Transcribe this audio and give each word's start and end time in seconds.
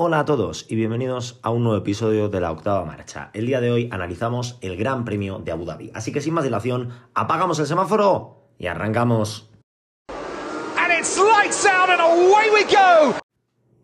Hola 0.00 0.20
a 0.20 0.24
todos 0.24 0.64
y 0.68 0.76
bienvenidos 0.76 1.40
a 1.42 1.50
un 1.50 1.64
nuevo 1.64 1.76
episodio 1.76 2.28
de 2.28 2.40
la 2.40 2.52
octava 2.52 2.84
marcha. 2.84 3.30
El 3.34 3.46
día 3.46 3.60
de 3.60 3.72
hoy 3.72 3.88
analizamos 3.90 4.56
el 4.60 4.76
Gran 4.76 5.04
Premio 5.04 5.40
de 5.40 5.50
Abu 5.50 5.64
Dhabi. 5.64 5.90
Así 5.92 6.12
que 6.12 6.20
sin 6.20 6.34
más 6.34 6.44
dilación, 6.44 6.90
apagamos 7.14 7.58
el 7.58 7.66
semáforo 7.66 8.52
y 8.60 8.68
arrancamos. 8.68 9.50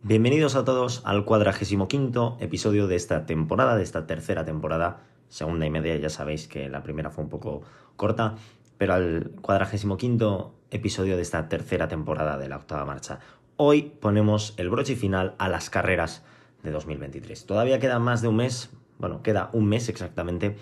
Bienvenidos 0.05 0.55
a 0.55 0.65
todos 0.65 1.03
al 1.05 1.25
cuadragésimo 1.25 1.89
quinto 1.89 2.37
episodio 2.39 2.87
de 2.87 2.95
esta 2.95 3.27
temporada, 3.27 3.75
de 3.75 3.83
esta 3.83 4.07
tercera 4.07 4.45
temporada, 4.45 5.01
segunda 5.29 5.67
y 5.67 5.71
media, 5.71 5.97
ya 5.97 6.11
sabéis 6.11 6.47
que 6.47 6.69
la 6.69 6.85
primera 6.85 7.11
fue 7.11 7.25
un 7.25 7.31
poco 7.31 7.63
corta, 7.97 8.37
pero 8.79 8.95
al 8.95 9.33
cuadragésimo 9.43 9.97
quinto 9.97 10.55
episodio 10.71 11.17
de 11.17 11.23
esta 11.23 11.49
tercera 11.49 11.89
temporada 11.89 12.39
de 12.39 12.49
la 12.49 12.59
octava 12.59 12.85
marcha. 12.85 13.19
Hoy 13.57 13.93
ponemos 14.01 14.55
el 14.57 14.69
broche 14.69 14.97
final 14.97 15.37
a 15.39 15.49
las 15.49 15.71
carreras 15.71 16.25
de 16.65 16.73
2023. 16.73 17.47
Todavía 17.47 17.79
queda 17.79 18.01
más 18.01 18.21
de 18.21 18.27
un 18.27 18.35
mes, 18.35 18.71
bueno, 18.99 19.23
queda 19.23 19.51
un 19.53 19.67
mes 19.69 19.89
exactamente 19.89 20.57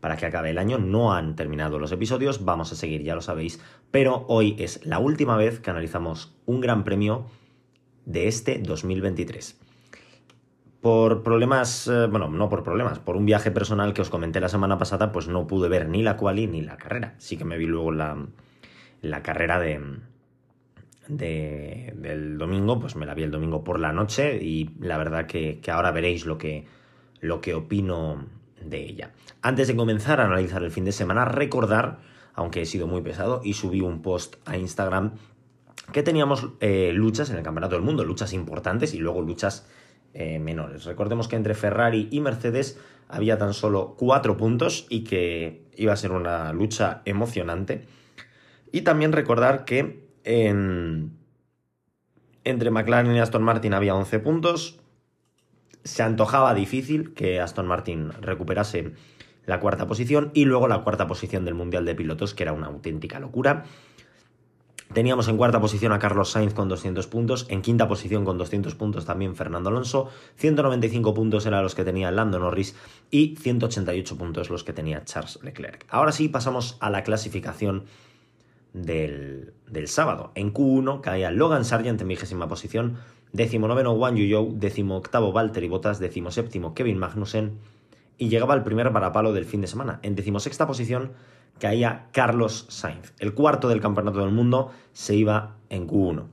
para 0.00 0.16
que 0.16 0.24
acabe 0.24 0.48
el 0.48 0.56
año. 0.56 0.78
No 0.78 1.12
han 1.12 1.36
terminado 1.36 1.78
los 1.78 1.92
episodios, 1.92 2.46
vamos 2.46 2.72
a 2.72 2.76
seguir, 2.76 3.02
ya 3.02 3.14
lo 3.14 3.20
sabéis, 3.20 3.60
pero 3.90 4.24
hoy 4.26 4.56
es 4.58 4.86
la 4.86 5.00
última 5.00 5.36
vez 5.36 5.60
que 5.60 5.68
analizamos 5.68 6.34
un 6.46 6.62
gran 6.62 6.82
premio 6.82 7.26
de 8.06 8.26
este 8.26 8.58
2023. 8.58 9.60
Por 10.80 11.22
problemas, 11.22 11.88
eh, 11.88 12.06
bueno, 12.06 12.30
no 12.30 12.48
por 12.48 12.62
problemas, 12.62 12.98
por 12.98 13.18
un 13.18 13.26
viaje 13.26 13.50
personal 13.50 13.92
que 13.92 14.00
os 14.00 14.08
comenté 14.08 14.40
la 14.40 14.48
semana 14.48 14.78
pasada, 14.78 15.12
pues 15.12 15.28
no 15.28 15.46
pude 15.46 15.68
ver 15.68 15.90
ni 15.90 16.02
la 16.02 16.16
quali 16.16 16.46
ni 16.46 16.62
la 16.62 16.78
carrera. 16.78 17.16
Sí 17.18 17.36
que 17.36 17.44
me 17.44 17.58
vi 17.58 17.66
luego 17.66 17.92
la, 17.92 18.16
la 19.02 19.22
carrera 19.22 19.60
de, 19.60 19.78
del 21.16 22.38
domingo, 22.38 22.78
pues 22.78 22.96
me 22.96 23.06
la 23.06 23.14
vi 23.14 23.22
el 23.22 23.30
domingo 23.30 23.64
por 23.64 23.80
la 23.80 23.92
noche 23.92 24.36
y 24.42 24.70
la 24.80 24.98
verdad 24.98 25.26
que, 25.26 25.60
ahora 25.70 25.90
veréis 25.90 26.26
lo 26.26 26.38
que, 26.38 26.66
lo 27.20 27.40
que 27.40 27.54
opino 27.54 28.26
de 28.64 28.84
ella. 28.84 29.12
Antes 29.42 29.68
de 29.68 29.76
comenzar 29.76 30.20
a 30.20 30.24
analizar 30.24 30.62
el 30.62 30.70
fin 30.70 30.84
de 30.84 30.92
semana, 30.92 31.24
recordar, 31.24 31.98
aunque 32.34 32.62
he 32.62 32.66
sido 32.66 32.86
muy 32.86 33.02
pesado, 33.02 33.40
y 33.42 33.54
subí 33.54 33.80
un 33.80 34.02
post 34.02 34.36
a 34.46 34.56
Instagram, 34.56 35.14
que 35.92 36.02
teníamos 36.02 36.48
eh, 36.60 36.92
luchas 36.94 37.30
en 37.30 37.36
el 37.36 37.42
Campeonato 37.42 37.74
del 37.74 37.84
Mundo, 37.84 38.04
luchas 38.04 38.32
importantes 38.32 38.94
y 38.94 38.98
luego 38.98 39.22
luchas 39.22 39.66
eh, 40.14 40.38
menores. 40.38 40.84
Recordemos 40.84 41.28
que 41.28 41.36
entre 41.36 41.54
Ferrari 41.54 42.08
y 42.10 42.20
Mercedes 42.20 42.78
había 43.08 43.38
tan 43.38 43.54
solo 43.54 43.96
cuatro 43.98 44.36
puntos 44.36 44.86
y 44.88 45.04
que 45.04 45.64
iba 45.76 45.92
a 45.92 45.96
ser 45.96 46.12
una 46.12 46.52
lucha 46.52 47.02
emocionante. 47.04 47.86
Y 48.72 48.82
también 48.82 49.12
recordar 49.12 49.64
que 49.64 50.09
entre 50.24 51.10
McLaren 52.70 53.14
y 53.14 53.20
Aston 53.20 53.42
Martin 53.42 53.74
había 53.74 53.94
11 53.94 54.18
puntos. 54.20 54.80
Se 55.84 56.02
antojaba 56.02 56.54
difícil 56.54 57.14
que 57.14 57.40
Aston 57.40 57.66
Martin 57.66 58.12
recuperase 58.20 58.92
la 59.46 59.60
cuarta 59.60 59.86
posición 59.86 60.30
y 60.34 60.44
luego 60.44 60.68
la 60.68 60.82
cuarta 60.82 61.06
posición 61.06 61.44
del 61.44 61.54
Mundial 61.54 61.84
de 61.84 61.94
Pilotos, 61.94 62.34
que 62.34 62.42
era 62.42 62.52
una 62.52 62.66
auténtica 62.66 63.18
locura. 63.18 63.64
Teníamos 64.92 65.28
en 65.28 65.36
cuarta 65.36 65.60
posición 65.60 65.92
a 65.92 66.00
Carlos 66.00 66.30
Sainz 66.30 66.52
con 66.52 66.68
200 66.68 67.06
puntos, 67.06 67.46
en 67.48 67.62
quinta 67.62 67.86
posición 67.86 68.24
con 68.24 68.38
200 68.38 68.74
puntos 68.74 69.06
también 69.06 69.36
Fernando 69.36 69.70
Alonso, 69.70 70.08
195 70.34 71.14
puntos 71.14 71.46
eran 71.46 71.62
los 71.62 71.76
que 71.76 71.84
tenía 71.84 72.10
Lando 72.10 72.40
Norris 72.40 72.74
y 73.08 73.36
188 73.36 74.18
puntos 74.18 74.50
los 74.50 74.64
que 74.64 74.72
tenía 74.72 75.04
Charles 75.04 75.38
Leclerc. 75.44 75.86
Ahora 75.90 76.10
sí 76.10 76.28
pasamos 76.28 76.76
a 76.80 76.90
la 76.90 77.04
clasificación 77.04 77.84
del, 78.72 79.52
sábado. 79.86 80.32
En 80.34 80.52
Q1 80.52 81.00
caía 81.00 81.30
Logan 81.30 81.64
Sargent 81.64 82.00
en 82.00 82.08
vigésima 82.08 82.48
posición, 82.48 82.96
noveno 83.32 83.96
Juan 83.96 84.16
Yuyou, 84.16 84.58
octavo 84.90 85.32
Valtteri 85.32 85.68
Bottas, 85.68 86.00
séptimo 86.30 86.74
Kevin 86.74 86.98
Magnussen 86.98 87.58
y 88.18 88.28
llegaba 88.28 88.54
el 88.54 88.62
primer 88.62 88.90
varapalo 88.90 89.32
del 89.32 89.46
fin 89.46 89.62
de 89.62 89.66
semana. 89.66 89.98
En 90.02 90.14
decimosexta 90.14 90.66
posición 90.66 91.12
caía 91.58 92.08
Carlos 92.12 92.66
Sainz. 92.68 93.12
El 93.18 93.34
cuarto 93.34 93.68
del 93.68 93.80
campeonato 93.80 94.20
del 94.20 94.30
mundo 94.30 94.72
se 94.92 95.14
iba 95.14 95.56
en 95.70 95.88
Q1. 95.88 96.26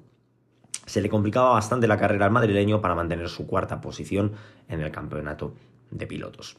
Se 0.86 1.02
le 1.02 1.10
complicaba 1.10 1.52
bastante 1.52 1.88
la 1.88 1.98
carrera 1.98 2.26
al 2.26 2.32
madrileño 2.32 2.82
para 2.82 2.96
mantener 2.96 3.30
su 3.30 3.48
cuarta 3.48 3.82
posición 3.82 4.34
en 4.68 4.82
el 4.82 4.92
campeonato 4.92 5.54
de 5.92 6.08
pilotos. 6.08 6.58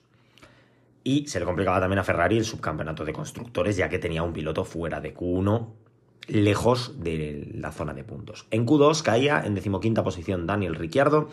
Y 1.05 1.27
se 1.27 1.41
le 1.41 1.47
complicaba 1.47 1.81
también 1.81 1.99
a 1.99 2.05
Ferrari 2.05 2.39
el 2.39 2.45
subcampeonato 2.45 3.05
de 3.05 3.13
constructores, 3.13 3.77
ya 3.77 3.89
que 3.89 3.99
tenía 3.99 4.23
un 4.23 4.33
piloto 4.33 4.65
fuera 4.65 5.01
de 5.01 5.15
Q1, 5.15 5.69
lejos 6.29 7.03
de 7.03 7.51
la 7.55 7.73
zona 7.73 7.95
de 7.95 8.05
puntos. 8.05 8.47
En 8.51 8.67
Q2 8.67 9.03
caía 9.03 9.43
en 9.45 9.55
decimoquinta 9.55 10.05
posición 10.05 10.47
Daniel 10.47 10.75
Ricciardo, 10.75 11.29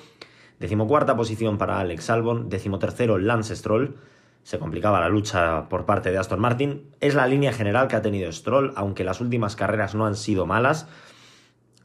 decimocuarta 0.60 1.16
posición 1.16 1.58
para 1.58 1.80
Alex 1.80 2.10
Albon, 2.10 2.50
decimotercero 2.50 3.18
Lance 3.18 3.56
Stroll, 3.56 3.96
se 4.46 4.60
complicaba 4.60 5.00
la 5.00 5.10
lucha 5.10 5.68
por 5.70 5.88
parte 5.88 6.12
de 6.12 6.20
Aston 6.20 6.40
Martin. 6.40 6.84
Es 7.02 7.16
la 7.16 7.26
línea 7.26 7.52
general 7.52 7.88
que 7.88 7.96
ha 7.96 8.04
tenido 8.04 8.32
Stroll, 8.32 8.74
aunque 8.76 9.04
las 9.04 9.20
últimas 9.20 9.56
carreras 9.56 9.96
no 9.96 10.06
han 10.06 10.16
sido 10.16 10.46
malas. 10.46 10.88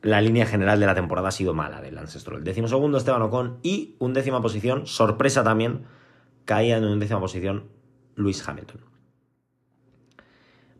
La 0.02 0.20
línea 0.20 0.44
general 0.44 0.78
de 0.78 0.84
la 0.84 0.94
temporada 0.94 1.28
ha 1.28 1.32
sido 1.32 1.54
mala 1.54 1.80
de 1.80 1.90
Lance 1.90 2.20
Stroll. 2.20 2.44
Décimo 2.44 2.68
segundo 2.68 2.98
Esteban 2.98 3.22
Ocon 3.22 3.60
y 3.62 3.94
un 3.98 4.12
décima 4.12 4.42
posición, 4.42 4.86
sorpresa 4.86 5.42
también, 5.42 5.86
caía 6.50 6.78
en 6.78 6.84
un 6.84 6.98
décima 6.98 7.20
posición 7.20 7.68
Luis 8.16 8.42
Hamilton. 8.48 8.80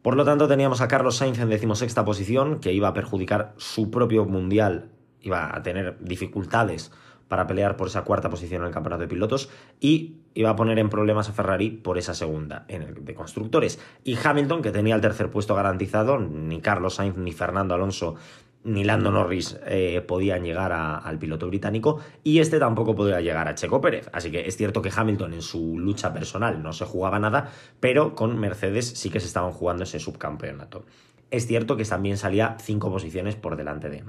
Por 0.03 0.17
lo 0.17 0.25
tanto, 0.25 0.49
teníamos 0.49 0.81
a 0.81 0.89
Carlos 0.89 1.19
Sainz 1.19 1.39
en 1.39 1.49
decimosexta 1.49 2.05
posición, 2.05 2.59
que 2.59 2.73
iba 2.73 2.89
a 2.89 2.93
perjudicar 2.93 3.55
su 3.57 3.89
propio 3.89 4.25
mundial, 4.25 4.91
iba 5.21 5.55
a 5.55 5.63
tener 5.63 5.97
dificultades 6.01 6.91
para 7.29 7.47
pelear 7.47 7.77
por 7.77 7.87
esa 7.87 8.03
cuarta 8.03 8.29
posición 8.29 8.63
en 8.63 8.67
el 8.67 8.75
campeonato 8.75 9.03
de 9.03 9.09
pilotos 9.09 9.49
y 9.79 10.17
iba 10.35 10.51
a 10.51 10.57
poner 10.57 10.81
en 10.81 10.91
problemas 10.91 11.29
a 11.29 11.33
Ferrari 11.35 11.71
por 11.71 11.99
esa 11.99 12.15
segunda 12.15 12.65
en 12.67 12.83
el 12.83 13.05
de 13.05 13.15
constructores. 13.15 13.79
Y 14.03 14.19
Hamilton, 14.21 14.63
que 14.63 14.73
tenía 14.73 14.97
el 14.97 15.01
tercer 15.01 15.31
puesto 15.31 15.55
garantizado, 15.55 16.19
ni 16.19 16.61
Carlos 16.61 16.97
Sainz 16.97 17.17
ni 17.17 17.31
Fernando 17.31 17.75
Alonso 17.75 18.17
ni 18.63 18.85
Lando 18.85 19.11
Norris 19.11 19.59
eh, 19.67 20.03
podían 20.07 20.45
llegar 20.45 20.73
al 20.73 21.19
piloto 21.19 21.47
británico 21.47 22.01
y 22.23 22.41
este 22.41 22.59
tampoco 22.59 22.95
podía 22.95 23.21
llegar 23.21 23.49
a 23.49 23.55
Checo 23.55 23.81
Pérez. 23.81 24.11
Así 24.13 24.31
que 24.31 24.47
es 24.47 24.57
cierto 24.57 24.83
que 24.83 24.91
Hamilton 24.95 25.35
en 25.35 25.43
su 25.43 25.79
lucha 25.79 26.13
personal 26.13 26.63
no 26.63 26.73
se 26.73 26.85
jugaba 26.85 27.19
nada, 27.19 27.51
pero 27.81 28.15
con 28.15 28.39
Mercedes 28.39 28.87
sí 28.87 29.11
que 29.11 29.21
se 29.21 29.27
estaban 29.27 29.53
jugando 29.53 29.85
ese 29.85 29.99
subcampeonato. 29.99 30.85
Es 31.31 31.47
cierto 31.47 31.77
que 31.77 31.85
también 31.85 32.17
salía 32.17 32.57
cinco 32.61 32.91
posiciones 32.91 33.37
por 33.37 33.57
delante 33.57 33.89
de, 33.89 34.05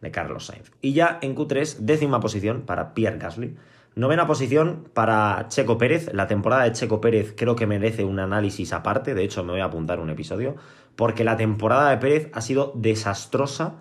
de 0.00 0.10
Carlos 0.10 0.46
Sainz. 0.46 0.70
Y 0.80 0.92
ya 0.92 1.18
en 1.22 1.34
Q3, 1.34 1.78
décima 1.78 2.20
posición 2.20 2.62
para 2.62 2.94
Pierre 2.94 3.18
Gasly. 3.18 3.56
Novena 3.96 4.26
posición 4.26 4.88
para 4.92 5.46
Checo 5.48 5.78
Pérez. 5.78 6.12
La 6.12 6.26
temporada 6.26 6.64
de 6.64 6.72
Checo 6.72 7.00
Pérez 7.00 7.32
creo 7.36 7.54
que 7.54 7.66
merece 7.66 8.04
un 8.04 8.18
análisis 8.18 8.72
aparte. 8.72 9.14
De 9.14 9.22
hecho, 9.22 9.44
me 9.44 9.52
voy 9.52 9.60
a 9.60 9.66
apuntar 9.66 10.00
un 10.00 10.10
episodio 10.10 10.56
porque 10.96 11.24
la 11.24 11.36
temporada 11.36 11.90
de 11.90 11.98
Pérez 11.98 12.30
ha 12.32 12.40
sido 12.40 12.72
desastrosa. 12.74 13.74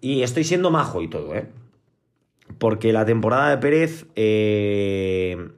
Y 0.00 0.22
estoy 0.22 0.44
siendo 0.44 0.70
majo 0.70 1.02
y 1.02 1.08
todo, 1.08 1.34
¿eh? 1.34 1.48
Porque 2.58 2.92
la 2.92 3.04
temporada 3.04 3.50
de 3.50 3.58
Pérez 3.58 4.06
eh, 4.14 5.50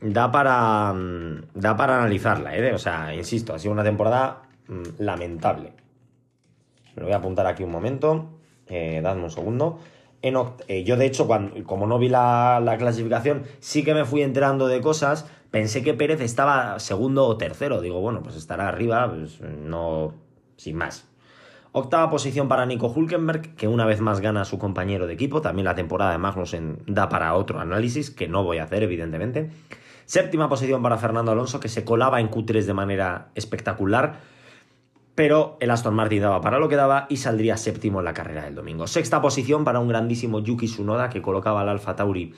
da, 0.00 0.30
para, 0.30 0.94
da 1.54 1.76
para 1.76 1.98
analizarla, 1.98 2.56
¿eh? 2.56 2.74
O 2.74 2.78
sea, 2.78 3.14
insisto, 3.14 3.54
ha 3.54 3.58
sido 3.58 3.72
una 3.72 3.84
temporada 3.84 4.42
mm, 4.68 4.82
lamentable. 4.98 5.72
Me 6.94 7.00
lo 7.00 7.06
voy 7.06 7.14
a 7.14 7.16
apuntar 7.16 7.46
aquí 7.46 7.62
un 7.62 7.70
momento. 7.70 8.30
Eh, 8.68 9.00
dadme 9.02 9.24
un 9.24 9.30
segundo. 9.30 9.78
Eh, 10.22 10.84
yo, 10.84 10.96
de 10.96 11.06
hecho, 11.06 11.26
cuando, 11.26 11.64
como 11.64 11.86
no 11.86 11.98
vi 11.98 12.08
la, 12.08 12.60
la 12.62 12.76
clasificación, 12.78 13.42
sí 13.58 13.82
que 13.82 13.92
me 13.92 14.04
fui 14.04 14.22
enterando 14.22 14.68
de 14.68 14.80
cosas 14.80 15.26
Pensé 15.52 15.82
que 15.82 15.92
Pérez 15.92 16.22
estaba 16.22 16.78
segundo 16.80 17.26
o 17.26 17.36
tercero. 17.36 17.82
Digo, 17.82 18.00
bueno, 18.00 18.22
pues 18.22 18.36
estará 18.36 18.68
arriba, 18.68 19.08
pues 19.08 19.38
no. 19.42 20.14
sin 20.56 20.76
más. 20.76 21.06
Octava 21.72 22.08
posición 22.08 22.48
para 22.48 22.64
Nico 22.64 22.86
Hulkenberg, 22.88 23.54
que 23.54 23.68
una 23.68 23.84
vez 23.84 24.00
más 24.00 24.20
gana 24.20 24.40
a 24.40 24.44
su 24.46 24.58
compañero 24.58 25.06
de 25.06 25.12
equipo. 25.12 25.42
También 25.42 25.66
la 25.66 25.74
temporada 25.74 26.12
de 26.12 26.18
Magnussen 26.18 26.78
da 26.86 27.10
para 27.10 27.34
otro 27.34 27.60
análisis, 27.60 28.10
que 28.10 28.28
no 28.28 28.44
voy 28.44 28.58
a 28.58 28.64
hacer, 28.64 28.82
evidentemente. 28.82 29.50
Séptima 30.06 30.48
posición 30.48 30.82
para 30.82 30.96
Fernando 30.96 31.32
Alonso, 31.32 31.60
que 31.60 31.68
se 31.68 31.84
colaba 31.84 32.18
en 32.18 32.30
Q3 32.30 32.64
de 32.64 32.74
manera 32.74 33.28
espectacular. 33.34 34.20
Pero 35.14 35.58
el 35.60 35.70
Aston 35.70 35.94
Martin 35.94 36.22
daba 36.22 36.40
para 36.40 36.58
lo 36.58 36.70
que 36.70 36.76
daba 36.76 37.04
y 37.10 37.18
saldría 37.18 37.58
séptimo 37.58 37.98
en 37.98 38.06
la 38.06 38.14
carrera 38.14 38.44
del 38.44 38.54
domingo. 38.54 38.86
Sexta 38.86 39.20
posición 39.20 39.64
para 39.64 39.80
un 39.80 39.88
grandísimo 39.88 40.40
Yuki 40.40 40.66
Tsunoda, 40.66 41.10
que 41.10 41.20
colocaba 41.20 41.60
al 41.60 41.68
Alfa 41.68 41.94
Tauri 41.94 42.32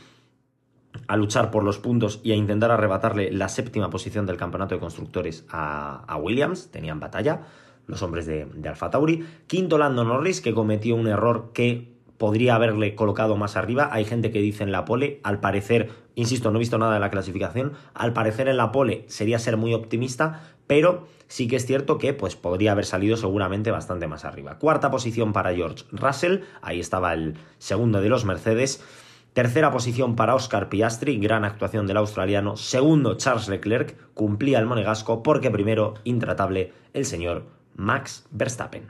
a 1.07 1.17
luchar 1.17 1.51
por 1.51 1.65
los 1.65 1.79
puntos 1.79 2.21
y 2.23 2.33
a 2.33 2.37
intentar 2.37 2.71
arrebatarle 2.71 3.33
la 3.33 3.49
séptima 3.49 3.91
posición 3.91 4.27
del 4.27 4.37
campeonato 4.37 4.75
de 4.75 4.81
constructores 4.81 5.45
a, 5.51 6.17
Williams. 6.21 6.71
Tenían 6.71 7.01
batalla 7.01 7.43
los 7.87 8.03
hombres 8.03 8.27
de, 8.27 8.47
de 8.47 8.69
Alfa 8.69 8.91
Tauri. 8.91 9.25
Quinto, 9.47 9.79
Lando 9.79 10.05
Norris, 10.05 10.41
que 10.41 10.55
cometió 10.55 10.97
un 10.97 11.07
error 11.09 11.51
que 11.53 11.95
podría 12.19 12.55
haberle 12.55 12.95
colocado 12.95 13.37
más 13.37 13.57
arriba. 13.57 13.89
Hay 13.93 14.05
gente 14.05 14.31
que 14.31 14.41
dice 14.41 14.63
en 14.63 14.73
la 14.73 14.85
pole, 14.85 15.21
al 15.25 15.41
parecer, 15.41 15.91
insisto, 16.15 16.51
no 16.51 16.59
he 16.59 16.61
visto 16.61 16.79
nada 16.79 16.95
de 16.95 17.01
la 17.01 17.11
clasificación, 17.11 17.73
al 17.93 18.13
parecer 18.13 18.49
en 18.49 18.57
la 18.57 18.73
pole 18.73 19.05
sería 19.09 19.39
ser 19.39 19.57
muy 19.57 19.75
optimista, 19.75 20.41
pero 20.67 21.07
sí 21.29 21.49
que 21.49 21.57
es 21.57 21.67
cierto 21.67 21.99
que 21.99 22.15
pues, 22.15 22.37
podría 22.37 22.73
haber 22.73 22.87
salido 22.87 23.17
seguramente 23.17 23.71
bastante 23.71 24.07
más 24.07 24.25
arriba. 24.25 24.59
Cuarta 24.59 24.91
posición 24.91 25.33
para 25.33 25.55
George 25.55 25.85
Russell, 25.91 26.41
ahí 26.63 26.81
estaba 26.81 27.13
el 27.13 27.35
segundo 27.59 28.01
de 28.01 28.09
los 28.09 28.25
Mercedes. 28.25 28.83
Tercera 29.35 29.73
posición 29.73 30.15
para 30.15 30.37
Oscar 30.37 30.69
Piastri, 30.69 31.19
gran 31.19 31.45
actuación 31.45 31.89
del 31.89 31.97
australiano. 31.97 32.57
Segundo, 32.57 33.17
Charles 33.17 33.49
Leclerc, 33.49 33.97
cumplía 34.15 34.61
el 34.61 34.67
monegasco 34.67 35.25
porque 35.25 35.51
primero, 35.51 35.95
intratable, 36.05 36.73
el 36.93 37.05
señor 37.05 37.47
Max 37.75 38.29
Verstappen. 38.31 38.87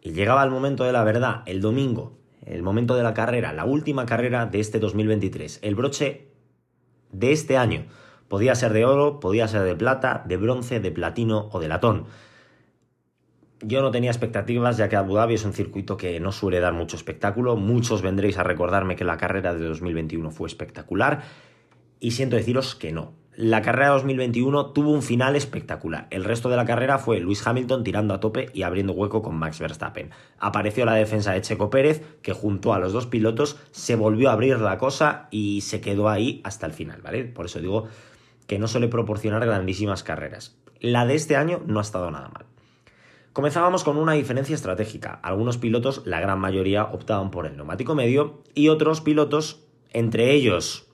Y 0.00 0.12
llegaba 0.12 0.42
el 0.42 0.50
momento 0.50 0.84
de 0.84 0.92
la 0.92 1.04
verdad, 1.04 1.42
el 1.44 1.60
domingo, 1.60 2.16
el 2.46 2.62
momento 2.62 2.96
de 2.96 3.02
la 3.02 3.12
carrera, 3.12 3.52
la 3.52 3.66
última 3.66 4.06
carrera 4.06 4.46
de 4.46 4.60
este 4.60 4.78
2023, 4.78 5.58
el 5.60 5.74
broche 5.74 6.28
de 7.10 7.32
este 7.32 7.58
año. 7.58 7.84
Podía 8.28 8.54
ser 8.54 8.72
de 8.72 8.86
oro, 8.86 9.20
podía 9.20 9.46
ser 9.46 9.64
de 9.64 9.76
plata, 9.76 10.24
de 10.26 10.38
bronce, 10.38 10.80
de 10.80 10.90
platino 10.90 11.50
o 11.52 11.60
de 11.60 11.68
latón. 11.68 12.06
Yo 13.64 13.80
no 13.80 13.92
tenía 13.92 14.10
expectativas 14.10 14.76
ya 14.76 14.88
que 14.88 14.96
Abu 14.96 15.14
Dhabi 15.14 15.34
es 15.34 15.44
un 15.44 15.52
circuito 15.52 15.96
que 15.96 16.18
no 16.18 16.32
suele 16.32 16.58
dar 16.58 16.72
mucho 16.72 16.96
espectáculo. 16.96 17.56
Muchos 17.56 18.02
vendréis 18.02 18.36
a 18.36 18.42
recordarme 18.42 18.96
que 18.96 19.04
la 19.04 19.16
carrera 19.16 19.54
de 19.54 19.64
2021 19.64 20.30
fue 20.32 20.48
espectacular 20.48 21.22
y 22.00 22.10
siento 22.10 22.34
deciros 22.34 22.74
que 22.74 22.90
no. 22.90 23.12
La 23.36 23.62
carrera 23.62 23.86
de 23.86 23.94
2021 23.94 24.72
tuvo 24.72 24.90
un 24.90 25.00
final 25.00 25.36
espectacular. 25.36 26.08
El 26.10 26.24
resto 26.24 26.50
de 26.50 26.56
la 26.56 26.66
carrera 26.66 26.98
fue 26.98 27.20
Luis 27.20 27.46
Hamilton 27.46 27.84
tirando 27.84 28.12
a 28.12 28.20
tope 28.20 28.50
y 28.52 28.62
abriendo 28.62 28.92
hueco 28.92 29.22
con 29.22 29.36
Max 29.36 29.58
Verstappen. 29.60 30.10
Apareció 30.38 30.84
la 30.84 30.94
defensa 30.94 31.32
de 31.32 31.40
Checo 31.40 31.70
Pérez, 31.70 32.18
que 32.20 32.32
junto 32.32 32.74
a 32.74 32.78
los 32.78 32.92
dos 32.92 33.06
pilotos 33.06 33.58
se 33.70 33.94
volvió 33.96 34.28
a 34.28 34.32
abrir 34.34 34.58
la 34.58 34.76
cosa 34.76 35.28
y 35.30 35.62
se 35.62 35.80
quedó 35.80 36.10
ahí 36.10 36.42
hasta 36.44 36.66
el 36.66 36.72
final. 36.72 37.00
Por 37.32 37.46
eso 37.46 37.60
digo 37.60 37.86
que 38.46 38.58
no 38.58 38.68
suele 38.68 38.88
proporcionar 38.88 39.46
grandísimas 39.46 40.02
carreras. 40.02 40.58
La 40.80 41.06
de 41.06 41.14
este 41.14 41.36
año 41.36 41.62
no 41.64 41.78
ha 41.78 41.82
estado 41.82 42.10
nada 42.10 42.28
mal. 42.28 42.51
Comenzábamos 43.32 43.82
con 43.82 43.96
una 43.96 44.12
diferencia 44.12 44.54
estratégica. 44.54 45.18
Algunos 45.22 45.56
pilotos, 45.56 46.02
la 46.04 46.20
gran 46.20 46.38
mayoría, 46.38 46.84
optaban 46.84 47.30
por 47.30 47.46
el 47.46 47.56
neumático 47.56 47.94
medio 47.94 48.42
y 48.54 48.68
otros 48.68 49.00
pilotos, 49.00 49.64
entre 49.90 50.32
ellos 50.32 50.86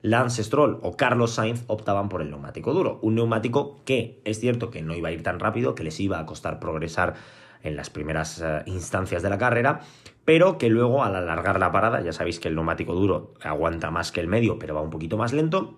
Lance 0.00 0.44
Stroll 0.44 0.78
o 0.82 0.96
Carlos 0.96 1.32
Sainz, 1.32 1.64
optaban 1.66 2.08
por 2.08 2.22
el 2.22 2.30
neumático 2.30 2.72
duro. 2.72 3.00
Un 3.02 3.16
neumático 3.16 3.80
que 3.84 4.20
es 4.24 4.38
cierto 4.38 4.70
que 4.70 4.82
no 4.82 4.94
iba 4.94 5.08
a 5.08 5.12
ir 5.12 5.24
tan 5.24 5.40
rápido, 5.40 5.74
que 5.74 5.82
les 5.82 5.98
iba 5.98 6.20
a 6.20 6.26
costar 6.26 6.60
progresar 6.60 7.14
en 7.64 7.74
las 7.74 7.90
primeras 7.90 8.40
eh, 8.40 8.62
instancias 8.66 9.22
de 9.22 9.30
la 9.30 9.38
carrera, 9.38 9.80
pero 10.24 10.58
que 10.58 10.70
luego 10.70 11.02
al 11.02 11.16
alargar 11.16 11.58
la 11.58 11.72
parada, 11.72 12.00
ya 12.02 12.12
sabéis 12.12 12.38
que 12.38 12.46
el 12.46 12.54
neumático 12.54 12.94
duro 12.94 13.34
aguanta 13.42 13.90
más 13.90 14.12
que 14.12 14.20
el 14.20 14.28
medio, 14.28 14.60
pero 14.60 14.76
va 14.76 14.80
un 14.80 14.90
poquito 14.90 15.16
más 15.16 15.32
lento, 15.32 15.74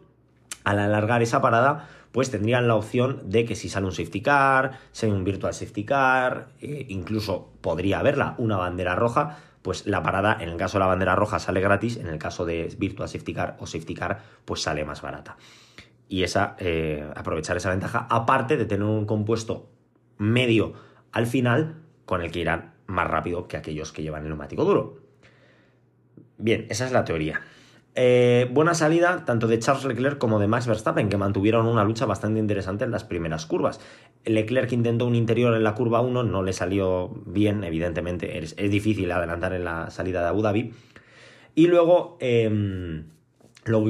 al 0.62 0.78
alargar 0.78 1.22
esa 1.22 1.40
parada, 1.40 1.88
pues 2.12 2.30
tendrían 2.30 2.68
la 2.68 2.76
opción 2.76 3.22
de 3.24 3.44
que 3.44 3.56
si 3.56 3.68
sale 3.68 3.86
un 3.86 3.92
safety 3.92 4.20
car, 4.20 4.78
si 4.92 5.06
hay 5.06 5.12
un 5.12 5.24
virtual 5.24 5.52
safety 5.52 5.84
car, 5.84 6.48
eh, 6.60 6.86
incluso 6.88 7.50
podría 7.60 7.98
haberla 7.98 8.34
una 8.38 8.56
bandera 8.58 8.94
roja, 8.94 9.38
pues 9.62 9.86
la 9.86 10.02
parada, 10.02 10.36
en 10.40 10.50
el 10.50 10.56
caso 10.56 10.78
de 10.78 10.80
la 10.80 10.86
bandera 10.86 11.16
roja, 11.16 11.38
sale 11.38 11.60
gratis, 11.60 11.96
en 11.96 12.08
el 12.08 12.18
caso 12.18 12.44
de 12.44 12.74
virtual 12.78 13.08
safety 13.08 13.32
car 13.32 13.56
o 13.60 13.66
safety 13.66 13.94
car, 13.94 14.22
pues 14.44 14.62
sale 14.62 14.84
más 14.84 15.00
barata. 15.00 15.36
Y 16.08 16.24
esa, 16.24 16.56
eh, 16.58 17.08
aprovechar 17.16 17.56
esa 17.56 17.70
ventaja, 17.70 18.06
aparte 18.10 18.56
de 18.56 18.66
tener 18.66 18.86
un 18.86 19.06
compuesto 19.06 19.70
medio 20.18 20.74
al 21.12 21.26
final, 21.26 21.76
con 22.04 22.20
el 22.20 22.30
que 22.30 22.40
irán 22.40 22.74
más 22.86 23.08
rápido 23.08 23.48
que 23.48 23.56
aquellos 23.56 23.92
que 23.92 24.02
llevan 24.02 24.22
el 24.22 24.28
neumático 24.28 24.64
duro. 24.64 24.98
Bien, 26.36 26.66
esa 26.68 26.84
es 26.84 26.92
la 26.92 27.04
teoría. 27.04 27.40
Eh, 27.94 28.48
buena 28.50 28.72
salida 28.72 29.24
tanto 29.26 29.46
de 29.46 29.58
Charles 29.58 29.84
Leclerc 29.84 30.16
como 30.16 30.38
de 30.38 30.46
Max 30.46 30.66
Verstappen, 30.66 31.10
que 31.10 31.18
mantuvieron 31.18 31.66
una 31.66 31.84
lucha 31.84 32.06
bastante 32.06 32.40
interesante 32.40 32.84
en 32.84 32.90
las 32.90 33.04
primeras 33.04 33.44
curvas. 33.44 33.80
Leclerc 34.24 34.72
intentó 34.72 35.06
un 35.06 35.14
interior 35.14 35.54
en 35.54 35.62
la 35.62 35.74
curva 35.74 36.00
1, 36.00 36.22
no 36.22 36.42
le 36.42 36.52
salió 36.54 37.10
bien, 37.26 37.64
evidentemente 37.64 38.38
es, 38.38 38.56
difícil 38.56 39.10
adelantar 39.12 39.52
en 39.52 39.64
la 39.64 39.90
salida 39.90 40.22
de 40.22 40.28
Abu 40.28 40.40
Dhabi. 40.40 40.72
Y 41.54 41.66
luego 41.66 42.16
em, 42.20 43.08
lo, 43.64 43.80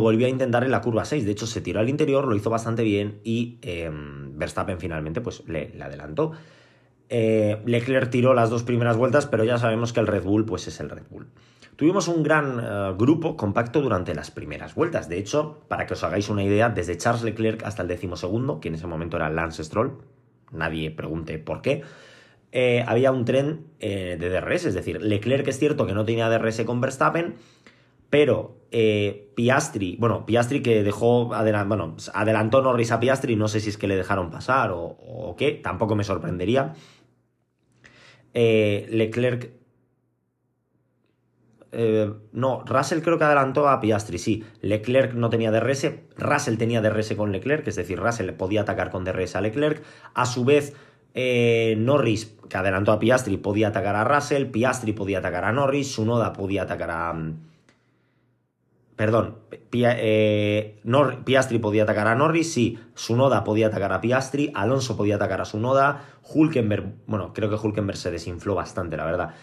volvió 0.00 0.26
a 0.26 0.30
intentar 0.30 0.64
en 0.64 0.72
la 0.72 0.80
curva 0.80 1.04
6, 1.04 1.24
de 1.24 1.30
hecho 1.30 1.46
se 1.46 1.60
tiró 1.60 1.78
al 1.78 1.88
interior, 1.88 2.26
lo 2.26 2.34
hizo 2.34 2.50
bastante 2.50 2.82
bien 2.82 3.20
y 3.22 3.58
em, 3.62 4.36
Verstappen 4.36 4.80
finalmente 4.80 5.20
pues, 5.20 5.44
le, 5.46 5.80
adelantó. 5.80 6.32
Eh, 7.08 7.62
Leclerc 7.66 8.10
tiró 8.10 8.34
las 8.34 8.50
dos 8.50 8.64
primeras 8.64 8.96
vueltas, 8.96 9.26
pero 9.26 9.44
ya 9.44 9.58
sabemos 9.58 9.92
que 9.92 10.00
el 10.00 10.08
Red 10.08 10.24
Bull 10.24 10.44
pues 10.44 10.66
es 10.66 10.80
el 10.80 10.90
Red 10.90 11.04
Bull. 11.08 11.28
Tuvimos 11.76 12.08
un 12.08 12.22
gran 12.22 12.60
eh, 12.60 12.94
grupo 12.96 13.36
compacto 13.36 13.80
durante 13.80 14.14
las 14.14 14.30
primeras 14.30 14.74
vueltas. 14.74 15.08
De 15.08 15.18
hecho, 15.18 15.60
para 15.68 15.86
que 15.86 15.94
os 15.94 16.04
hagáis 16.04 16.28
una 16.28 16.44
idea, 16.44 16.68
desde 16.68 16.96
Charles 16.96 17.24
Leclerc 17.24 17.64
hasta 17.64 17.82
el 17.82 17.88
decimosegundo, 17.88 18.60
que 18.60 18.68
en 18.68 18.74
ese 18.74 18.86
momento 18.86 19.16
era 19.16 19.28
Lance 19.30 19.64
Stroll, 19.64 19.98
nadie 20.52 20.90
pregunte 20.90 21.38
por 21.38 21.62
qué, 21.62 21.82
eh, 22.52 22.84
había 22.86 23.10
un 23.10 23.24
tren 23.24 23.66
eh, 23.80 24.16
de 24.18 24.30
DRS. 24.30 24.66
Es 24.66 24.74
decir, 24.74 25.02
Leclerc 25.02 25.48
es 25.48 25.58
cierto 25.58 25.86
que 25.86 25.94
no 25.94 26.04
tenía 26.04 26.28
DRS 26.28 26.62
con 26.64 26.80
Verstappen, 26.80 27.34
pero 28.08 28.58
Piastri, 29.34 29.96
bueno, 29.98 30.26
Piastri 30.26 30.60
que 30.60 30.84
dejó, 30.84 31.26
bueno, 31.66 31.96
adelantó 32.12 32.62
Norris 32.62 32.92
a 32.92 33.00
Piastri, 33.00 33.34
no 33.34 33.48
sé 33.48 33.58
si 33.58 33.70
es 33.70 33.78
que 33.78 33.88
le 33.88 33.96
dejaron 33.96 34.30
pasar 34.30 34.70
o, 34.70 34.82
o 34.84 35.34
qué, 35.36 35.52
tampoco 35.52 35.96
me 35.96 36.04
sorprendería. 36.04 36.74
Leclerc 38.32 39.50
eh, 41.76 42.12
no, 42.32 42.62
Russell 42.64 43.02
creo 43.02 43.18
que 43.18 43.24
adelantó 43.24 43.68
a 43.68 43.80
Piastri, 43.80 44.18
sí. 44.18 44.44
Leclerc 44.60 45.14
no 45.14 45.30
tenía 45.30 45.50
DRS, 45.50 45.92
Russell 46.16 46.56
tenía 46.56 46.80
DRS 46.80 47.14
con 47.14 47.32
Leclerc, 47.32 47.66
es 47.66 47.76
decir, 47.76 47.98
Russell 47.98 48.30
podía 48.32 48.62
atacar 48.62 48.90
con 48.90 49.04
DRS 49.04 49.36
a 49.36 49.40
Leclerc. 49.40 49.82
A 50.14 50.26
su 50.26 50.44
vez, 50.44 50.74
eh, 51.14 51.74
Norris, 51.78 52.36
que 52.48 52.56
adelantó 52.56 52.92
a 52.92 52.98
Piastri, 52.98 53.36
podía 53.36 53.68
atacar 53.68 53.96
a 53.96 54.04
Russell, 54.04 54.46
Piastri 54.46 54.92
podía 54.92 55.18
atacar 55.18 55.44
a 55.44 55.52
Norris, 55.52 55.92
Sunoda 55.92 56.32
podía 56.32 56.62
atacar 56.62 56.90
a... 56.90 57.12
Mm, 57.12 57.40
perdón, 58.96 59.38
eh, 59.72 60.80
Piastri 61.24 61.58
podía 61.58 61.82
atacar 61.82 62.06
a 62.06 62.14
Norris, 62.14 62.52
sí, 62.52 62.78
Sunoda 62.94 63.42
podía 63.42 63.66
atacar 63.66 63.92
a 63.92 64.00
Piastri, 64.00 64.52
Alonso 64.54 64.96
podía 64.96 65.16
atacar 65.16 65.40
a 65.40 65.44
Sunoda, 65.44 66.04
Hulkenberg, 66.22 66.94
bueno, 67.06 67.32
creo 67.34 67.50
que 67.50 67.56
Hulkenberg 67.56 67.98
se 67.98 68.10
desinfló 68.12 68.54
bastante, 68.54 68.96
la 68.96 69.04
verdad 69.04 69.34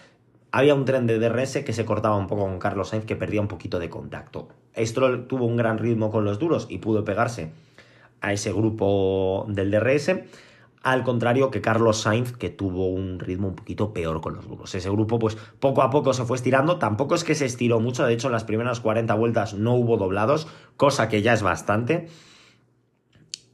había 0.52 0.74
un 0.74 0.84
tren 0.84 1.06
de 1.06 1.18
DRS 1.18 1.64
que 1.64 1.72
se 1.72 1.86
cortaba 1.86 2.16
un 2.16 2.26
poco 2.26 2.42
con 2.42 2.58
Carlos 2.58 2.90
Sainz 2.90 3.06
que 3.06 3.16
perdía 3.16 3.40
un 3.40 3.48
poquito 3.48 3.78
de 3.78 3.88
contacto. 3.88 4.48
Stroll 4.76 5.26
tuvo 5.26 5.46
un 5.46 5.56
gran 5.56 5.78
ritmo 5.78 6.10
con 6.10 6.24
los 6.24 6.38
duros 6.38 6.66
y 6.68 6.78
pudo 6.78 7.04
pegarse 7.04 7.50
a 8.20 8.34
ese 8.34 8.52
grupo 8.52 9.46
del 9.48 9.70
DRS, 9.70 10.12
al 10.82 11.04
contrario 11.04 11.50
que 11.50 11.62
Carlos 11.62 12.02
Sainz 12.02 12.32
que 12.32 12.50
tuvo 12.50 12.88
un 12.88 13.18
ritmo 13.18 13.48
un 13.48 13.56
poquito 13.56 13.94
peor 13.94 14.20
con 14.20 14.34
los 14.34 14.46
duros. 14.46 14.74
Ese 14.74 14.90
grupo 14.90 15.18
pues 15.18 15.36
poco 15.58 15.82
a 15.82 15.90
poco 15.90 16.12
se 16.12 16.24
fue 16.24 16.36
estirando, 16.36 16.76
tampoco 16.76 17.14
es 17.14 17.24
que 17.24 17.34
se 17.34 17.46
estiró 17.46 17.80
mucho, 17.80 18.04
de 18.04 18.12
hecho 18.12 18.28
en 18.28 18.32
las 18.32 18.44
primeras 18.44 18.80
40 18.80 19.14
vueltas 19.14 19.54
no 19.54 19.74
hubo 19.74 19.96
doblados, 19.96 20.46
cosa 20.76 21.08
que 21.08 21.22
ya 21.22 21.32
es 21.32 21.42
bastante. 21.42 22.08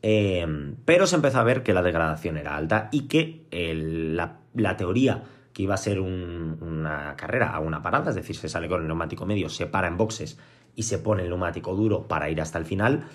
Eh, 0.02 0.74
pero 0.84 1.06
se 1.06 1.16
empezó 1.16 1.38
a 1.38 1.44
ver 1.44 1.62
que 1.62 1.74
la 1.74 1.82
degradación 1.82 2.36
era 2.36 2.56
alta 2.56 2.88
y 2.92 3.08
que 3.08 3.46
la, 3.50 4.38
la 4.54 4.76
teoría 4.76 5.24
que 5.58 5.64
iba 5.64 5.74
a 5.74 5.78
ser 5.78 5.98
una 5.98 7.16
carrera 7.16 7.50
a 7.50 7.58
una 7.58 7.82
parada, 7.82 8.10
es 8.10 8.14
decir, 8.14 8.36
se 8.36 8.48
sale 8.48 8.68
con 8.68 8.80
el 8.80 8.86
neumático 8.86 9.26
medio, 9.26 9.48
se 9.48 9.66
para 9.66 9.88
en 9.88 9.96
boxes 9.96 10.38
y 10.76 10.84
se 10.84 10.98
pone 10.98 11.24
el 11.24 11.30
neumático 11.30 11.74
duro 11.74 12.06
para 12.06 12.30
ir 12.30 12.40
hasta 12.40 12.58
el 12.58 12.64
final. 12.64 13.08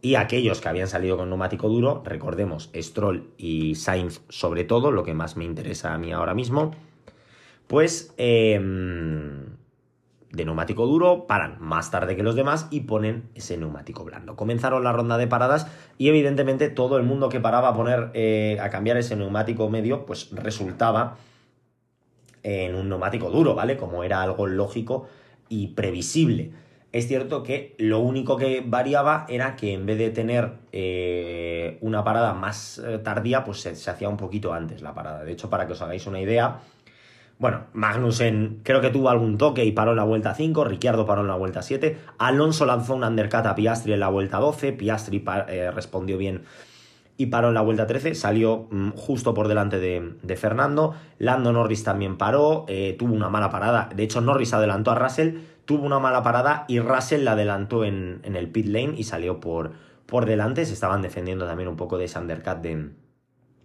Y 0.00 0.14
aquellos 0.14 0.60
que 0.60 0.68
habían 0.68 0.86
salido 0.86 1.16
con 1.16 1.28
neumático 1.28 1.68
duro, 1.68 2.04
recordemos, 2.04 2.70
Stroll 2.72 3.32
y 3.36 3.74
Sainz 3.74 4.20
sobre 4.28 4.62
todo, 4.62 4.92
lo 4.92 5.02
que 5.02 5.12
más 5.12 5.36
me 5.36 5.44
interesa 5.44 5.92
a 5.92 5.98
mí 5.98 6.12
ahora 6.12 6.34
mismo, 6.34 6.70
pues 7.66 8.14
em, 8.16 9.46
de 10.30 10.44
neumático 10.44 10.86
duro 10.86 11.26
paran 11.26 11.56
más 11.58 11.90
tarde 11.90 12.14
que 12.14 12.22
los 12.22 12.36
demás 12.36 12.68
y 12.70 12.82
ponen 12.82 13.24
ese 13.34 13.56
neumático 13.56 14.04
blando. 14.04 14.36
Comenzaron 14.36 14.84
la 14.84 14.92
ronda 14.92 15.18
de 15.18 15.26
paradas 15.26 15.66
y 15.98 16.10
evidentemente 16.10 16.68
todo 16.68 16.96
el 16.96 17.02
mundo 17.02 17.28
que 17.28 17.40
paraba 17.40 17.70
a 17.70 17.74
poner 17.74 18.12
eh, 18.14 18.56
a 18.62 18.70
cambiar 18.70 18.98
ese 18.98 19.16
neumático 19.16 19.68
medio, 19.68 20.06
pues 20.06 20.30
resultaba 20.30 21.16
en 22.42 22.74
un 22.74 22.88
neumático 22.88 23.30
duro, 23.30 23.54
¿vale? 23.54 23.76
Como 23.76 24.04
era 24.04 24.22
algo 24.22 24.46
lógico 24.46 25.08
y 25.48 25.68
previsible. 25.68 26.52
Es 26.90 27.06
cierto 27.06 27.42
que 27.42 27.74
lo 27.78 27.98
único 27.98 28.38
que 28.38 28.62
variaba 28.66 29.26
era 29.28 29.56
que 29.56 29.74
en 29.74 29.84
vez 29.84 29.98
de 29.98 30.08
tener 30.08 30.52
eh, 30.72 31.76
una 31.82 32.02
parada 32.02 32.32
más 32.32 32.78
eh, 32.78 32.98
tardía, 32.98 33.44
pues 33.44 33.60
se, 33.60 33.90
hacía 33.90 34.08
un 34.08 34.16
poquito 34.16 34.54
antes 34.54 34.80
la 34.80 34.94
parada. 34.94 35.22
De 35.22 35.32
hecho, 35.32 35.50
para 35.50 35.66
que 35.66 35.74
os 35.74 35.82
hagáis 35.82 36.06
una 36.06 36.18
idea, 36.18 36.60
bueno, 37.38 37.66
Magnussen 37.74 38.60
creo 38.62 38.80
que 38.80 38.88
tuvo 38.88 39.10
algún 39.10 39.36
toque 39.36 39.66
y 39.66 39.72
paró 39.72 39.90
en 39.90 39.98
la 39.98 40.04
vuelta 40.04 40.34
5, 40.34 40.64
Ricciardo 40.64 41.04
paró 41.04 41.20
en 41.20 41.28
la 41.28 41.36
vuelta 41.36 41.60
7, 41.60 41.98
Alonso 42.18 42.64
lanzó 42.64 42.94
un 42.94 43.04
undercut 43.04 43.44
a 43.44 43.54
Piastri 43.54 43.92
en 43.92 44.00
la 44.00 44.08
vuelta 44.08 44.38
12, 44.38 44.72
Piastri 44.72 45.22
eh, 45.48 45.70
respondió 45.70 46.16
bien 46.16 46.42
y 47.20 47.26
paró 47.26 47.48
en 47.48 47.54
la 47.54 47.62
vuelta 47.62 47.86
13, 47.88 48.14
salió 48.14 48.68
mm, 48.70 48.90
justo 48.92 49.34
por 49.34 49.48
delante 49.48 49.80
de, 49.80 50.36
Fernando. 50.36 50.94
Lando 51.18 51.52
Norris 51.52 51.82
también 51.82 52.16
paró, 52.16 52.64
eh, 52.68 52.94
tuvo 52.96 53.12
una 53.12 53.28
mala 53.28 53.50
parada. 53.50 53.90
De 53.94 54.04
hecho, 54.04 54.20
Norris 54.20 54.54
adelantó 54.54 54.92
a 54.92 54.94
Russell, 54.94 55.38
tuvo 55.64 55.84
una 55.84 55.98
mala 55.98 56.22
parada 56.22 56.64
y 56.68 56.78
Russell 56.78 57.24
la 57.24 57.32
adelantó 57.32 57.84
en, 57.84 58.20
el 58.22 58.48
pit 58.50 58.66
lane 58.66 58.94
y 58.96 59.02
salió 59.02 59.40
por, 59.40 59.72
por 60.06 60.26
delante, 60.26 60.64
se 60.64 60.72
estaban 60.72 61.02
defendiendo 61.02 61.44
también 61.44 61.68
un 61.68 61.76
poco 61.76 61.98
de 61.98 62.04
ese 62.04 62.20
undercut 62.20 62.58
de, 62.58 62.90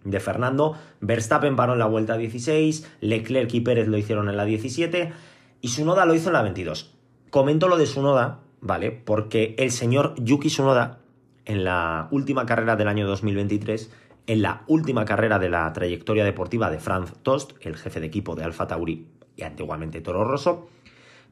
de 0.02 0.20
Fernando. 0.20 0.76
Verstappen 1.00 1.54
paró 1.54 1.74
en 1.74 1.78
la 1.78 1.86
vuelta 1.86 2.16
16, 2.16 2.96
Leclerc 3.02 3.54
y 3.54 3.60
Pérez 3.60 3.86
lo 3.86 3.96
hicieron 3.96 4.28
en 4.28 4.36
la 4.36 4.44
17 4.44 5.12
y 5.60 5.68
Sunoda 5.68 6.06
lo 6.06 6.14
hizo 6.14 6.30
en 6.30 6.32
la 6.32 6.42
22. 6.42 6.92
Comento 7.30 7.68
lo 7.68 7.76
de 7.76 7.86
Sunoda, 7.86 8.40
¿vale? 8.60 8.90
Porque 8.90 9.54
el 9.58 9.70
señor 9.70 10.16
Yuki 10.16 10.50
Sunoda, 10.50 11.03
en 11.44 11.64
la 11.64 12.08
última 12.10 12.46
carrera 12.46 12.76
del 12.76 12.88
año 12.88 13.06
2023, 13.06 13.90
en 14.26 14.42
la 14.42 14.62
última 14.66 15.04
carrera 15.04 15.38
de 15.38 15.50
la 15.50 15.72
trayectoria 15.72 16.24
deportiva 16.24 16.70
de 16.70 16.78
Franz 16.78 17.12
Tost, 17.22 17.52
el 17.60 17.76
jefe 17.76 18.00
de 18.00 18.06
equipo 18.06 18.34
de 18.34 18.44
Alfa 18.44 18.66
Tauri 18.66 19.06
y 19.36 19.42
antiguamente 19.42 20.00
Toro 20.00 20.24
Rosso, 20.24 20.68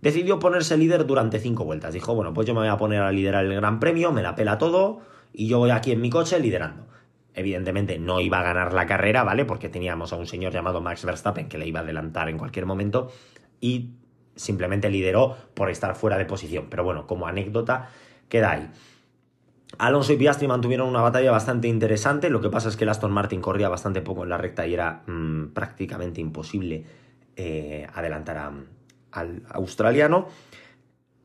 decidió 0.02 0.38
ponerse 0.38 0.76
líder 0.76 1.07
durante 1.07 1.38
cinco 1.38 1.64
vueltas. 1.64 1.95
Dijo, 1.95 2.14
bueno, 2.14 2.35
pues 2.35 2.47
yo 2.47 2.54
me 2.54 2.61
voy 2.61 2.69
a 2.69 2.76
poner 2.76 3.00
a 3.00 3.12
liderar 3.12 3.45
el 3.45 3.54
Gran 3.54 3.81
Premio, 3.81 4.12
me 4.12 4.23
la 4.23 4.35
pela 4.35 4.59
todo 4.59 5.00
y 5.33 5.47
yo 5.47 5.59
voy 5.59 5.71
aquí 5.71 5.92
en 5.92 6.00
mi 6.00 6.11
coche 6.11 6.38
liderando. 6.38 6.87
Evidentemente 7.35 7.99
no 7.99 8.21
iba 8.21 8.40
a 8.40 8.42
ganar 8.42 8.75
la 8.75 8.85
carrera, 8.85 9.25
¿vale? 9.25 9.47
Porque 9.47 9.71
teníamos 9.71 10.12
a 10.12 10.16
un 10.16 10.26
señor 10.26 10.52
llamado 10.52 10.83
Max 10.83 11.04
Verstappen 11.07 11.49
que 11.49 11.57
le 11.57 11.66
iba 11.66 11.81
a 11.81 11.83
adelantar 11.83 12.28
en 12.28 12.37
cualquier 12.37 12.66
momento 12.66 13.11
y 13.59 13.92
simplemente 14.35 14.90
lideró 14.90 15.37
por 15.54 15.71
estar 15.71 15.95
fuera 15.95 16.19
de 16.19 16.26
posición. 16.26 16.66
Pero 16.69 16.85
bueno, 16.85 17.07
como 17.07 17.26
anécdota, 17.26 17.88
queda 18.28 18.50
ahí. 18.50 18.71
Alonso 19.79 20.12
y 20.12 20.17
Piastri 20.17 20.47
mantuvieron 20.47 20.88
una 20.88 21.00
batalla 21.00 21.31
bastante 21.31 21.69
interesante. 21.69 22.31
Lo 22.31 22.41
que 22.41 22.50
pasa 22.50 22.69
es 22.69 22.76
que 22.76 22.85
el 22.85 22.91
Aston 22.91 23.12
Martin 23.12 23.41
corría 23.41 23.69
bastante 23.69 24.00
poco 24.00 24.23
en 24.23 24.29
la 24.29 24.38
recta 24.38 24.67
y 24.67 24.75
era 24.75 25.02
mm, 25.07 25.49
prácticamente 25.49 26.21
imposible 26.21 26.85
eh, 27.37 27.87
adelantar 27.95 28.52
al 29.11 29.43
australiano. 29.50 30.29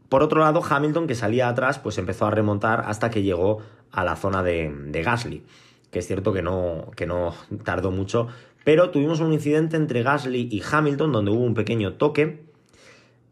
Por 0.10 0.24
otro 0.24 0.40
lado, 0.40 0.64
Hamilton, 0.68 1.08
que 1.08 1.16
salía 1.16 1.50
atrás, 1.50 1.80
pues 1.80 1.98
empezó 1.98 2.26
a 2.26 2.32
remontar 2.32 2.84
hasta 2.88 3.10
que 3.10 3.24
llegó 3.24 3.60
a 3.92 4.04
la 4.04 4.16
zona 4.16 4.42
de, 4.42 5.02
Gasly. 5.04 5.44
Que 5.92 6.00
es 6.00 6.08
cierto 6.08 6.34
que 6.34 6.42
no, 6.42 6.92
que 6.96 7.06
no 7.06 7.34
tardó 7.64 7.92
mucho. 7.92 8.28
Pero 8.64 8.90
tuvimos 8.90 9.20
un 9.20 9.34
incidente 9.34 9.76
entre 9.76 10.04
Gasly 10.04 10.48
y 10.52 10.62
Hamilton 10.70 11.12
donde 11.12 11.32
hubo 11.32 11.44
un 11.44 11.54
pequeño 11.54 11.94
toque 11.94 12.46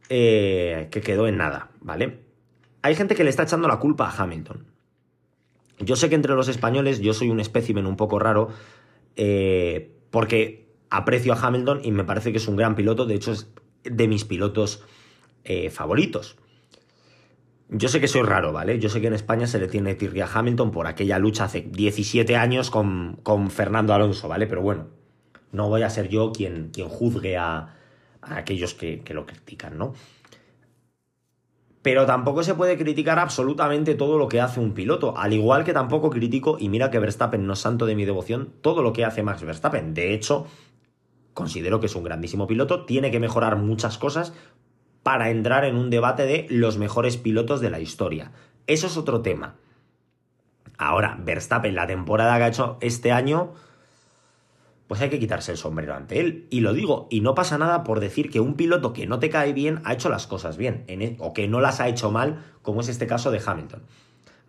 eh, 0.10 0.88
que 0.91 1.01
quedó 1.01 1.27
en 1.27 1.38
nada, 1.38 1.69
¿vale? 1.81 2.19
Hay 2.81 2.95
gente 2.95 3.15
que 3.15 3.24
le 3.24 3.29
está 3.29 3.43
echando 3.43 3.67
la 3.67 3.79
culpa 3.79 4.10
a 4.10 4.24
Hamilton. 4.24 4.75
Yo 5.79 5.96
sé 5.96 6.10
que 6.10 6.15
entre 6.15 6.34
los 6.36 6.48
españoles 6.48 7.01
yo 7.01 7.13
soy 7.13 7.29
un 7.29 7.39
espécimen 7.39 7.86
un 7.86 7.98
poco 7.98 8.20
raro, 8.20 8.50
eh, 9.15 9.91
porque 10.10 10.65
aprecio 10.89 11.34
a 11.34 11.39
Hamilton 11.39 11.82
y 11.84 11.91
me 11.91 12.03
parece 12.03 12.32
que 12.32 12.38
es 12.38 12.48
un 12.48 12.55
gran 12.55 12.75
piloto, 12.75 13.05
de 13.05 13.15
hecho 13.15 13.32
es 13.32 13.50
de 13.84 14.08
mis 14.08 14.24
pilotos 14.24 14.84
eh, 15.44 15.70
favoritos. 15.70 16.38
Yo 17.70 17.89
sé 17.89 18.00
que 18.00 18.08
soy 18.08 18.22
raro, 18.22 18.53
¿vale? 18.53 18.79
Yo 18.79 18.89
sé 18.89 19.01
que 19.01 19.08
en 19.08 19.13
España 19.13 19.48
se 19.48 19.60
le 19.60 19.67
tiene 19.67 19.96
tirria 19.96 20.25
a 20.25 20.39
Hamilton 20.39 20.72
por 20.72 20.88
aquella 20.88 21.17
lucha 21.17 21.46
hace 21.46 21.62
17 21.62 22.36
años 22.36 22.70
con, 22.70 23.17
con, 23.24 23.50
Fernando 23.50 23.94
Alonso, 23.94 24.27
¿vale? 24.27 24.46
Pero 24.46 24.62
bueno, 24.62 24.88
no 25.51 25.67
voy 25.67 25.82
a 25.82 25.89
ser 25.89 26.08
yo 26.08 26.32
quien, 26.32 26.70
quien 26.72 26.89
juzgue 26.89 27.38
a, 27.38 27.75
a 28.22 28.38
aquellos 28.38 28.75
que, 28.75 29.01
que 29.01 29.15
lo 29.15 29.25
critican, 29.25 29.77
¿no? 29.77 29.94
Pero 31.85 32.07
tampoco 32.07 32.41
se 32.41 32.55
puede 32.55 32.79
criticar 32.79 33.19
absolutamente 33.19 33.93
todo 33.93 34.17
lo 34.17 34.27
que 34.27 34.41
hace 34.41 34.59
un 34.59 34.73
piloto, 34.73 35.15
al 35.15 35.33
igual 35.33 35.63
que 35.63 35.71
tampoco 35.71 36.09
critico, 36.09 36.57
y 36.59 36.67
mira 36.67 36.89
que 36.89 36.97
Verstappen 36.97 37.45
no 37.45 37.53
es 37.53 37.59
santo 37.59 37.85
de 37.85 37.93
mi 37.93 38.05
devoción, 38.05 38.49
todo 38.61 38.81
lo 38.81 38.91
que 38.91 39.05
hace 39.05 39.21
Max 39.21 39.43
Verstappen. 39.43 39.93
De 39.93 40.15
hecho, 40.15 40.47
considero 41.35 41.79
que 41.79 41.85
es 41.85 41.95
un 41.95 42.03
grandísimo 42.03 42.47
piloto, 42.47 42.85
tiene 42.85 43.11
que 43.11 43.19
mejorar 43.19 43.57
muchas 43.57 43.99
cosas 43.99 44.33
para 45.03 45.29
entrar 45.29 45.63
en 45.63 45.75
un 45.75 45.91
debate 45.91 46.25
de 46.25 46.47
los 46.49 46.79
mejores 46.79 47.17
pilotos 47.17 47.61
de 47.61 47.69
la 47.69 47.79
historia. 47.79 48.31
Eso 48.65 48.87
es 48.87 48.97
otro 48.97 49.21
tema. 49.21 49.53
Ahora, 50.79 51.19
Verstappen, 51.21 51.75
la 51.75 51.85
temporada 51.85 52.35
que 52.37 52.43
ha 52.45 52.47
hecho 52.47 52.77
este 52.81 53.11
año, 53.11 53.53
pues 54.87 55.01
hay 55.01 55.09
que 55.09 55.19
quitarse 55.19 55.51
el 55.51 55.57
sombrero 55.57 55.95
ante 55.95 56.19
él. 56.19 56.47
Y 56.49 56.59
lo 56.59 56.73
digo, 56.73 57.07
y 57.09 57.21
no 57.21 57.33
pasa 57.35 57.57
nada 57.57 57.83
por 57.83 57.99
decir 57.99 58.29
que 58.29 58.39
un 58.39 58.55
piloto 58.55 58.93
que 58.93 59.07
no 59.07 59.19
te 59.19 59.29
cae 59.29 59.53
bien 59.53 59.81
ha 59.83 59.93
hecho 59.93 60.09
las 60.09 60.27
cosas 60.27 60.57
bien, 60.57 60.83
e, 60.87 61.15
o 61.19 61.33
que 61.33 61.47
no 61.47 61.59
las 61.59 61.79
ha 61.79 61.87
hecho 61.87 62.11
mal, 62.11 62.43
como 62.61 62.81
es 62.81 62.89
este 62.89 63.07
caso 63.07 63.31
de 63.31 63.41
Hamilton. 63.43 63.81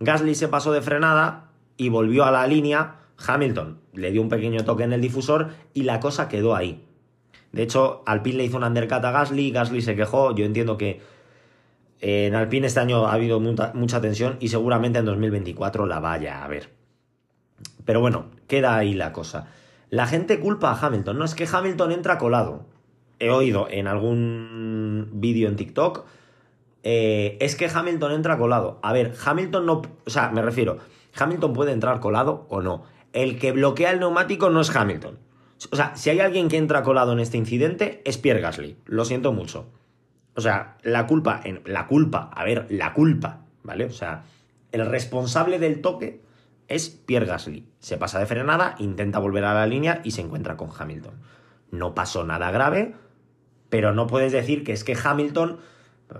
Gasly 0.00 0.34
se 0.34 0.48
pasó 0.48 0.72
de 0.72 0.82
frenada 0.82 1.50
y 1.76 1.88
volvió 1.88 2.24
a 2.24 2.30
la 2.30 2.46
línea. 2.46 2.96
Hamilton 3.26 3.80
le 3.94 4.10
dio 4.10 4.20
un 4.20 4.28
pequeño 4.28 4.62
toque 4.64 4.82
en 4.82 4.92
el 4.92 5.00
difusor 5.00 5.48
y 5.72 5.84
la 5.84 6.00
cosa 6.00 6.28
quedó 6.28 6.54
ahí. 6.54 6.82
De 7.52 7.62
hecho, 7.62 8.02
Alpine 8.04 8.36
le 8.36 8.44
hizo 8.44 8.58
un 8.58 8.64
undercut 8.64 9.02
a 9.02 9.10
Gasly, 9.10 9.50
Gasly 9.50 9.80
se 9.80 9.96
quejó. 9.96 10.34
Yo 10.34 10.44
entiendo 10.44 10.76
que 10.76 11.00
en 12.00 12.34
Alpine 12.34 12.66
este 12.66 12.80
año 12.80 13.06
ha 13.06 13.14
habido 13.14 13.40
mucha, 13.40 13.72
mucha 13.72 14.02
tensión 14.02 14.36
y 14.40 14.48
seguramente 14.48 14.98
en 14.98 15.06
2024 15.06 15.86
la 15.86 15.98
vaya 15.98 16.44
a 16.44 16.48
ver. 16.48 16.68
Pero 17.86 18.00
bueno, 18.00 18.26
queda 18.46 18.76
ahí 18.76 18.92
la 18.92 19.12
cosa. 19.12 19.48
La 19.90 20.06
gente 20.06 20.40
culpa 20.40 20.70
a 20.70 20.86
Hamilton. 20.86 21.18
No 21.18 21.24
es 21.24 21.34
que 21.34 21.48
Hamilton 21.50 21.92
entra 21.92 22.18
colado. 22.18 22.66
He 23.18 23.30
oído 23.30 23.68
en 23.70 23.86
algún 23.86 25.08
vídeo 25.14 25.48
en 25.48 25.56
TikTok. 25.56 26.04
Eh, 26.82 27.38
es 27.40 27.56
que 27.56 27.68
Hamilton 27.72 28.12
entra 28.12 28.38
colado. 28.38 28.78
A 28.82 28.92
ver, 28.92 29.14
Hamilton 29.24 29.66
no. 29.66 29.82
O 30.04 30.10
sea, 30.10 30.30
me 30.30 30.42
refiero. 30.42 30.78
Hamilton 31.18 31.52
puede 31.52 31.72
entrar 31.72 32.00
colado 32.00 32.46
o 32.48 32.60
no. 32.62 32.84
El 33.12 33.38
que 33.38 33.52
bloquea 33.52 33.90
el 33.90 34.00
neumático 34.00 34.50
no 34.50 34.60
es 34.60 34.74
Hamilton. 34.74 35.18
O 35.70 35.76
sea, 35.76 35.96
si 35.96 36.10
hay 36.10 36.20
alguien 36.20 36.48
que 36.48 36.58
entra 36.58 36.82
colado 36.82 37.12
en 37.12 37.20
este 37.20 37.38
incidente, 37.38 38.02
es 38.04 38.18
Pierre 38.18 38.40
Gasly. 38.40 38.76
Lo 38.84 39.04
siento 39.04 39.32
mucho. 39.32 39.66
O 40.34 40.40
sea, 40.40 40.76
la 40.82 41.06
culpa. 41.06 41.40
La 41.64 41.86
culpa. 41.86 42.30
A 42.34 42.44
ver, 42.44 42.66
la 42.68 42.92
culpa. 42.92 43.46
¿Vale? 43.62 43.86
O 43.86 43.90
sea, 43.90 44.24
el 44.72 44.84
responsable 44.86 45.58
del 45.58 45.80
toque 45.80 46.25
es 46.68 46.88
Pierre 46.88 47.26
Gasly. 47.26 47.66
Se 47.78 47.96
pasa 47.96 48.18
de 48.18 48.26
frenada, 48.26 48.74
intenta 48.78 49.18
volver 49.18 49.44
a 49.44 49.54
la 49.54 49.66
línea 49.66 50.00
y 50.04 50.10
se 50.12 50.22
encuentra 50.22 50.56
con 50.56 50.70
Hamilton. 50.76 51.14
No 51.70 51.94
pasó 51.94 52.24
nada 52.24 52.50
grave, 52.50 52.94
pero 53.68 53.92
no 53.92 54.06
puedes 54.06 54.32
decir 54.32 54.64
que 54.64 54.72
es 54.72 54.84
que 54.84 54.96
Hamilton, 55.02 55.58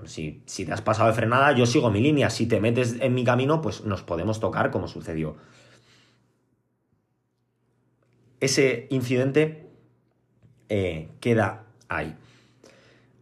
si, 0.04 0.42
si 0.46 0.64
te 0.64 0.72
has 0.72 0.82
pasado 0.82 1.08
de 1.08 1.14
frenada, 1.14 1.52
yo 1.52 1.66
sigo 1.66 1.90
mi 1.90 2.00
línea. 2.00 2.30
Si 2.30 2.46
te 2.46 2.60
metes 2.60 2.96
en 3.00 3.14
mi 3.14 3.24
camino, 3.24 3.60
pues 3.60 3.84
nos 3.84 4.02
podemos 4.02 4.40
tocar 4.40 4.70
como 4.70 4.88
sucedió. 4.88 5.36
Ese 8.38 8.86
incidente 8.90 9.70
eh, 10.68 11.08
queda 11.20 11.64
ahí. 11.88 12.14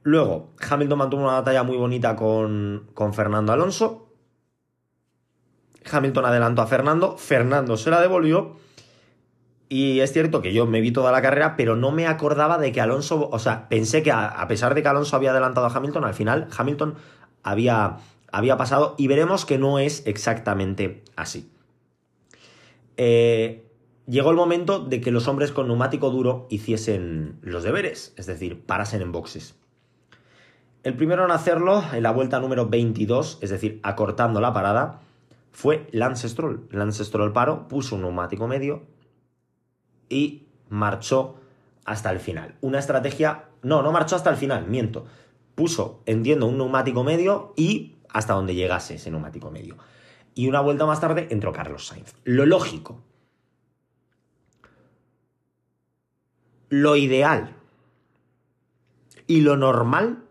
Luego, 0.02 0.52
Hamilton 0.69 0.99
mantuvo 0.99 1.23
una 1.23 1.33
batalla 1.33 1.62
muy 1.62 1.78
bonita 1.78 2.14
con, 2.16 2.90
con 2.93 3.14
Fernando 3.14 3.52
Alonso 3.52 4.03
Hamilton 5.91 6.26
adelantó 6.26 6.62
a 6.62 6.67
Fernando, 6.67 7.17
Fernando 7.17 7.76
se 7.76 7.91
la 7.91 8.00
devolvió. 8.00 8.57
Y 9.69 10.00
es 10.00 10.12
cierto 10.12 10.43
que 10.43 10.53
yo 10.53 10.67
me 10.67 10.81
vi 10.81 10.93
toda 10.93 11.11
la 11.11 11.23
carrera, 11.23 11.57
pero 11.57 11.75
no 11.75 11.91
me 11.91 12.07
acordaba 12.07 12.59
de 12.59 12.71
que 12.71 12.81
Alonso, 12.81 13.29
o 13.31 13.38
sea, 13.38 13.69
pensé 13.69 14.03
que 14.03 14.12
a, 14.12 14.47
pesar 14.47 14.75
de 14.75 14.83
que 14.83 14.88
Alonso 14.88 15.17
había 15.17 15.31
adelantado 15.31 15.67
a 15.67 15.75
Hamilton, 15.75 16.05
al 16.05 16.14
final 16.14 16.49
Hamilton 16.57 16.95
había, 17.43 17.97
había 18.31 18.57
pasado 18.57 18.95
y 18.99 19.09
veremos 19.09 19.45
que 19.45 19.59
no 19.59 19.79
es 19.79 20.07
exactamente 20.07 21.03
así. 21.17 21.50
Eh, 22.97 23.67
llegó 24.07 24.31
el 24.31 24.37
momento 24.37 24.79
de 24.79 25.00
que 25.00 25.11
los 25.11 25.29
hombres 25.29 25.50
con 25.50 25.67
neumático 25.67 26.11
duro 26.11 26.47
hiciesen 26.50 27.38
los 27.43 27.64
deberes, 27.64 28.12
es 28.17 28.26
decir, 28.26 28.64
parasen 28.64 29.03
en 29.03 29.12
boxes. 29.12 29.57
El 30.83 30.95
primero 30.95 31.25
en 31.25 31.31
hacerlo, 31.31 31.83
en 31.93 32.03
la 32.03 32.11
vuelta 32.11 32.41
número 32.41 32.69
22, 32.69 33.38
es 33.41 33.50
decir, 33.50 33.81
acortando 33.83 34.43
la 34.43 34.53
parada, 34.53 35.00
fue 35.54 35.87
Lance 35.92 36.28
Stroll. 36.28 36.66
Lance 36.73 37.04
Stroll 37.04 37.32
paró, 37.32 37.68
puso 37.68 37.94
un 37.94 38.02
neumático 38.02 38.49
medio 38.49 38.82
y 40.08 40.49
marchó 40.68 41.37
hasta 41.84 42.11
el 42.11 42.18
final. 42.18 42.56
Una 42.61 42.80
estrategia... 42.80 43.44
No, 43.62 43.80
no 43.80 43.92
marchó 43.92 44.16
hasta 44.16 44.30
el 44.30 44.37
final, 44.37 44.66
miento. 44.66 45.06
Puso, 45.54 46.02
entiendo, 46.06 46.46
un 46.46 46.58
neumático 46.58 47.04
medio 47.04 47.54
y 47.56 47.94
hasta 48.11 48.34
donde 48.34 48.56
llegase 48.56 48.96
ese 48.96 49.12
neumático 49.12 49.52
medio. 49.52 49.76
Y 50.34 50.49
una 50.49 50.61
vuelta 50.61 50.87
más 50.87 51.00
tarde 51.00 51.28
entró 51.30 51.52
Carlos 51.52 51.87
Sainz. 51.87 52.14
Lo 52.25 52.44
lógico. 52.46 53.00
Lo 56.68 56.96
ideal. 56.96 57.54
Y 59.28 59.42
lo 59.42 59.56
normal 59.56 60.24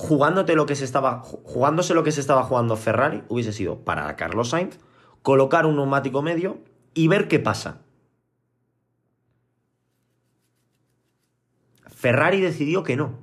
jugándote 0.00 0.54
lo 0.54 0.64
que 0.64 0.76
se 0.76 0.86
estaba, 0.86 1.20
jugándose 1.20 1.92
lo 1.92 2.02
que 2.02 2.10
se 2.10 2.22
estaba 2.22 2.42
jugando 2.42 2.74
Ferrari, 2.78 3.22
hubiese 3.28 3.52
sido 3.52 3.84
para 3.84 4.16
Carlos 4.16 4.48
Sainz 4.48 4.78
colocar 5.20 5.66
un 5.66 5.76
neumático 5.76 6.22
medio 6.22 6.56
y 6.94 7.06
ver 7.08 7.28
qué 7.28 7.38
pasa. 7.38 7.82
Ferrari 11.86 12.40
decidió 12.40 12.82
que 12.82 12.96
no. 12.96 13.18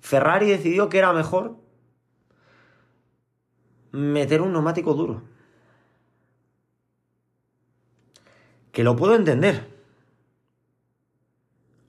Ferrari 0.00 0.48
decidió 0.48 0.88
que 0.88 0.96
era 0.96 1.12
mejor 1.12 1.58
meter 3.92 4.40
un 4.40 4.52
neumático 4.52 4.94
duro. 4.94 5.24
Que 8.72 8.82
lo 8.82 8.96
puedo 8.96 9.14
entender. 9.14 9.77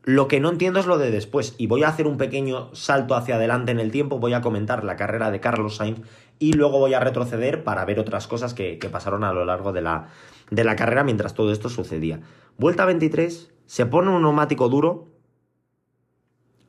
Lo 0.09 0.27
que 0.27 0.39
no 0.39 0.49
entiendo 0.49 0.79
es 0.79 0.87
lo 0.87 0.97
de 0.97 1.11
después, 1.11 1.53
y 1.59 1.67
voy 1.67 1.83
a 1.83 1.87
hacer 1.87 2.07
un 2.07 2.17
pequeño 2.17 2.73
salto 2.73 3.13
hacia 3.13 3.35
adelante 3.35 3.71
en 3.71 3.79
el 3.79 3.91
tiempo, 3.91 4.17
voy 4.17 4.33
a 4.33 4.41
comentar 4.41 4.83
la 4.83 4.95
carrera 4.95 5.29
de 5.29 5.39
Carlos 5.39 5.75
Sainz 5.75 6.01
y 6.39 6.53
luego 6.53 6.79
voy 6.79 6.95
a 6.95 6.99
retroceder 6.99 7.63
para 7.63 7.85
ver 7.85 7.99
otras 7.99 8.25
cosas 8.25 8.55
que, 8.55 8.79
pasaron 8.91 9.23
a 9.23 9.33
lo 9.33 9.45
largo 9.45 9.71
de 9.71 9.83
la, 9.83 10.07
de 10.49 10.63
la 10.63 10.75
carrera 10.75 11.03
mientras 11.03 11.35
todo 11.35 11.51
esto 11.51 11.69
sucedía. 11.69 12.21
Vuelta 12.57 12.85
23, 12.85 13.53
se 13.67 13.85
pone 13.85 14.09
un 14.09 14.23
neumático 14.23 14.67
duro, 14.67 15.09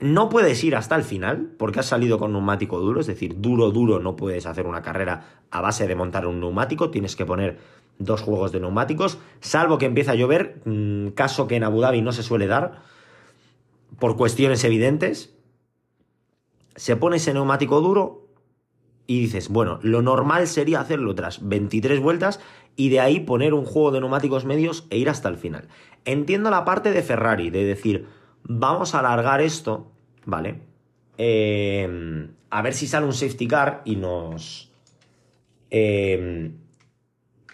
no 0.00 0.28
puedes 0.28 0.62
ir 0.62 0.76
hasta 0.76 0.97
el 0.97 1.02
final 1.02 1.54
porque 1.59 1.80
has 1.80 1.87
salido 1.87 2.18
con 2.18 2.32
neumático 2.32 2.78
duro, 2.78 3.00
es 3.00 3.06
decir, 3.06 3.40
duro, 3.40 3.70
duro, 3.70 4.00
no 4.00 4.16
puedes 4.16 4.44
hacer 4.44 4.66
una 4.66 4.82
carrera 4.82 5.40
a 5.50 5.62
base 5.62 5.87
de 5.87 5.94
montar 5.94 6.26
un 6.26 6.40
neumático, 6.40 6.90
tienes 6.90 7.16
que 7.16 7.25
poner 7.25 7.56
dos 7.99 8.20
juegos 8.20 8.52
de 8.52 8.61
neumáticos, 8.61 9.16
salvo 9.40 9.78
que 9.78 9.87
empiece 9.87 10.11
a 10.11 10.14
llover, 10.14 10.61
mm, 10.66 11.12
caso 11.12 11.47
que 11.47 11.56
en 11.56 11.64
Abu 11.64 11.80
Dhabi 11.80 12.02
no 12.02 12.12
se 12.12 12.23
suele 12.23 12.47
dar, 12.47 12.90
por 13.99 14.16
cuestiones 14.16 14.64
evidentes. 14.64 15.35
Se 16.76 16.97
pone 16.97 17.16
ese 17.16 17.35
neumático 17.35 17.80
duro 17.80 18.28
y 19.06 19.20
dices, 19.20 19.49
bueno, 19.49 19.80
lo 19.82 20.02
normal 20.02 20.47
sería 20.47 20.80
hacerlo 20.80 21.14
tras 21.14 21.47
23 21.49 22.00
vueltas 22.00 22.40
y 22.76 22.90
de 22.90 23.00
ahí 23.00 23.20
poner 23.20 23.54
un 23.54 23.64
juego 23.64 23.90
de 23.90 24.00
neumáticos 24.00 24.44
medios 24.44 24.87
e 24.90 24.99
ir 24.99 25.11
hasta 25.11 25.28
el 25.28 25.37
final. 25.37 25.68
Entiendo 26.04 26.49
la 26.50 26.64
parte 26.64 26.92
de 26.92 27.02
Ferrari, 27.02 27.50
de 27.50 27.64
decir, 27.64 28.06
vamos 28.44 28.94
a 28.94 29.00
alargar 29.00 29.40
esto, 29.40 29.90
¿vale? 30.25 30.61
Em, 31.18 32.30
a 32.50 32.62
ver 32.62 32.73
si 32.73 32.87
sale 32.87 33.04
un 33.04 33.12
safety 33.12 33.49
car 33.49 33.82
y 33.85 33.97
nos... 33.97 34.70
Em, 35.70 36.56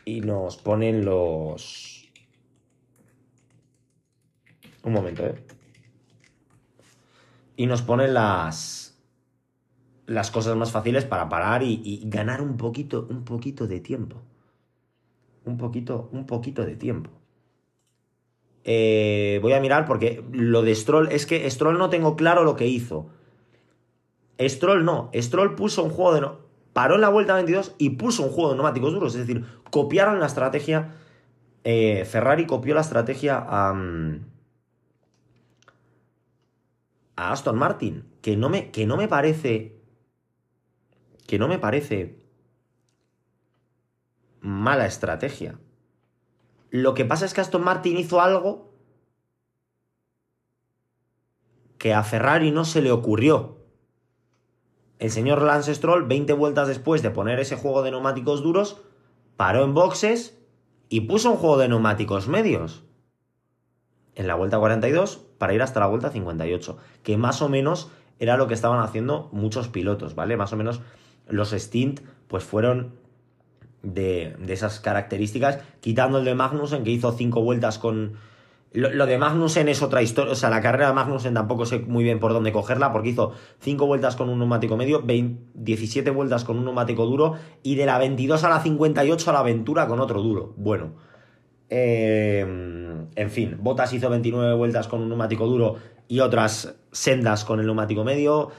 y 0.04 0.20
nos 0.20 0.58
ponen 0.58 1.04
los... 1.04 2.08
Un 4.84 4.92
momento, 4.92 5.26
¿eh? 5.26 5.34
Y 7.56 7.66
nos 7.66 7.82
ponen 7.82 8.14
las... 8.14 8.84
Las 10.06 10.30
cosas 10.30 10.54
más 10.56 10.70
fáciles 10.70 11.04
para 11.04 11.28
parar 11.28 11.64
y, 11.64 12.00
ganar 12.04 12.40
un 12.40 12.56
poquito, 12.56 13.08
un 13.10 13.24
poquito 13.24 13.66
de 13.66 13.80
tiempo. 13.80 14.22
Un 15.44 15.56
poquito, 15.58 16.08
un 16.12 16.26
poquito 16.26 16.64
de 16.64 16.76
tiempo. 16.76 17.10
Eh, 18.62 19.40
voy 19.42 19.52
a 19.52 19.60
mirar 19.60 19.84
porque 19.84 20.22
lo 20.30 20.62
de 20.62 20.74
Stroll, 20.76 21.08
es 21.10 21.26
que 21.26 21.50
Stroll 21.50 21.78
no 21.78 21.90
tengo 21.90 22.14
claro 22.14 22.44
lo 22.44 22.54
que 22.54 22.68
hizo. 22.68 23.08
Stroll 24.40 24.84
no, 24.84 25.10
Stroll 25.14 25.56
puso 25.56 25.82
un 25.82 25.90
juego 25.90 26.14
de... 26.14 26.20
No, 26.20 26.38
paró 26.76 26.96
en 26.96 27.00
la 27.00 27.08
vuelta 27.08 27.34
22 27.34 27.74
y 27.78 27.90
puso 27.90 28.22
un 28.22 28.28
juego 28.28 28.50
de 28.50 28.56
neumáticos 28.56 28.92
duros. 28.92 29.14
Es 29.14 29.26
decir, 29.26 29.46
copiaron 29.70 30.20
la 30.20 30.26
estrategia. 30.26 30.94
Eh, 31.64 32.04
Ferrari 32.04 32.44
copió 32.44 32.74
la 32.74 32.82
estrategia 32.82 33.38
a, 33.38 33.74
a 37.16 37.32
Aston 37.32 37.56
Martin. 37.56 38.08
Que 38.22 38.36
no, 38.36 38.48
me, 38.48 38.70
que 38.70 38.86
no 38.86 38.96
me 38.96 39.08
parece. 39.08 39.80
Que 41.26 41.38
no 41.38 41.48
me 41.48 41.58
parece. 41.58 42.22
Mala 44.40 44.86
estrategia. 44.86 45.58
Lo 46.70 46.94
que 46.94 47.04
pasa 47.04 47.24
es 47.24 47.34
que 47.34 47.40
Aston 47.40 47.64
Martin 47.64 47.96
hizo 47.96 48.20
algo 48.20 48.72
que 51.78 51.94
a 51.94 52.02
Ferrari 52.02 52.50
no 52.50 52.64
se 52.64 52.82
le 52.82 52.90
ocurrió 52.90 53.56
el 54.98 55.10
señor 55.10 55.42
Lance 55.42 55.74
Stroll, 55.74 56.06
20 56.06 56.32
vueltas 56.32 56.68
después 56.68 57.02
de 57.02 57.10
poner 57.10 57.38
ese 57.38 57.56
juego 57.56 57.82
de 57.82 57.90
neumáticos 57.90 58.42
duros, 58.42 58.80
paró 59.36 59.64
en 59.64 59.74
boxes 59.74 60.38
y 60.88 61.02
puso 61.02 61.32
un 61.32 61.36
juego 61.36 61.58
de 61.58 61.68
neumáticos 61.68 62.28
medios. 62.28 62.84
En 64.16 64.26
la 64.26 64.34
vuelta 64.34 64.58
42 64.58 65.20
para 65.38 65.54
ir 65.54 65.62
hasta 65.62 65.78
la 65.78 65.86
vuelta 65.86 66.10
58, 66.10 66.76
que 67.04 67.16
más 67.16 67.40
o 67.42 67.48
menos 67.48 67.90
era 68.18 68.36
lo 68.36 68.48
que 68.48 68.54
estaban 68.54 68.80
haciendo 68.80 69.28
muchos 69.30 69.68
pilotos, 69.68 70.14
¿vale? 70.14 70.36
Más 70.36 70.52
o 70.52 70.56
menos 70.56 70.80
los 71.28 71.50
stint 71.52 72.00
pues 72.26 72.42
fueron 72.42 72.94
de, 73.82 74.34
de 74.40 74.52
esas 74.52 74.80
características, 74.80 75.60
quitando 75.80 76.18
el 76.18 76.24
de 76.24 76.34
Magnussen 76.34 76.82
que 76.82 76.90
hizo 76.90 77.12
5 77.12 77.42
vueltas 77.42 77.78
con, 77.78 78.16
lo, 78.76 79.06
de 79.06 79.16
Magnussen 79.16 79.68
es 79.68 79.82
otra 79.82 80.02
historia. 80.02 80.32
O 80.32 80.36
sea, 80.36 80.50
la 80.50 80.60
carrera 80.60 80.88
de 80.88 80.92
Magnussen 80.92 81.32
tampoco 81.32 81.64
sé 81.64 81.78
muy 81.78 82.04
bien 82.04 82.20
por 82.20 82.32
dónde 82.34 82.52
cogerla, 82.52 82.92
porque 82.92 83.08
hizo 83.08 83.32
5 83.60 83.86
vueltas 83.86 84.16
con 84.16 84.28
un 84.28 84.38
neumático 84.38 84.76
medio, 84.76 85.02
17 85.02 86.10
vueltas 86.10 86.44
con 86.44 86.58
un 86.58 86.64
neumático 86.66 87.06
duro, 87.06 87.34
y 87.62 87.76
de 87.76 87.86
la 87.86 87.98
22 87.98 88.44
a 88.44 88.50
la 88.50 88.60
58 88.60 89.30
a 89.30 89.32
la 89.32 89.40
aventura 89.40 89.88
con 89.88 90.00
otro 90.00 90.22
duro. 90.22 90.52
Bueno. 90.56 91.05
Eh, 91.68 92.40
en 93.14 93.30
fin, 93.30 93.56
Bottas 93.60 93.92
hizo 93.92 94.08
29 94.10 94.54
vueltas 94.54 94.88
con 94.88 95.00
un 95.02 95.08
neumático 95.08 95.46
duro 95.46 95.76
y 96.08 96.20
otras 96.20 96.76
sendas 96.92 97.44
con 97.44 97.60
el 97.60 97.66
neumático 97.66 98.04
medio. 98.04 98.50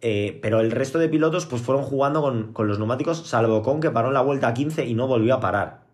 Eh, 0.00 0.38
pero 0.42 0.60
el 0.60 0.70
resto 0.70 0.98
de 0.98 1.08
pilotos 1.08 1.46
pues 1.46 1.62
fueron 1.62 1.82
jugando 1.82 2.20
con, 2.20 2.52
con, 2.52 2.68
los 2.68 2.78
neumáticos, 2.78 3.26
salvo 3.26 3.62
con 3.62 3.80
que 3.80 3.90
paró 3.90 4.08
en 4.08 4.14
la 4.14 4.20
vuelta 4.20 4.52
15 4.52 4.84
y 4.84 4.94
no 4.94 5.06
volvió 5.06 5.34
a 5.34 5.40
parar 5.40 5.86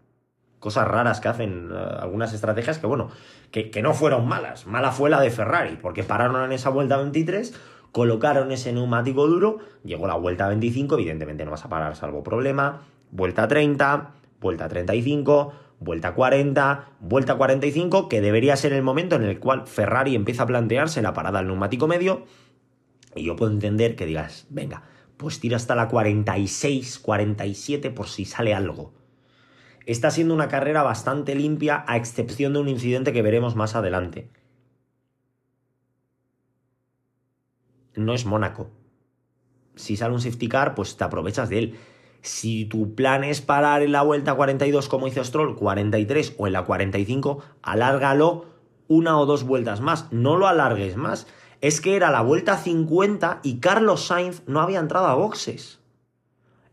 cosas 0.63 0.87
raras 0.87 1.21
que 1.21 1.29
hacen 1.29 1.71
eh, 1.75 1.97
algunas 2.01 2.33
estrategias 2.33 2.79
que, 2.79 2.87
bueno, 2.87 3.11
que, 3.51 3.83
no 3.83 3.93
fueron 3.93 4.27
malas. 4.27 4.67
Mala 4.67 4.93
fue 4.93 5.11
la 5.11 5.21
de 5.21 5.31
Ferrari, 5.31 5.77
porque 5.77 6.05
pararon 6.05 6.43
en 6.45 6.53
esa 6.53 6.71
vuelta 6.71 6.97
23, 6.97 7.55
colocaron 7.91 8.53
ese 8.53 8.73
neumático 8.73 9.27
duro, 9.27 9.59
llegó 9.85 10.07
la 10.07 10.15
vuelta 10.15 10.49
25, 10.49 10.95
evidentemente 10.95 11.45
no 11.45 11.51
vas 11.51 11.65
a 11.65 11.69
parar 11.69 11.97
salvo 11.97 12.23
problema, 12.23 12.83
vuelta 13.11 13.49
30, 13.49 14.13
vuelta 14.41 14.69
35, 14.69 15.53
vuelta 15.83 16.15
40, 16.15 16.97
vuelta 17.01 17.35
45, 17.37 18.09
que 18.09 18.21
debería 18.21 18.57
ser 18.57 18.73
el 18.73 18.83
momento 18.83 19.17
en 19.17 19.23
el 19.23 19.39
cual 19.39 19.67
Ferrari 19.67 20.15
empieza 20.15 20.45
a 20.45 20.47
plantearse 20.47 21.03
la 21.03 21.13
parada 21.13 21.41
al 21.41 21.47
neumático 21.47 21.87
medio, 21.87 22.25
y 23.15 23.25
yo 23.25 23.37
puedo 23.37 23.53
entender 23.53 23.97
que 23.97 24.07
digas, 24.07 24.47
venga, 24.51 24.85
pues 25.17 25.41
tira 25.41 25.57
hasta 25.57 25.75
la 25.75 25.89
46, 25.89 26.99
47 26.99 27.91
por 27.91 28.09
si 28.09 28.25
sale 28.25 28.55
algo 28.55 28.93
está 29.87 30.11
siendo 30.11 30.35
una 30.35 30.49
carrera 30.49 30.83
bastante 30.83 31.35
limpia, 31.35 31.85
a 31.87 31.97
excepción 31.97 32.53
de 32.53 32.61
un 32.61 32.69
incidente 32.69 33.13
que 33.13 33.23
veremos 33.23 33.57
más 33.57 33.75
adelante. 33.75 34.31
No 37.95 38.15
es 38.15 38.25
Mónaco. 38.25 38.71
Si 39.75 39.97
sale 39.97 40.15
un 40.15 40.21
safety 40.21 40.49
car, 40.49 40.75
pues 40.75 40.97
te 40.97 41.05
aprovechas 41.05 41.49
de 41.49 41.59
él. 41.59 41.79
Si 42.23 42.65
tu 42.67 42.95
plan 42.95 43.25
es 43.25 43.41
parar 43.41 43.83
en 43.83 43.93
la 43.93 44.03
vuelta 44.03 44.35
42 44.35 44.89
como 44.89 45.09
hizo 45.09 45.23
Stroll, 45.25 45.57
43 45.57 46.37
o 46.39 46.47
en 46.47 46.53
la 46.53 46.65
45, 46.65 47.43
alárgalo 47.63 48.47
una 48.89 49.19
o 49.19 49.27
dos 49.27 49.45
vueltas 49.45 49.81
más. 49.81 50.07
No 50.13 50.37
lo 50.37 50.47
alargues 50.47 50.97
más. 50.97 51.27
Es 51.61 51.81
que 51.81 51.97
era 51.97 52.11
la 52.11 52.23
vuelta 52.23 52.57
50 52.57 53.41
y 53.43 53.59
Carlos 53.59 54.07
Sainz 54.07 54.43
no 54.47 54.61
había 54.61 54.81
entrado 54.81 55.07
a 55.07 55.15
boxes 55.15 55.81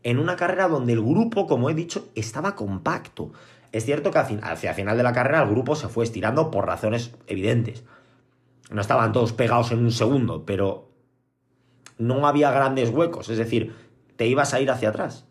en 0.02 0.18
una 0.18 0.36
carrera 0.36 0.68
donde 0.68 0.92
el 0.92 1.00
grupo, 1.00 1.46
como 1.46 1.68
he 1.68 1.74
dicho, 1.74 2.08
estaba 2.14 2.54
compacto. 2.56 3.32
Es 3.72 3.84
cierto 3.84 4.10
que 4.10 4.18
hacia 4.18 4.70
el 4.70 4.76
final 4.76 4.96
de 4.96 5.02
la 5.02 5.12
carrera 5.12 5.42
el 5.42 5.50
grupo 5.50 5.76
se 5.76 5.88
fue 5.88 6.04
estirando 6.04 6.50
por 6.50 6.66
razones 6.66 7.14
evidentes. 7.26 7.84
No 8.70 8.80
estaban 8.80 9.12
todos 9.12 9.32
pegados 9.32 9.72
en 9.72 9.80
un 9.80 9.92
segundo, 9.92 10.44
pero 10.46 10.90
no 11.98 12.26
había 12.26 12.50
grandes 12.50 12.90
huecos, 12.90 13.28
es 13.28 13.38
decir, 13.38 13.74
te 14.16 14.26
ibas 14.26 14.54
a 14.54 14.60
ir 14.60 14.70
hacia 14.70 14.88
atrás. 14.88 15.26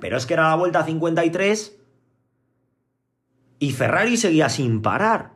Pero 0.00 0.16
es 0.16 0.26
que 0.26 0.34
era 0.34 0.48
la 0.48 0.54
vuelta 0.56 0.84
53 0.84 1.78
y 3.58 3.72
Ferrari 3.72 4.16
seguía 4.16 4.48
sin 4.48 4.82
parar. 4.82 5.32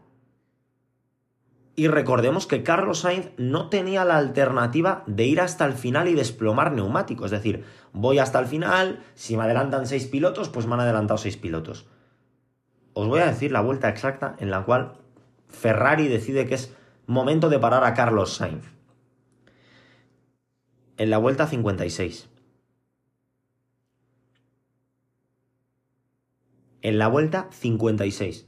Y 1.74 1.88
recordemos 1.88 2.46
que 2.46 2.62
Carlos 2.62 3.00
Sainz 3.00 3.30
no 3.38 3.70
tenía 3.70 4.04
la 4.04 4.18
alternativa 4.18 5.04
de 5.06 5.24
ir 5.24 5.40
hasta 5.40 5.64
el 5.64 5.72
final 5.72 6.06
y 6.06 6.14
desplomar 6.14 6.72
neumáticos. 6.72 7.26
Es 7.26 7.42
decir, 7.42 7.64
voy 7.92 8.18
hasta 8.18 8.38
el 8.38 8.46
final, 8.46 9.02
si 9.14 9.36
me 9.36 9.44
adelantan 9.44 9.86
seis 9.86 10.06
pilotos, 10.06 10.50
pues 10.50 10.66
me 10.66 10.74
han 10.74 10.80
adelantado 10.80 11.16
seis 11.18 11.36
pilotos. 11.38 11.86
Os 12.92 13.08
voy 13.08 13.20
a 13.20 13.26
decir 13.26 13.52
la 13.52 13.62
vuelta 13.62 13.88
exacta 13.88 14.36
en 14.38 14.50
la 14.50 14.64
cual 14.64 14.98
Ferrari 15.48 16.08
decide 16.08 16.46
que 16.46 16.56
es 16.56 16.74
momento 17.06 17.48
de 17.48 17.58
parar 17.58 17.84
a 17.84 17.94
Carlos 17.94 18.34
Sainz. 18.34 18.64
En 20.98 21.08
la 21.08 21.16
vuelta 21.16 21.46
56. 21.46 22.28
En 26.82 26.98
la 26.98 27.08
vuelta 27.08 27.48
56. 27.52 28.46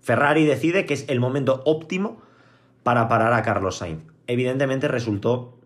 Ferrari 0.00 0.44
decide 0.44 0.86
que 0.86 0.94
es 0.94 1.08
el 1.08 1.20
momento 1.20 1.62
óptimo 1.64 2.20
para 2.82 3.08
parar 3.08 3.32
a 3.32 3.42
Carlos 3.42 3.76
Sainz. 3.76 4.02
Evidentemente 4.26 4.88
resultó 4.88 5.58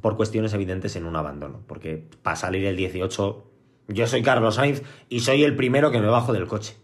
por 0.00 0.16
cuestiones 0.16 0.52
evidentes 0.54 0.96
en 0.96 1.06
un 1.06 1.16
abandono, 1.16 1.60
porque 1.66 2.08
para 2.22 2.36
salir 2.36 2.64
el 2.64 2.76
18 2.76 3.44
yo 3.88 4.06
soy 4.06 4.22
Carlos 4.22 4.54
Sainz 4.54 4.82
y 5.08 5.20
soy 5.20 5.44
el 5.44 5.56
primero 5.56 5.90
que 5.90 6.00
me 6.00 6.06
bajo 6.06 6.32
del 6.32 6.46
coche. 6.46 6.76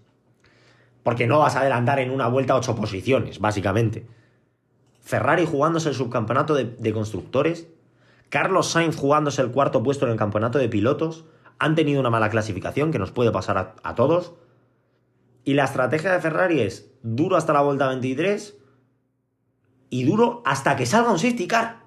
Porque 1.03 1.27
no 1.27 1.39
vas 1.39 1.57
a 1.57 1.61
adelantar 1.61 2.01
en 2.01 2.11
una 2.11 2.29
vuelta 2.29 2.55
ocho 2.55 2.75
posiciones, 2.75 3.39
básicamente. 3.39 4.07
Ferrari 5.01 5.47
jugándose 5.47 5.89
el 5.89 5.95
subcampeonato 5.95 6.55
de, 6.55 6.93
constructores, 6.93 7.69
Carlos 8.29 8.69
Sainz 8.69 8.97
jugándose 8.97 9.41
el 9.41 9.51
cuarto 9.51 9.83
puesto 9.83 10.05
en 10.05 10.13
el 10.13 10.19
campeonato 10.19 10.59
de 10.59 10.69
pilotos, 10.69 11.25
han 11.59 11.75
tenido 11.75 12.01
una 12.01 12.11
mala 12.11 12.31
clasificación 12.31 12.93
que 12.93 12.99
nos 12.99 13.11
puede 13.11 13.31
pasar 13.33 13.75
a 13.83 13.95
todos. 13.95 14.35
Y 15.45 15.55
la 15.55 15.65
estrategia 15.65 16.13
de 16.13 16.21
Ferrari 16.21 16.61
es 16.61 16.93
duro 17.03 17.37
hasta 17.37 17.53
la 17.53 17.63
vuelta 17.63 17.89
23, 17.89 18.59
y 19.91 20.05
duro 20.05 20.43
hasta 20.45 20.77
que 20.77 20.87
salga 20.87 21.11
un 21.11 21.19
safety 21.19 21.47
car. 21.47 21.79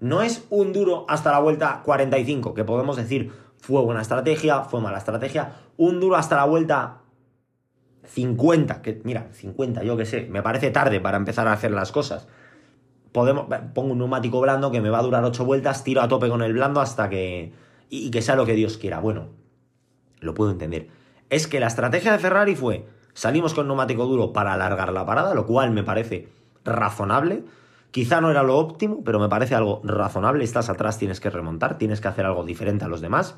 No 0.00 0.22
es 0.22 0.46
un 0.50 0.72
duro 0.72 1.04
hasta 1.08 1.30
la 1.30 1.38
vuelta 1.38 1.82
45, 1.84 2.54
que 2.54 2.64
podemos 2.64 2.96
decir 2.96 3.32
fue 3.58 3.80
buena 3.82 4.02
estrategia, 4.02 4.62
fue 4.62 4.80
mala 4.80 4.98
estrategia. 4.98 5.52
Un 5.76 6.00
duro 6.00 6.16
hasta 6.16 6.36
la 6.36 6.44
vuelta 6.44 7.02
50, 8.04 8.82
que 8.82 9.00
mira, 9.04 9.28
50, 9.32 9.84
yo 9.84 9.96
qué 9.96 10.04
sé, 10.04 10.26
me 10.28 10.42
parece 10.42 10.70
tarde 10.70 10.98
para 11.00 11.16
empezar 11.16 11.46
a 11.46 11.52
hacer 11.52 11.70
las 11.70 11.92
cosas. 11.92 12.26
Podemos, 13.12 13.46
pongo 13.74 13.92
un 13.92 13.98
neumático 13.98 14.40
blando 14.40 14.70
que 14.72 14.80
me 14.80 14.90
va 14.90 14.98
a 14.98 15.02
durar 15.02 15.22
8 15.22 15.44
vueltas, 15.44 15.84
tiro 15.84 16.00
a 16.00 16.08
tope 16.08 16.28
con 16.28 16.42
el 16.42 16.52
blando 16.52 16.80
hasta 16.80 17.08
que... 17.08 17.52
y 17.94 18.10
que 18.10 18.22
sea 18.22 18.36
lo 18.36 18.46
que 18.46 18.54
Dios 18.54 18.78
quiera. 18.78 19.00
Bueno, 19.00 19.28
lo 20.20 20.32
puedo 20.32 20.50
entender. 20.50 20.88
Es 21.28 21.46
que 21.46 21.60
la 21.60 21.66
estrategia 21.66 22.10
de 22.10 22.18
Ferrari 22.18 22.56
fue, 22.56 22.86
salimos 23.12 23.52
con 23.52 23.66
neumático 23.66 24.06
duro 24.06 24.32
para 24.32 24.54
alargar 24.54 24.94
la 24.94 25.04
parada, 25.04 25.34
lo 25.34 25.44
cual 25.44 25.72
me 25.72 25.82
parece 25.82 26.28
razonable. 26.64 27.44
Quizá 27.90 28.22
no 28.22 28.30
era 28.30 28.42
lo 28.42 28.56
óptimo, 28.56 29.04
pero 29.04 29.20
me 29.20 29.28
parece 29.28 29.54
algo 29.54 29.82
razonable. 29.84 30.42
Estás 30.42 30.70
atrás, 30.70 30.98
tienes 30.98 31.20
que 31.20 31.28
remontar, 31.28 31.76
tienes 31.76 32.00
que 32.00 32.08
hacer 32.08 32.24
algo 32.24 32.44
diferente 32.44 32.86
a 32.86 32.88
los 32.88 33.02
demás. 33.02 33.36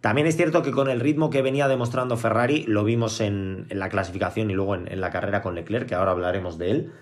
También 0.00 0.26
es 0.26 0.36
cierto 0.36 0.62
que 0.62 0.72
con 0.72 0.90
el 0.90 0.98
ritmo 0.98 1.30
que 1.30 1.42
venía 1.42 1.68
demostrando 1.68 2.16
Ferrari, 2.16 2.64
lo 2.64 2.82
vimos 2.82 3.20
en, 3.20 3.68
la 3.70 3.88
clasificación 3.88 4.50
y 4.50 4.54
luego 4.54 4.74
en, 4.74 5.00
la 5.00 5.10
carrera 5.10 5.42
con 5.42 5.54
Leclerc, 5.54 5.88
que 5.88 5.94
ahora 5.94 6.10
hablaremos 6.10 6.58
de 6.58 6.70
él. 6.72 6.92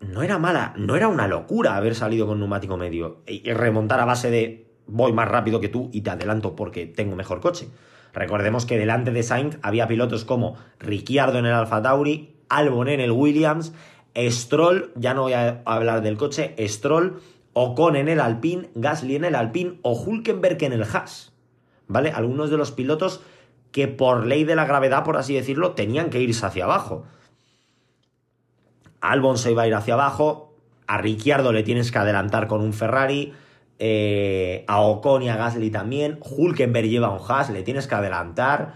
No 0.00 0.22
era 0.22 0.38
mala, 0.38 0.74
no 0.76 0.96
era 0.96 1.08
una 1.08 1.28
locura 1.28 1.76
haber 1.76 1.94
salido 1.94 2.26
con 2.26 2.38
neumático 2.38 2.76
medio 2.76 3.22
y 3.26 3.52
remontar 3.52 4.00
a 4.00 4.06
base 4.06 4.30
de 4.30 4.66
voy 4.86 5.12
más 5.12 5.28
rápido 5.28 5.60
que 5.60 5.68
tú 5.68 5.90
y 5.92 6.00
te 6.00 6.10
adelanto 6.10 6.56
porque 6.56 6.86
tengo 6.86 7.16
mejor 7.16 7.40
coche. 7.40 7.68
Recordemos 8.12 8.66
que 8.66 8.78
delante 8.78 9.12
de 9.12 9.22
Sainz 9.22 9.58
había 9.62 9.86
pilotos 9.86 10.24
como 10.24 10.56
Ricciardo 10.78 11.38
en 11.38 11.46
el 11.46 11.52
Alfa 11.52 11.82
Tauri, 11.82 12.34
Albon 12.48 12.88
en 12.88 13.00
el 13.00 13.12
Williams, 13.12 13.72
Stroll, 14.16 14.90
ya 14.96 15.14
no 15.14 15.22
voy 15.22 15.34
a 15.34 15.62
hablar 15.64 16.02
del 16.02 16.16
coche, 16.16 16.54
Stroll 16.66 17.20
Ocon 17.52 17.96
en 17.96 18.08
el 18.08 18.20
Alpine, 18.20 18.70
Gasly 18.74 19.16
en 19.16 19.24
el 19.24 19.34
Alpine 19.34 19.78
o 19.82 19.92
Hulkenberg 19.92 20.62
en 20.64 20.72
el 20.72 20.82
Haas. 20.82 21.32
¿Vale? 21.88 22.10
Algunos 22.10 22.50
de 22.50 22.56
los 22.56 22.70
pilotos 22.70 23.20
que 23.72 23.88
por 23.88 24.26
ley 24.26 24.44
de 24.44 24.54
la 24.54 24.64
gravedad, 24.64 25.04
por 25.04 25.16
así 25.16 25.34
decirlo, 25.34 25.72
tenían 25.72 26.10
que 26.10 26.20
irse 26.20 26.46
hacia 26.46 26.64
abajo. 26.64 27.04
Albon 29.00 29.38
se 29.38 29.52
iba 29.52 29.62
a 29.62 29.66
ir 29.66 29.74
hacia 29.74 29.94
abajo, 29.94 30.54
a 30.86 30.98
Ricciardo 30.98 31.52
le 31.52 31.62
tienes 31.62 31.92
que 31.92 31.98
adelantar 31.98 32.46
con 32.46 32.60
un 32.60 32.72
Ferrari, 32.72 33.32
eh, 33.78 34.64
a 34.68 34.80
Ocon 34.80 35.22
y 35.22 35.28
a 35.28 35.36
Gasly 35.36 35.70
también, 35.70 36.18
Hulkenberg 36.20 36.88
lleva 36.88 37.10
un 37.10 37.20
Haas, 37.26 37.50
le 37.50 37.62
tienes 37.62 37.86
que 37.86 37.94
adelantar. 37.94 38.74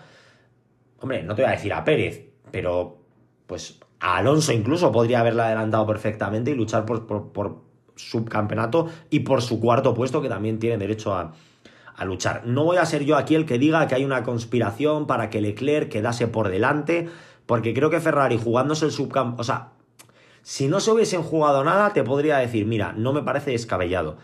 Hombre, 1.01 1.23
no 1.23 1.35
te 1.35 1.43
voy 1.43 1.51
a 1.51 1.55
decir 1.55 1.73
a 1.75 1.85
Pérez, 1.85 2.31
pero 2.51 2.99
pues 3.47 3.79
a 4.01 4.17
Alonso 4.17 4.53
incluso 4.53 4.91
podría 4.93 5.21
haberle 5.21 5.43
adelantado 5.43 5.87
perfectamente 5.87 6.51
y 6.51 6.55
luchar 6.55 6.87
por, 6.87 7.07
por 7.07 7.65
subcampeonato 7.97 8.89
y 9.11 9.21
por 9.21 9.43
su 9.43 9.61
cuarto 9.61 9.95
puesto 9.95 10.21
que 10.23 10.29
también 10.29 10.59
tiene 10.59 10.79
derecho 10.79 11.15
a, 11.15 11.33
luchar. 12.05 12.43
No 12.45 12.65
voy 12.65 12.79
a 12.79 12.87
ser 12.87 13.05
yo 13.05 13.17
aquí 13.17 13.37
el 13.37 13.47
que 13.47 13.57
diga 13.57 13.87
que 13.87 13.95
hay 13.95 14.05
una 14.05 14.25
conspiración 14.25 15.07
para 15.07 15.31
que 15.31 15.41
Leclerc 15.41 15.89
quedase 15.89 16.27
por 16.27 16.49
delante, 16.49 17.09
porque 17.47 17.73
creo 17.73 17.89
que 17.89 18.01
Ferrari 18.01 18.37
jugándose 18.37 18.87
el 18.87 18.91
subcampeonato, 18.91 19.41
o 19.41 19.45
sea, 19.45 19.74
si 20.45 20.69
no 20.69 20.79
se 20.79 20.91
hubiesen 20.91 21.23
jugado 21.23 21.65
nada, 21.65 21.95
te 21.95 22.05
podría 22.05 22.37
decir, 22.37 22.67
mira, 22.67 22.93
no 22.93 23.15
me 23.15 23.23
parece 23.23 23.53
descabellado. 23.53 24.19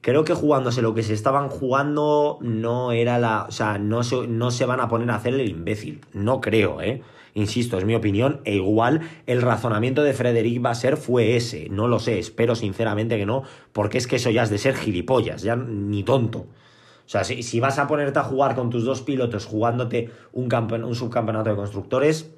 Creo 0.00 0.24
que 0.24 0.32
jugándose 0.32 0.80
lo 0.80 0.94
que 0.94 1.02
se 1.02 1.12
estaban 1.12 1.50
jugando 1.50 2.38
no 2.40 2.90
era 2.92 3.18
la, 3.18 3.44
o 3.44 3.52
sea, 3.52 3.76
no 3.76 4.00
no 4.28 4.50
se 4.50 4.64
van 4.64 4.80
a 4.80 4.88
poner 4.88 5.10
a 5.10 5.16
hacer 5.16 5.34
el 5.34 5.46
imbécil, 5.46 6.00
no 6.14 6.40
creo, 6.40 6.80
¿eh? 6.80 7.02
Insisto, 7.34 7.76
es 7.76 7.84
mi 7.84 7.94
opinión, 7.94 8.40
e 8.44 8.56
igual 8.56 9.02
el 9.26 9.42
razonamiento 9.42 10.02
de 10.02 10.14
Frederic 10.14 10.62
Basser 10.62 10.96
fue 10.96 11.36
ese. 11.36 11.68
No 11.68 11.86
lo 11.86 11.98
sé, 12.00 12.18
espero 12.18 12.54
sinceramente 12.54 13.18
que 13.18 13.26
no, 13.26 13.42
porque 13.72 13.98
es 13.98 14.06
que 14.06 14.16
eso 14.16 14.30
ya 14.30 14.42
es 14.42 14.50
de 14.50 14.56
ser 14.56 14.74
gilipollas, 14.74 15.42
ya 15.42 15.54
ni 15.54 16.02
tonto. 16.02 16.38
O 16.40 17.12
sea, 17.12 17.24
si, 17.24 17.60
vas 17.60 17.78
a 17.78 17.86
ponerte 17.86 18.18
a 18.20 18.24
jugar 18.24 18.54
con 18.54 18.70
tus 18.70 18.84
dos 18.84 19.02
pilotos 19.02 19.44
jugándote 19.44 20.10
un, 20.32 20.48
un 20.82 20.94
subcampeonato 20.94 21.50
de 21.50 21.56
constructores, 21.56 22.30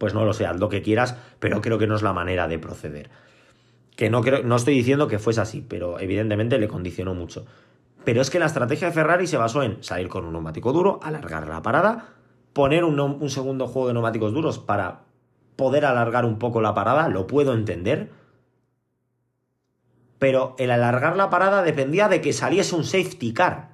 pues 0.00 0.14
no 0.14 0.24
lo 0.24 0.32
sé, 0.32 0.46
haz 0.46 0.58
lo 0.58 0.70
que 0.70 0.80
quieras, 0.80 1.14
pero 1.40 1.60
creo 1.60 1.76
que 1.76 1.86
no 1.86 1.94
es 1.94 2.00
la 2.00 2.14
manera 2.14 2.48
de 2.48 2.58
proceder. 2.58 3.10
Que 3.96 4.08
no, 4.08 4.22
creo, 4.22 4.42
no 4.42 4.56
estoy 4.56 4.72
diciendo 4.72 5.08
que 5.08 5.18
fuese 5.18 5.42
así, 5.42 5.60
pero 5.60 6.00
evidentemente 6.00 6.58
le 6.58 6.68
condicionó 6.68 7.14
mucho. 7.14 7.44
Pero 8.02 8.22
es 8.22 8.30
que 8.30 8.38
la 8.38 8.46
estrategia 8.46 8.86
de 8.88 8.94
Ferrari 8.94 9.26
se 9.26 9.36
basó 9.36 9.62
en 9.62 9.82
salir 9.84 10.08
con 10.08 10.24
un 10.24 10.32
neumático 10.32 10.72
duro, 10.72 11.00
alargar 11.02 11.46
la 11.46 11.60
parada, 11.60 12.14
poner 12.54 12.82
un, 12.82 13.28
segundo 13.28 13.66
juego 13.66 13.88
de 13.88 13.92
neumáticos 13.92 14.32
duros 14.32 14.58
para 14.58 15.02
poder 15.56 15.84
alargar 15.84 16.24
un 16.24 16.38
poco 16.38 16.62
la 16.62 16.72
parada, 16.72 17.08
lo 17.08 17.26
puedo 17.26 17.52
entender. 17.52 18.10
Pero 20.18 20.56
el 20.58 20.70
alargar 20.70 21.14
la 21.18 21.28
parada 21.28 21.62
dependía 21.62 22.08
de 22.08 22.22
que 22.22 22.32
saliese 22.32 22.74
un 22.74 22.84
safety 22.84 23.34
car. 23.34 23.69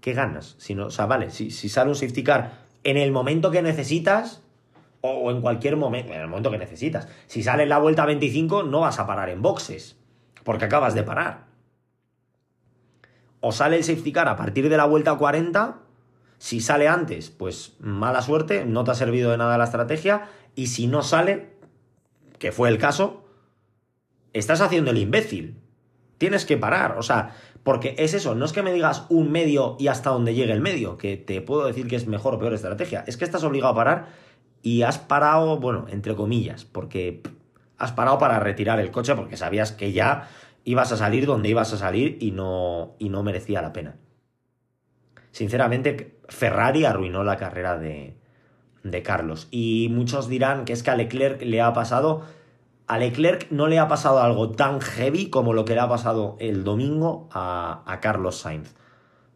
¿Qué 0.00 0.12
ganas? 0.12 0.54
Si 0.58 0.74
no, 0.74 0.86
o 0.86 0.90
sea, 0.90 1.06
vale, 1.06 1.30
si, 1.30 1.50
sale 1.50 1.90
un 1.90 1.96
safety 1.96 2.22
car 2.22 2.66
en 2.84 2.96
el 2.96 3.12
momento 3.12 3.50
que 3.50 3.62
necesitas, 3.62 4.42
o, 5.00 5.30
en 5.30 5.40
cualquier 5.40 5.76
momento, 5.76 6.12
en 6.12 6.20
el 6.20 6.28
momento 6.28 6.50
que 6.50 6.58
necesitas. 6.58 7.08
Si 7.26 7.42
sale 7.42 7.64
en 7.64 7.68
la 7.68 7.78
vuelta 7.78 8.06
25, 8.06 8.62
no 8.64 8.80
vas 8.80 8.98
a 8.98 9.06
parar 9.06 9.28
en 9.28 9.42
boxes, 9.42 9.96
porque 10.44 10.64
acabas 10.64 10.94
de 10.94 11.02
parar 11.02 11.48
o 13.40 13.52
sale 13.52 13.76
el 13.76 13.84
safety 13.84 14.12
car 14.12 14.28
a 14.28 14.36
partir 14.36 14.68
de 14.68 14.76
la 14.76 14.84
vuelta 14.84 15.14
40, 15.14 15.78
si 16.38 16.60
sale 16.60 16.88
antes, 16.88 17.30
pues 17.30 17.76
mala 17.80 18.22
suerte, 18.22 18.64
no 18.64 18.84
te 18.84 18.92
ha 18.92 18.94
servido 18.94 19.30
de 19.30 19.38
nada 19.38 19.58
la 19.58 19.64
estrategia, 19.64 20.28
y 20.54 20.68
si 20.68 20.86
no 20.86 21.02
sale, 21.02 21.50
que 22.38 22.52
fue 22.52 22.68
el 22.68 22.78
caso, 22.78 23.24
estás 24.32 24.60
haciendo 24.60 24.90
el 24.90 24.98
imbécil. 24.98 25.60
Tienes 26.18 26.44
que 26.44 26.56
parar, 26.56 26.98
o 26.98 27.02
sea, 27.02 27.36
porque 27.68 27.94
es 27.98 28.14
eso, 28.14 28.34
no 28.34 28.46
es 28.46 28.54
que 28.54 28.62
me 28.62 28.72
digas 28.72 29.04
un 29.10 29.30
medio 29.30 29.76
y 29.78 29.88
hasta 29.88 30.08
donde 30.08 30.32
llegue 30.32 30.54
el 30.54 30.62
medio, 30.62 30.96
que 30.96 31.18
te 31.18 31.42
puedo 31.42 31.66
decir 31.66 31.86
que 31.86 31.96
es 31.96 32.06
mejor 32.06 32.32
o 32.32 32.38
peor 32.38 32.54
estrategia, 32.54 33.04
es 33.06 33.18
que 33.18 33.26
estás 33.26 33.44
obligado 33.44 33.74
a 33.74 33.76
parar 33.76 34.06
y 34.62 34.84
has 34.84 34.96
parado, 34.96 35.58
bueno, 35.58 35.84
entre 35.90 36.16
comillas, 36.16 36.64
porque 36.64 37.22
has 37.76 37.92
parado 37.92 38.16
para 38.16 38.40
retirar 38.40 38.80
el 38.80 38.90
coche 38.90 39.14
porque 39.14 39.36
sabías 39.36 39.72
que 39.72 39.92
ya 39.92 40.30
ibas 40.64 40.92
a 40.92 40.96
salir 40.96 41.26
donde 41.26 41.50
ibas 41.50 41.70
a 41.74 41.76
salir 41.76 42.16
y 42.22 42.30
no, 42.30 42.94
y 42.98 43.10
no 43.10 43.22
merecía 43.22 43.60
la 43.60 43.74
pena. 43.74 43.96
Sinceramente, 45.30 46.20
Ferrari 46.30 46.86
arruinó 46.86 47.22
la 47.22 47.36
carrera 47.36 47.76
de, 47.76 48.16
de 48.82 49.02
Carlos. 49.02 49.46
Y 49.50 49.88
muchos 49.90 50.30
dirán 50.30 50.64
que 50.64 50.72
es 50.72 50.82
que 50.82 50.90
a 50.90 50.96
Leclerc 50.96 51.42
le 51.42 51.60
ha 51.60 51.74
pasado. 51.74 52.24
A 52.88 52.96
Leclerc 52.96 53.50
no 53.50 53.66
le 53.66 53.78
ha 53.78 53.86
pasado 53.86 54.20
algo 54.20 54.52
tan 54.52 54.80
heavy 54.80 55.28
como 55.28 55.52
lo 55.52 55.66
que 55.66 55.74
le 55.74 55.80
ha 55.80 55.88
pasado 55.90 56.36
el 56.40 56.64
domingo 56.64 57.28
a, 57.30 57.98
Carlos 58.00 58.38
Sainz. 58.38 58.74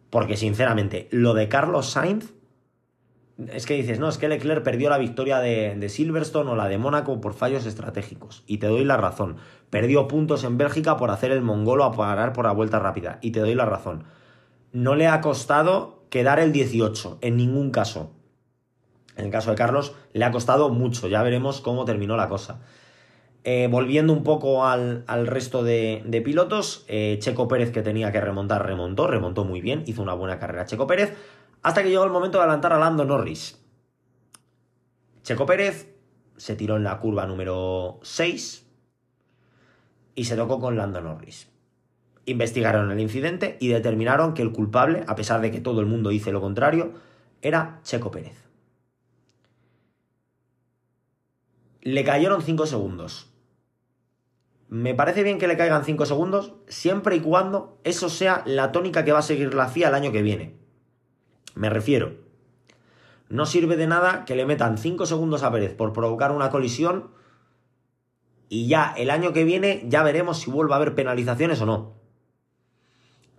Porque 0.08 0.38
sinceramente, 0.38 1.08
lo 1.10 1.34
de 1.34 1.50
Carlos 1.50 1.90
Sainz 1.90 2.32
es 3.52 3.66
que 3.66 3.74
dices, 3.74 3.98
no, 3.98 4.08
es 4.08 4.16
que 4.16 4.28
Leclerc 4.28 4.62
perdió 4.64 4.88
la 4.88 4.96
victoria 4.96 5.38
de, 5.38 5.88
Silverstone 5.90 6.50
o 6.50 6.56
la 6.56 6.68
de 6.68 6.78
Mónaco 6.78 7.20
por 7.20 7.34
fallos 7.34 7.66
estratégicos. 7.66 8.42
Y 8.46 8.56
te 8.56 8.68
doy 8.68 8.86
la 8.86 8.96
razón. 8.96 9.36
Perdió 9.68 10.08
puntos 10.08 10.44
en 10.44 10.56
Bélgica 10.56 10.96
por 10.96 11.10
hacer 11.10 11.30
el 11.30 11.42
mongolo 11.42 11.84
a 11.84 11.92
parar 11.92 12.32
por 12.32 12.46
la 12.46 12.52
vuelta 12.52 12.78
rápida. 12.78 13.18
Y 13.20 13.32
te 13.32 13.40
doy 13.40 13.54
la 13.54 13.66
razón. 13.66 14.04
No 14.72 14.94
le 14.94 15.08
ha 15.08 15.20
costado 15.20 16.04
quedar 16.08 16.40
el 16.40 16.52
18, 16.52 17.18
en 17.20 17.36
ningún 17.36 17.70
caso. 17.70 18.12
En 19.16 19.26
el 19.26 19.30
caso 19.30 19.50
de 19.50 19.56
Carlos, 19.56 19.94
le 20.14 20.24
ha 20.24 20.30
costado 20.30 20.70
mucho. 20.70 21.06
Ya 21.08 21.22
veremos 21.22 21.60
cómo 21.60 21.84
terminó 21.84 22.16
la 22.16 22.28
cosa. 22.30 22.60
Eh, 23.44 23.66
volviendo 23.68 24.12
un 24.12 24.22
poco 24.22 24.64
al, 24.64 25.04
resto 25.26 25.64
de, 25.64 26.22
pilotos, 26.24 26.84
eh, 26.86 27.16
Checo 27.18 27.48
Pérez 27.48 27.72
que 27.72 27.82
tenía 27.82 28.12
que 28.12 28.20
remontar, 28.20 28.64
remontó, 28.64 29.08
remontó 29.08 29.44
muy 29.44 29.60
bien, 29.60 29.82
hizo 29.86 30.00
una 30.00 30.14
buena 30.14 30.38
carrera 30.38 30.64
Checo 30.64 30.86
Pérez. 30.86 31.16
Hasta 31.62 31.82
que 31.82 31.90
llegó 31.90 32.04
el 32.04 32.10
momento 32.10 32.38
de 32.38 32.44
adelantar 32.44 32.72
a 32.72 32.78
Lando 32.78 33.04
Norris. 33.04 33.60
Checo 35.22 35.46
Pérez 35.46 35.92
se 36.36 36.56
tiró 36.56 36.76
en 36.76 36.84
la 36.84 36.98
curva 36.98 37.26
número 37.26 37.98
6 38.02 38.66
y 40.14 40.24
se 40.24 40.36
tocó 40.36 40.60
con 40.60 40.76
Lando 40.76 41.00
Norris. 41.00 41.48
Investigaron 42.26 42.90
el 42.92 43.00
incidente 43.00 43.56
y 43.60 43.68
determinaron 43.68 44.34
que 44.34 44.42
el 44.42 44.52
culpable, 44.52 45.04
a 45.08 45.16
pesar 45.16 45.40
de 45.40 45.50
que 45.50 45.60
todo 45.60 45.80
el 45.80 45.86
mundo 45.86 46.10
dice 46.10 46.30
lo 46.30 46.40
contrario, 46.40 46.92
era 47.40 47.80
Checo 47.82 48.12
Pérez. 48.12 48.36
Le 51.80 52.04
cayeron 52.04 52.42
5 52.42 52.66
segundos. 52.66 53.31
Me 54.72 54.94
parece 54.94 55.22
bien 55.22 55.36
que 55.36 55.48
le 55.48 55.58
caigan 55.58 55.84
5 55.84 56.06
segundos 56.06 56.54
siempre 56.66 57.16
y 57.16 57.20
cuando 57.20 57.78
eso 57.84 58.08
sea 58.08 58.42
la 58.46 58.72
tónica 58.72 59.04
que 59.04 59.12
va 59.12 59.18
a 59.18 59.20
seguir 59.20 59.52
la 59.52 59.68
FIA 59.68 59.88
el 59.88 59.94
año 59.94 60.12
que 60.12 60.22
viene. 60.22 60.56
Me 61.54 61.68
refiero, 61.68 62.14
no 63.28 63.44
sirve 63.44 63.76
de 63.76 63.86
nada 63.86 64.24
que 64.24 64.34
le 64.34 64.46
metan 64.46 64.78
5 64.78 65.04
segundos 65.04 65.42
a 65.42 65.52
Pérez 65.52 65.74
por 65.74 65.92
provocar 65.92 66.32
una 66.32 66.48
colisión 66.48 67.10
y 68.48 68.66
ya 68.66 68.94
el 68.96 69.10
año 69.10 69.34
que 69.34 69.44
viene 69.44 69.84
ya 69.88 70.02
veremos 70.02 70.40
si 70.40 70.50
vuelve 70.50 70.72
a 70.72 70.76
haber 70.76 70.94
penalizaciones 70.94 71.60
o 71.60 71.66
no. 71.66 71.92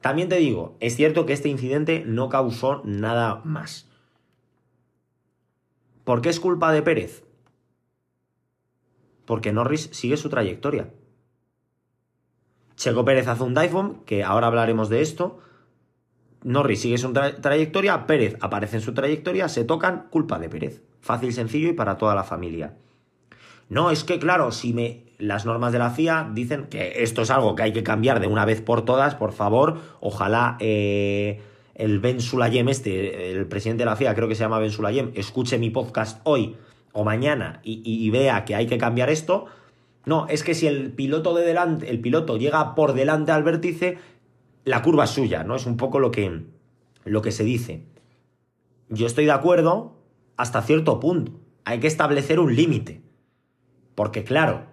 También 0.01 0.29
te 0.29 0.35
digo, 0.35 0.77
es 0.81 0.95
cierto 0.95 1.25
que 1.25 1.33
este 1.33 1.49
incidente 1.49 2.03
no 2.05 2.29
causó 2.29 2.83
nada 2.85 3.41
más. 3.43 3.89
¿Por 6.03 6.21
qué 6.21 6.29
es 6.29 6.39
culpa 6.39 6.71
de 6.71 6.83
Pérez? 6.83 7.23
porque 9.25 9.53
Norris 9.53 9.89
sigue 9.93 10.17
su 10.17 10.29
trayectoria. 10.29 10.93
Checo 12.83 13.05
Pérez 13.05 13.29
hace 13.29 13.43
un 13.43 13.53
dive 13.53 13.93
que 14.05 14.25
ahora 14.25 14.47
hablaremos 14.47 14.89
de 14.89 15.01
esto. 15.01 15.39
Norris 16.43 16.81
sigue 16.81 16.97
su 16.97 17.13
trayectoria, 17.13 18.05
Pérez 18.05 18.35
aparece 18.41 18.75
en 18.75 18.81
su 18.81 18.93
trayectoria, 18.93 19.47
se 19.47 19.63
tocan, 19.63 20.07
culpa 20.09 20.37
de 20.37 20.49
Pérez. 20.49 20.81
Fácil, 20.99 21.31
sencillo 21.31 21.69
y 21.69 21.73
para 21.73 21.97
toda 21.97 22.13
la 22.13 22.25
familia. 22.25 22.73
No, 23.69 23.89
es 23.89 24.03
que 24.03 24.19
claro, 24.19 24.51
si 24.51 24.73
me 24.73 25.05
las 25.17 25.45
normas 25.45 25.71
de 25.71 25.79
la 25.79 25.91
FIA 25.91 26.29
dicen 26.33 26.65
que 26.65 27.01
esto 27.03 27.21
es 27.21 27.31
algo 27.31 27.55
que 27.55 27.63
hay 27.63 27.71
que 27.71 27.83
cambiar 27.83 28.19
de 28.19 28.27
una 28.27 28.43
vez 28.43 28.59
por 28.59 28.83
todas, 28.83 29.15
por 29.15 29.31
favor, 29.31 29.79
ojalá 30.01 30.57
eh, 30.59 31.41
el 31.75 31.99
Ben 31.99 32.19
Sulayem 32.19 32.67
este, 32.67 33.31
el 33.31 33.45
presidente 33.45 33.83
de 33.83 33.89
la 33.89 33.95
FIA, 33.95 34.13
creo 34.13 34.27
que 34.27 34.35
se 34.35 34.43
llama 34.43 34.59
Ben 34.59 34.71
Sulayem, 34.71 35.13
escuche 35.15 35.57
mi 35.57 35.69
podcast 35.69 36.19
hoy 36.25 36.57
o 36.91 37.05
mañana 37.05 37.61
y, 37.63 38.09
vea 38.09 38.43
que 38.43 38.55
hay 38.55 38.67
que 38.67 38.77
cambiar 38.77 39.09
esto. 39.09 39.45
No, 40.05 40.27
es 40.27 40.43
que 40.43 40.53
si 40.53 40.67
el 40.67 40.91
piloto 40.91 41.33
de 41.33 41.45
delante, 41.45 41.89
el 41.89 41.99
piloto 41.99 42.37
llega 42.37 42.75
por 42.75 42.93
delante 42.93 43.31
al 43.31 43.43
vértice, 43.43 43.97
la 44.65 44.81
curva 44.81 45.05
es 45.05 45.11
suya, 45.11 45.43
¿no? 45.43 45.55
Es 45.55 45.65
un 45.65 45.77
poco 45.77 45.99
lo 45.99 46.11
que, 46.11 46.43
lo 47.05 47.21
que 47.21 47.31
se 47.31 47.43
dice. 47.43 47.85
Yo 48.89 49.07
estoy 49.07 49.25
de 49.25 49.31
acuerdo 49.31 49.95
hasta 50.37 50.61
cierto 50.61 50.99
punto. 50.99 51.31
Hay 51.65 51.79
que 51.79 51.87
establecer 51.87 52.39
un 52.39 52.55
límite. 52.55 53.01
Porque 53.95 54.23
claro, 54.23 54.65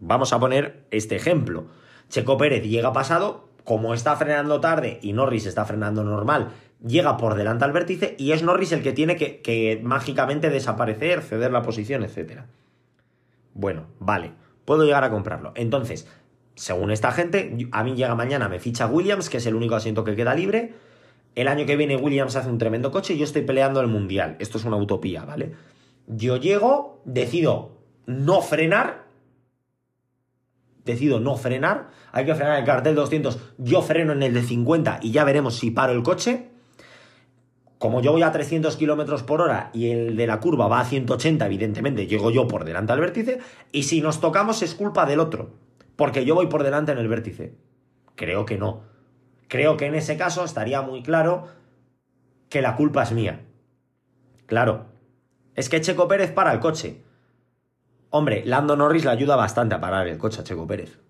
vamos 0.00 0.32
a 0.32 0.40
poner 0.40 0.86
este 0.90 1.16
ejemplo. 1.16 1.66
Checo 2.08 2.36
Pérez 2.36 2.64
llega 2.64 2.92
pasado, 2.92 3.48
como 3.64 3.94
está 3.94 4.16
frenando 4.16 4.60
tarde 4.60 4.98
y 5.02 5.12
Norris 5.12 5.46
está 5.46 5.64
frenando 5.64 6.02
normal, 6.02 6.50
llega 6.84 7.16
por 7.16 7.34
delante 7.34 7.64
al 7.64 7.72
vértice 7.72 8.16
y 8.18 8.32
es 8.32 8.42
Norris 8.42 8.72
el 8.72 8.82
que 8.82 8.92
tiene 8.92 9.16
que, 9.16 9.80
mágicamente 9.84 10.50
desaparecer, 10.50 11.22
ceder 11.22 11.52
la 11.52 11.62
posición, 11.62 12.02
etc. 12.02 12.42
Bueno, 13.54 13.86
vale, 13.98 14.32
puedo 14.64 14.84
llegar 14.84 15.04
a 15.04 15.10
comprarlo. 15.10 15.52
Entonces, 15.54 16.06
según 16.54 16.90
esta 16.90 17.12
gente, 17.12 17.56
a 17.72 17.84
mí 17.84 17.94
llega 17.94 18.14
mañana, 18.14 18.48
me 18.48 18.58
ficha 18.58 18.86
Williams, 18.86 19.30
que 19.30 19.38
es 19.38 19.46
el 19.46 19.54
único 19.54 19.74
asiento 19.74 20.04
que 20.04 20.16
queda 20.16 20.34
libre. 20.34 20.74
El 21.34 21.48
año 21.48 21.64
que 21.64 21.76
viene 21.76 21.96
Williams 21.96 22.36
hace 22.36 22.50
un 22.50 22.58
tremendo 22.58 22.90
coche 22.90 23.14
y 23.14 23.18
yo 23.18 23.24
estoy 23.24 23.42
peleando 23.42 23.80
el 23.80 23.86
mundial. 23.86 24.36
Esto 24.40 24.58
es 24.58 24.64
una 24.64 24.76
utopía, 24.76 25.24
¿vale? 25.24 25.54
Yo 26.06 26.36
llego, 26.36 27.02
decido 27.04 27.78
no 28.06 28.42
frenar. 28.42 29.06
Decido 30.84 31.20
no 31.20 31.36
frenar. 31.36 31.90
Hay 32.12 32.26
que 32.26 32.34
frenar 32.34 32.58
el 32.58 32.64
cartel 32.64 32.94
200. 32.94 33.38
Yo 33.58 33.80
freno 33.80 34.12
en 34.12 34.22
el 34.22 34.34
de 34.34 34.42
50 34.42 34.98
y 35.02 35.12
ya 35.12 35.24
veremos 35.24 35.56
si 35.56 35.70
paro 35.70 35.92
el 35.92 36.02
coche 36.02 36.49
como 37.80 38.02
yo 38.02 38.12
voy 38.12 38.22
a 38.22 38.30
300 38.30 38.76
kilómetros 38.76 39.22
por 39.22 39.40
hora 39.40 39.70
y 39.72 39.88
el 39.88 40.14
de 40.14 40.26
la 40.26 40.38
curva 40.38 40.68
va 40.68 40.80
a 40.80 40.84
180, 40.84 41.46
evidentemente 41.46 42.06
llego 42.06 42.30
yo 42.30 42.46
por 42.46 42.66
delante 42.66 42.92
al 42.92 43.00
vértice, 43.00 43.40
y 43.72 43.84
si 43.84 44.02
nos 44.02 44.20
tocamos 44.20 44.60
es 44.60 44.74
culpa 44.74 45.06
del 45.06 45.18
otro, 45.18 45.54
porque 45.96 46.26
yo 46.26 46.34
voy 46.34 46.48
por 46.48 46.62
delante 46.62 46.92
en 46.92 46.98
el 46.98 47.08
vértice. 47.08 47.54
Creo 48.16 48.44
que 48.44 48.58
no. 48.58 48.82
Creo 49.48 49.78
que 49.78 49.86
en 49.86 49.94
ese 49.94 50.18
caso 50.18 50.44
estaría 50.44 50.82
muy 50.82 51.02
claro 51.02 51.48
que 52.50 52.60
la 52.60 52.76
culpa 52.76 53.02
es 53.02 53.12
mía. 53.12 53.46
Claro. 54.44 54.88
Es 55.54 55.70
que 55.70 55.80
Checo 55.80 56.06
Pérez 56.06 56.32
para 56.32 56.52
el 56.52 56.60
coche. 56.60 57.02
Hombre, 58.10 58.42
Lando 58.44 58.76
Norris 58.76 59.06
le 59.06 59.10
ayuda 59.10 59.36
bastante 59.36 59.74
a 59.74 59.80
parar 59.80 60.06
el 60.06 60.18
coche 60.18 60.42
a 60.42 60.44
Checo 60.44 60.66
Pérez. 60.66 61.00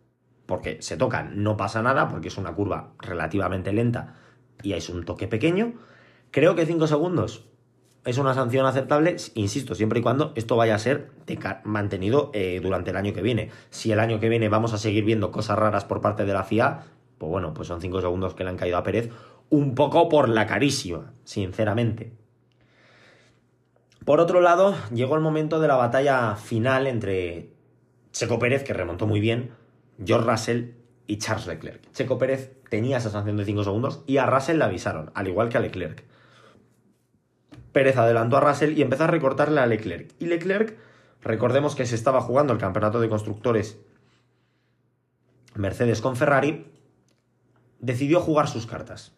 Porque 0.47 0.81
se 0.83 0.97
tocan, 0.97 1.43
no 1.43 1.57
pasa 1.57 1.83
nada, 1.83 2.09
porque 2.09 2.29
es 2.29 2.39
una 2.39 2.55
curva 2.55 2.93
relativamente 3.01 3.73
lenta 3.73 4.15
y 4.63 4.75
es 4.75 4.89
un 4.89 5.05
toque 5.05 5.27
pequeño 5.27 5.75
Creo 6.31 6.55
que 6.55 6.67
5 6.67 6.87
segundos 6.87 7.45
es 8.05 8.17
una 8.19 8.35
sanción 8.35 8.65
aceptable, 8.65 9.17
insisto, 9.35 9.75
siempre 9.75 9.99
y 9.99 10.03
cuando 10.03 10.33
esto 10.37 10.57
vaya 10.57 10.75
a 10.75 10.79
ser 10.79 11.11
mantenido 11.65 12.31
eh, 12.33 12.61
durante 12.63 12.91
el 12.91 12.97
año 12.97 13.13
que 13.13 13.21
viene. 13.21 13.51
Si 13.71 13.93
el 13.93 14.01
año 14.01 14.21
que 14.21 14.29
viene 14.29 14.49
vamos 14.49 14.73
a 14.73 14.79
seguir 14.79 15.05
viendo 15.05 15.33
cosas 15.33 15.59
raras 15.59 15.85
por 15.85 16.01
parte 16.01 16.25
de 16.25 16.33
la 16.33 16.45
FIA, 16.45 16.85
pues 17.19 17.31
bueno, 17.31 17.53
pues 17.53 17.69
son 17.69 17.81
5 17.81 18.01
segundos 18.01 18.35
que 18.35 18.45
le 18.45 18.51
han 18.51 18.57
caído 18.57 18.79
a 18.79 18.83
Pérez, 18.83 19.11
un 19.51 19.75
poco 19.75 20.09
por 20.09 20.29
la 20.29 20.47
carísima, 20.47 21.13
sinceramente. 21.25 22.13
Por 24.05 24.21
otro 24.21 24.41
lado, 24.41 24.75
llegó 24.95 25.17
el 25.17 25.21
momento 25.21 25.61
de 25.61 25.69
la 25.69 25.77
batalla 25.77 26.37
final 26.37 26.87
entre 26.87 27.53
Checo 28.13 28.39
Pérez, 28.39 28.65
que 28.65 28.73
remontó 28.73 29.07
muy 29.07 29.21
bien, 29.21 29.51
George 30.03 30.31
Russell 30.31 30.65
y 31.07 31.19
Charles 31.19 31.47
Leclerc. 31.47 31.93
Checo 31.93 32.17
Pérez 32.17 32.57
tenía 32.71 32.97
esa 32.99 33.11
sanción 33.11 33.37
de 33.37 33.45
5 33.45 33.65
segundos 33.65 34.03
y 34.07 34.17
a 34.17 34.27
Russell 34.27 34.59
le 34.59 34.65
avisaron, 34.65 35.11
al 35.15 35.29
igual 35.29 35.49
que 35.49 35.59
a 35.59 35.61
Leclerc. 35.61 36.05
Pérez 37.73 37.97
adelantó 37.97 38.37
a 38.37 38.41
Russell 38.41 38.77
y 38.77 38.83
empezó 38.83 39.05
a 39.05 39.09
recortarle 39.09 39.61
a 39.61 39.67
Leclerc. 39.67 40.13
Y 40.19 40.27
Leclerc, 40.27 40.77
recordemos 41.23 41.75
que 41.75 41.87
se 41.87 41.95
estaba 41.95 42.21
jugando 42.21 42.53
el 42.53 42.59
campeonato 42.59 43.01
de 43.01 43.09
constructores 43.09 43.79
Mercedes 45.55 46.01
con 46.01 46.17
Ferrari, 46.17 46.67
decidió 47.81 48.21
jugar 48.21 48.49
sus 48.49 48.67
cartas. 48.67 49.17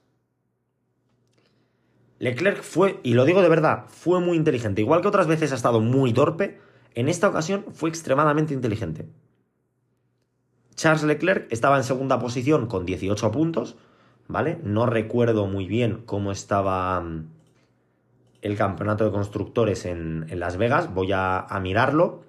Leclerc 2.19 2.63
fue, 2.63 3.01
y 3.03 3.15
lo 3.15 3.25
digo 3.25 3.43
de 3.43 3.49
verdad, 3.49 3.85
fue 3.89 4.21
muy 4.21 4.37
inteligente. 4.37 4.81
Igual 4.81 5.03
que 5.03 5.09
otras 5.09 5.27
veces 5.27 5.53
ha 5.53 5.57
estado 5.57 5.81
muy 5.81 6.13
torpe, 6.13 6.61
en 6.95 7.09
esta 7.09 7.29
ocasión 7.29 7.65
fue 7.73 7.89
extremadamente 7.89 8.55
inteligente. 8.55 9.09
Charles 10.75 11.03
Leclerc 11.03 11.53
estaba 11.53 11.77
en 11.77 11.85
segunda 11.85 12.19
posición 12.19 12.67
con 12.67 12.87
18 12.87 13.31
puntos, 13.31 13.77
¿vale? 14.29 14.59
No 14.63 14.87
recuerdo 14.87 15.47
muy 15.47 15.67
bien 15.67 16.03
cómo 16.07 16.33
estaba 16.33 17.01
mm, 17.01 17.29
el 18.43 18.57
campeonato 18.57 19.05
de 19.05 19.13
constructores 19.13 19.87
en, 19.87 20.27
Las 20.39 20.57
Vegas, 20.57 20.93
voy 20.93 21.11
a, 21.15 21.47
mirarlo. 21.63 22.25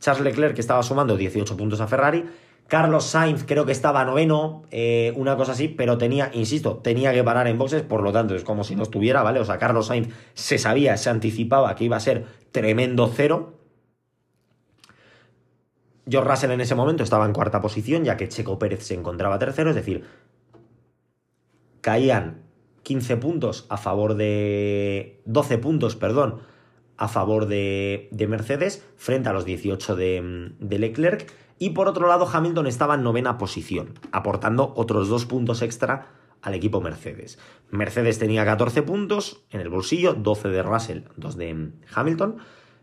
Charles 0.00 0.24
Leclerc 0.24 0.54
que 0.54 0.60
estaba 0.60 0.82
sumando 0.82 1.16
18 1.16 1.56
puntos 1.56 1.80
a 1.80 1.86
Ferrari. 1.86 2.26
Carlos 2.66 3.04
Sainz 3.04 3.44
creo 3.44 3.64
que 3.64 3.72
estaba 3.72 4.04
noveno, 4.04 4.62
eh, 4.70 5.12
una 5.16 5.36
cosa 5.36 5.52
así, 5.52 5.68
pero 5.68 5.98
tenía, 5.98 6.30
insisto, 6.32 6.78
tenía 6.78 7.12
que 7.12 7.22
parar 7.22 7.46
en 7.46 7.58
boxes, 7.58 7.82
por 7.82 8.02
lo 8.02 8.10
tanto 8.10 8.34
es 8.34 8.42
como 8.42 8.64
si 8.64 8.74
no 8.74 8.82
estuviera, 8.82 9.22
¿vale? 9.22 9.38
O 9.38 9.44
sea, 9.44 9.58
Carlos 9.58 9.86
Sainz 9.86 10.14
se 10.32 10.58
sabía, 10.58 10.96
se 10.96 11.10
anticipaba 11.10 11.74
que 11.76 11.84
iba 11.84 11.96
a 11.96 12.00
ser 12.00 12.26
tremendo 12.52 13.10
cero. 13.14 13.60
George 16.08 16.28
Russell 16.28 16.50
en 16.52 16.60
ese 16.62 16.74
momento 16.74 17.02
estaba 17.02 17.26
en 17.26 17.32
cuarta 17.32 17.60
posición, 17.60 18.04
ya 18.04 18.16
que 18.16 18.28
Checo 18.28 18.58
Pérez 18.58 18.82
se 18.84 18.94
encontraba 18.94 19.38
tercero, 19.38 19.70
es 19.70 19.76
decir, 19.76 20.04
caían 21.82 22.43
15 22.84 23.16
puntos 23.16 23.66
a 23.68 23.76
favor 23.76 24.14
de. 24.14 25.20
12 25.24 25.58
puntos, 25.58 25.96
perdón, 25.96 26.42
a 26.96 27.08
favor 27.08 27.46
de, 27.46 28.08
de 28.12 28.28
Mercedes 28.28 28.86
frente 28.96 29.28
a 29.28 29.32
los 29.32 29.44
18 29.44 29.96
de, 29.96 30.52
de, 30.60 30.78
Leclerc. 30.78 31.32
Y 31.58 31.70
por 31.70 31.88
otro 31.88 32.06
lado, 32.06 32.28
Hamilton 32.32 32.66
estaba 32.66 32.94
en 32.94 33.02
novena 33.02 33.38
posición, 33.38 33.98
aportando 34.12 34.72
otros 34.76 35.08
dos 35.08 35.24
puntos 35.24 35.62
extra 35.62 36.08
al 36.42 36.54
equipo 36.54 36.80
Mercedes. 36.80 37.38
Mercedes 37.70 38.18
tenía 38.18 38.44
14 38.44 38.82
puntos 38.82 39.44
en 39.50 39.60
el 39.60 39.70
bolsillo, 39.70 40.14
12 40.14 40.48
de 40.48 40.62
Russell, 40.62 41.00
2 41.16 41.36
de 41.36 41.70
Hamilton. 41.94 42.36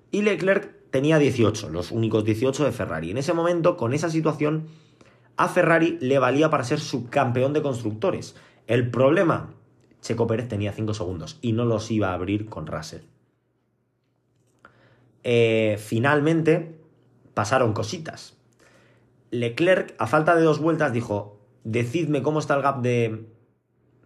Y 0.09 0.23
Leclerc 0.23 0.89
tenía 0.89 1.19
18, 1.19 1.69
los 1.69 1.91
únicos 1.91 2.25
18 2.25 2.65
de 2.65 2.71
Ferrari. 2.71 3.11
En 3.11 3.17
ese 3.17 3.33
momento, 3.33 3.77
con 3.77 3.93
esa 3.93 4.09
situación, 4.09 4.67
a 5.37 5.47
Ferrari 5.47 5.97
le 6.01 6.17
valía 6.17 6.49
para 6.49 6.63
ser 6.63 6.79
subcampeón 6.79 7.53
de 7.53 7.61
constructores. 7.61 8.35
El 8.67 8.89
problema 8.89 9.53
Checo 10.01 10.27
Pérez 10.27 10.47
tenía 10.47 10.73
5 10.73 10.93
segundos 10.93 11.37
y 11.41 11.53
no 11.53 11.65
los 11.65 11.89
iba 11.91 12.09
a 12.09 12.13
abrir 12.13 12.49
con 12.49 12.67
Russell. 12.67 13.01
Eh, 15.23 15.77
finalmente 15.79 16.79
pasaron 17.33 17.73
cositas. 17.73 18.35
Leclerc, 19.29 19.95
a 19.99 20.07
falta 20.07 20.35
de 20.35 20.41
dos 20.41 20.59
vueltas, 20.59 20.91
dijo: 20.91 21.39
Decidme 21.63 22.23
cómo 22.23 22.39
está 22.39 22.55
el 22.55 22.63
gap 22.63 22.81
de, 22.81 23.27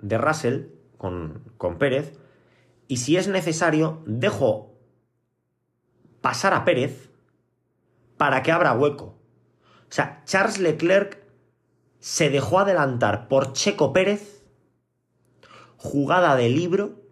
de 0.02 0.18
Russell 0.18 0.66
con, 0.98 1.42
con 1.58 1.78
Pérez. 1.78 2.20
Y 2.88 2.98
si 2.98 3.18
es 3.18 3.28
necesario, 3.28 4.04
dejo 4.06 4.74
pasar 6.22 6.54
a 6.54 6.66
Pérez 6.66 7.10
para 8.18 8.44
que 8.44 8.52
abra 8.52 8.74
hueco. 8.74 9.06
O 9.06 9.92
sea, 9.96 10.24
Charles 10.26 10.60
Leclerc 10.60 11.20
se 12.00 12.30
dejó 12.30 12.60
adelantar 12.60 13.28
por 13.28 13.54
Checo 13.54 13.94
Pérez 13.94 14.35
jugada 15.86 16.36
de 16.36 16.50
libro 16.50 17.06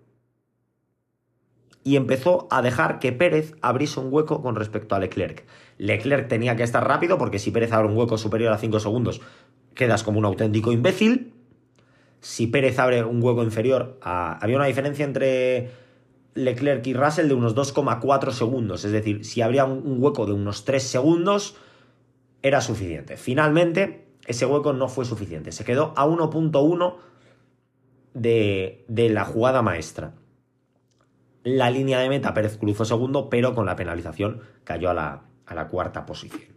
y 1.83 1.95
empezó 1.95 2.47
a 2.49 2.61
dejar 2.61 2.99
que 2.99 3.11
Pérez 3.11 3.53
abriese 3.61 3.99
un 3.99 4.11
hueco 4.11 4.41
con 4.41 4.55
respecto 4.55 4.95
a 4.95 4.99
Leclerc. 4.99 5.45
Leclerc 5.77 6.27
tenía 6.27 6.55
que 6.55 6.63
estar 6.63 6.85
rápido 6.85 7.17
porque 7.17 7.39
si 7.39 7.51
Pérez 7.51 7.71
abre 7.71 7.87
un 7.87 7.97
hueco 7.97 8.17
superior 8.17 8.51
a 8.51 8.57
5 8.57 8.79
segundos 8.79 9.21
quedas 9.73 10.03
como 10.03 10.19
un 10.19 10.25
auténtico 10.25 10.71
imbécil. 10.71 11.33
Si 12.21 12.47
Pérez 12.47 12.79
abre 12.79 13.03
un 13.03 13.21
hueco 13.21 13.43
inferior 13.43 13.97
a... 14.01 14.37
Había 14.37 14.55
una 14.55 14.65
diferencia 14.65 15.03
entre 15.03 15.71
Leclerc 16.35 16.85
y 16.87 16.93
Russell 16.93 17.27
de 17.27 17.33
unos 17.33 17.55
2,4 17.55 18.31
segundos. 18.31 18.85
Es 18.85 18.91
decir, 18.91 19.25
si 19.25 19.41
abría 19.41 19.65
un 19.65 19.97
hueco 20.01 20.25
de 20.25 20.33
unos 20.33 20.63
3 20.63 20.81
segundos 20.81 21.57
era 22.41 22.61
suficiente. 22.61 23.17
Finalmente, 23.17 24.05
ese 24.25 24.45
hueco 24.45 24.73
no 24.73 24.87
fue 24.87 25.05
suficiente. 25.05 25.51
Se 25.51 25.65
quedó 25.65 25.93
a 25.97 26.05
1.1 26.05 26.95
de, 28.13 28.85
la 28.87 29.25
jugada 29.25 29.61
maestra. 29.61 30.13
La 31.43 31.69
línea 31.69 31.99
de 31.99 32.09
meta, 32.09 32.33
Pérez 32.33 32.57
cruzó 32.57 32.85
segundo, 32.85 33.29
pero 33.29 33.53
con 33.53 33.65
la 33.65 33.75
penalización 33.75 34.41
cayó 34.63 34.89
a 34.89 34.93
la, 34.93 35.21
a 35.45 35.55
la 35.55 35.67
cuarta 35.67 36.05
posición. 36.05 36.53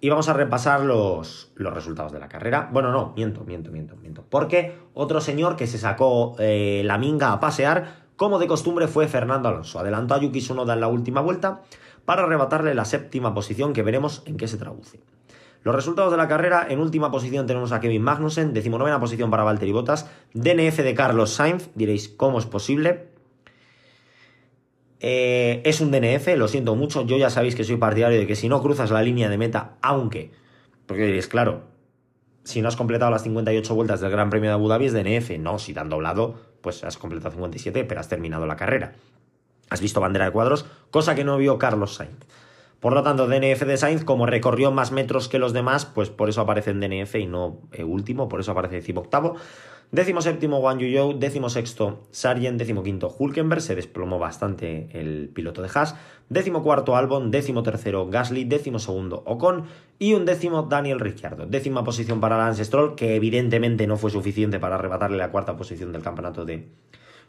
Y 0.00 0.10
vamos 0.10 0.28
a 0.28 0.32
repasar 0.32 0.82
los, 0.82 1.52
los 1.56 1.74
resultados 1.74 2.12
de 2.12 2.20
la 2.20 2.28
carrera. 2.28 2.68
Bueno, 2.72 2.92
no, 2.92 3.12
miento, 3.16 3.44
miento, 3.44 3.72
miento, 3.72 3.96
miento. 3.96 4.24
Porque 4.28 4.76
otro 4.94 5.20
señor 5.20 5.56
que 5.56 5.66
se 5.66 5.78
sacó 5.78 6.36
eh, 6.38 6.82
la 6.84 6.98
minga 6.98 7.32
a 7.32 7.40
pasear, 7.40 8.06
como 8.16 8.38
de 8.38 8.46
costumbre, 8.46 8.86
fue 8.86 9.08
Fernando 9.08 9.48
Alonso. 9.48 9.80
Adelantó 9.80 10.14
a 10.14 10.20
Yuki 10.20 10.40
Tsunoda 10.40 10.74
en 10.74 10.80
la 10.80 10.88
última 10.88 11.20
vuelta 11.20 11.62
para 12.04 12.22
arrebatarle 12.22 12.74
la 12.74 12.84
séptima 12.84 13.34
posición 13.34 13.72
que 13.72 13.82
veremos 13.82 14.22
en 14.26 14.36
qué 14.36 14.46
se 14.46 14.56
traduce. 14.56 15.00
Los 15.62 15.74
resultados 15.74 16.10
de 16.10 16.16
la 16.16 16.28
carrera, 16.28 16.66
en 16.68 16.78
última 16.78 17.10
posición 17.10 17.46
tenemos 17.46 17.72
a 17.72 17.80
Kevin 17.80 18.02
Magnussen, 18.02 18.54
decimonovena 18.54 19.00
posición 19.00 19.30
para 19.30 19.42
Valtteri 19.42 19.72
Bottas, 19.72 20.08
DNF 20.32 20.78
de 20.78 20.94
Carlos 20.94 21.30
Sainz, 21.30 21.70
diréis, 21.74 22.08
¿cómo 22.08 22.38
es 22.38 22.46
posible? 22.46 23.08
Eh, 25.00 25.62
es 25.64 25.80
un 25.80 25.90
DNF, 25.90 26.36
lo 26.36 26.48
siento 26.48 26.74
mucho, 26.74 27.04
yo 27.06 27.18
ya 27.18 27.30
sabéis 27.30 27.54
que 27.54 27.64
soy 27.64 27.76
partidario 27.76 28.18
de 28.18 28.26
que 28.26 28.36
si 28.36 28.48
no 28.48 28.62
cruzas 28.62 28.90
la 28.90 29.02
línea 29.02 29.28
de 29.28 29.38
meta, 29.38 29.76
aunque, 29.82 30.32
porque 30.86 31.04
diréis, 31.04 31.28
claro, 31.28 31.62
si 32.44 32.62
no 32.62 32.68
has 32.68 32.76
completado 32.76 33.10
las 33.10 33.22
58 33.24 33.74
vueltas 33.74 34.00
del 34.00 34.10
Gran 34.10 34.30
Premio 34.30 34.50
de 34.50 34.54
Abu 34.54 34.68
Dhabi 34.68 34.86
es 34.86 34.92
DNF, 34.92 35.38
no, 35.38 35.58
si 35.58 35.74
te 35.74 35.80
han 35.80 35.88
doblado, 35.88 36.36
pues 36.62 36.82
has 36.82 36.96
completado 36.96 37.32
57, 37.32 37.84
pero 37.84 38.00
has 38.00 38.08
terminado 38.08 38.46
la 38.46 38.56
carrera. 38.56 38.94
Has 39.70 39.80
visto 39.80 40.00
bandera 40.00 40.24
de 40.24 40.30
cuadros, 40.30 40.64
cosa 40.90 41.14
que 41.14 41.24
no 41.24 41.36
vio 41.36 41.58
Carlos 41.58 41.94
Sainz. 41.94 42.24
Por 42.80 42.92
lo 42.92 43.02
tanto, 43.02 43.26
DNF 43.26 43.64
de 43.64 43.76
Sainz, 43.76 44.04
como 44.04 44.26
recorrió 44.26 44.70
más 44.70 44.92
metros 44.92 45.28
que 45.28 45.40
los 45.40 45.52
demás, 45.52 45.84
pues 45.84 46.10
por 46.10 46.28
eso 46.28 46.40
aparece 46.40 46.70
en 46.70 46.80
DNF 46.80 47.16
y 47.16 47.26
no 47.26 47.60
eh, 47.72 47.82
último, 47.82 48.28
por 48.28 48.40
eso 48.40 48.52
aparece 48.52 48.76
decimo 48.76 49.00
octavo. 49.00 49.34
Décimo 49.90 50.20
séptimo 50.20 50.58
Wang 50.58 50.80
Yuyou, 50.80 51.14
décimo 51.18 51.48
sexto 51.48 52.06
Sargent, 52.10 52.58
décimo 52.58 52.82
quinto 52.82 53.08
Hulkenberg, 53.08 53.62
se 53.62 53.74
desplomó 53.74 54.18
bastante 54.18 54.90
el 54.92 55.30
piloto 55.30 55.62
de 55.62 55.70
Haas, 55.72 55.96
décimo 56.28 56.62
cuarto 56.62 56.94
Albon, 56.94 57.30
décimo 57.30 57.62
tercero 57.62 58.06
Gasly, 58.06 58.44
décimo 58.44 58.80
segundo 58.80 59.22
Ocon 59.24 59.64
y 59.98 60.12
un 60.12 60.26
décimo 60.26 60.64
Daniel 60.64 61.00
Ricciardo. 61.00 61.46
Décima 61.46 61.84
posición 61.84 62.20
para 62.20 62.36
Lance 62.36 62.66
Stroll, 62.66 62.96
que 62.96 63.16
evidentemente 63.16 63.86
no 63.86 63.96
fue 63.96 64.10
suficiente 64.10 64.60
para 64.60 64.74
arrebatarle 64.74 65.16
la 65.16 65.30
cuarta 65.30 65.56
posición 65.56 65.90
del 65.90 66.02
campeonato 66.02 66.44
de 66.44 66.68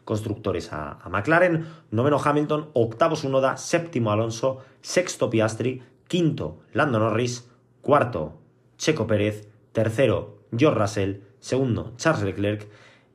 constructores 0.04 0.72
a, 0.72 0.98
McLaren, 1.08 1.66
noveno 1.90 2.18
Hamilton, 2.22 2.70
octavo 2.74 3.16
Sunoda, 3.16 3.56
séptimo 3.56 4.10
Alonso, 4.10 4.58
sexto 4.80 5.30
Piastri, 5.30 5.82
quinto 6.08 6.60
Lando 6.72 6.98
Norris, 6.98 7.50
cuarto 7.80 8.38
Checo 8.76 9.06
Pérez, 9.06 9.48
tercero 9.72 10.44
George 10.56 10.78
Russell, 10.78 11.16
segundo 11.38 11.92
Charles 11.96 12.24
Leclerc 12.24 12.68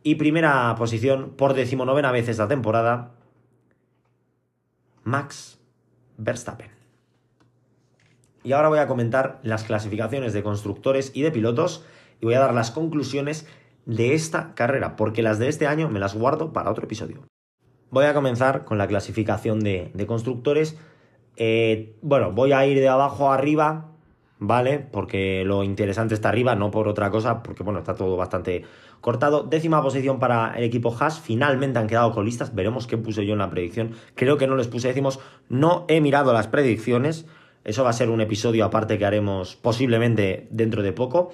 y 0.04 0.15
primera 0.15 0.74
posición 0.76 1.32
por 1.32 1.54
decimonovena 1.54 2.12
vez 2.12 2.30
esta 2.30 2.48
temporada 2.48 3.12
Max 5.04 5.60
Verstappen. 6.17 6.69
Y 8.43 8.52
ahora 8.52 8.69
voy 8.69 8.80
a 8.80 8.88
comentar 8.88 9.39
las 9.41 9.63
clasificaciones 9.63 10.34
de 10.34 10.43
constructores 10.43 11.12
y 11.15 11.24
de 11.24 11.32
pilotos 11.32 11.84
y 12.21 12.26
voy 12.26 12.36
a 12.36 12.39
dar 12.39 12.54
las 12.54 12.69
conclusiones 12.69 13.48
de 13.86 14.13
esta 14.13 14.54
carrera, 14.56 14.95
porque 14.95 15.21
las 15.21 15.39
de 15.39 15.48
este 15.48 15.67
año 15.67 15.89
me 15.89 16.00
las 16.00 16.15
guardo 16.15 16.54
para 16.54 16.71
otro 16.71 16.86
episodio. 16.86 17.26
Voy 17.91 18.06
a 18.06 18.13
comenzar 18.13 18.65
con 18.65 18.78
la 18.78 18.88
clasificación 18.88 19.60
de, 19.60 19.91
constructores. 20.08 20.78
Eh, 21.38 21.95
bueno, 22.02 22.32
voy 22.32 22.52
a 22.52 22.65
ir 22.65 22.80
de 22.80 22.89
abajo 22.89 23.32
a 23.32 23.36
arriba, 23.36 23.91
¿vale? 24.39 24.80
Porque 24.80 25.43
lo 25.45 25.63
interesante 25.63 26.13
está 26.13 26.30
arriba, 26.30 26.56
no 26.56 26.71
por 26.71 26.88
otra 26.88 27.10
cosa, 27.12 27.43
porque 27.43 27.63
bueno, 27.63 27.80
está 27.80 27.95
todo 27.95 28.17
bastante 28.17 28.63
cortado. 29.02 29.43
Décima 29.43 29.82
posición 29.82 30.19
para 30.19 30.58
el 30.58 30.63
equipo 30.63 30.95
Haas, 31.00 31.19
finalmente 31.19 31.80
han 31.80 31.88
quedado 31.88 32.12
colistas, 32.12 32.56
veremos 32.56 32.88
qué 32.88 32.98
puse 32.98 33.26
yo 33.26 33.34
en 33.34 33.39
la 33.39 33.50
predicción. 33.50 33.91
Creo 34.15 34.38
que 34.38 34.48
no 34.48 34.56
les 34.56 34.67
puse 34.67 34.88
décimos, 34.88 35.19
no 35.48 35.86
he 35.88 36.02
mirado 36.02 36.34
las 36.34 36.48
predicciones, 36.48 37.28
eso 37.63 37.84
va 37.84 37.91
a 37.91 37.93
ser 37.93 38.10
un 38.10 38.21
episodio 38.21 38.65
aparte 38.65 38.98
que 38.98 39.06
haremos 39.06 39.56
posiblemente 39.56 40.48
dentro 40.52 40.84
de 40.84 40.91
poco. 40.91 41.32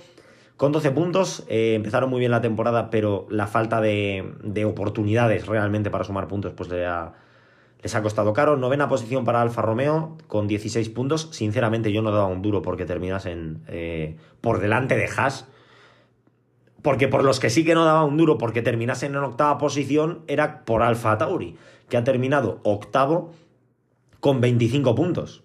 Con 0.58 0.72
12 0.72 0.92
puntos, 0.92 1.44
eh, 1.48 1.74
empezaron 1.76 2.10
muy 2.10 2.20
bien 2.20 2.32
la 2.32 2.42
temporada, 2.42 2.90
pero 2.90 3.26
la 3.30 3.48
falta 3.48 3.82
de, 3.82 4.64
oportunidades 4.66 5.48
realmente 5.48 5.90
para 5.90 6.04
sumar 6.04 6.28
puntos 6.28 6.54
pues 6.54 6.70
les 6.70 7.96
ha 7.96 8.02
costado 8.04 8.34
caro. 8.34 8.58
Novena 8.58 8.88
posición 8.88 9.26
para 9.26 9.42
Alfa 9.42 9.62
Romeo 9.62 10.18
con 10.28 10.48
16 10.48 10.90
puntos. 10.90 11.30
Sinceramente 11.32 11.92
yo 11.92 12.02
no 12.02 12.12
daba 12.12 12.28
un 12.28 12.42
duro 12.42 12.62
porque 12.62 12.86
terminasen 12.86 13.64
eh, 13.68 14.18
por 14.40 14.60
delante 14.60 14.98
de 14.98 15.06
Haas. 15.06 15.48
Porque 16.82 17.08
por 17.08 17.24
los 17.24 17.40
que 17.40 17.50
sí 17.50 17.64
que 17.64 17.76
no 17.76 17.86
daba 17.86 18.04
un 18.04 18.18
duro 18.18 18.38
porque 18.38 18.62
terminasen 18.62 19.14
en 19.14 19.24
octava 19.24 19.58
posición 19.58 20.24
era 20.28 20.66
por 20.66 20.82
Alfa 20.82 21.18
Tauri, 21.18 21.58
que 21.90 21.98
ha 21.98 22.04
terminado 22.04 22.60
octavo 22.64 23.32
con 24.20 24.42
25 24.42 24.96
puntos. 24.96 25.44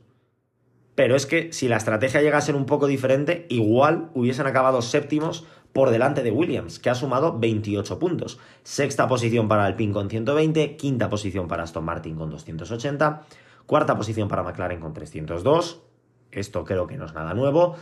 Pero 0.96 1.14
es 1.14 1.26
que 1.26 1.52
si 1.52 1.68
la 1.68 1.76
estrategia 1.76 2.22
llega 2.22 2.38
a 2.38 2.40
ser 2.40 2.56
un 2.56 2.66
poco 2.66 2.88
diferente, 2.88 3.46
igual 3.50 4.10
hubiesen 4.14 4.46
acabado 4.46 4.82
séptimos 4.82 5.46
por 5.72 5.90
delante 5.90 6.22
de 6.22 6.30
Williams, 6.30 6.78
que 6.78 6.88
ha 6.88 6.94
sumado 6.94 7.38
28 7.38 7.98
puntos. 7.98 8.38
Sexta 8.62 9.06
posición 9.06 9.46
para 9.46 9.66
Alpine 9.66 9.92
con 9.92 10.08
120, 10.08 10.76
quinta 10.76 11.10
posición 11.10 11.48
para 11.48 11.64
Aston 11.64 11.84
Martin 11.84 12.16
con 12.16 12.30
280, 12.30 13.24
cuarta 13.66 13.94
posición 13.94 14.28
para 14.28 14.42
McLaren 14.42 14.80
con 14.80 14.94
302. 14.94 15.82
Esto 16.32 16.64
creo 16.64 16.86
que 16.86 16.96
no 16.96 17.04
es 17.04 17.12
nada 17.12 17.34
nuevo. 17.34 17.76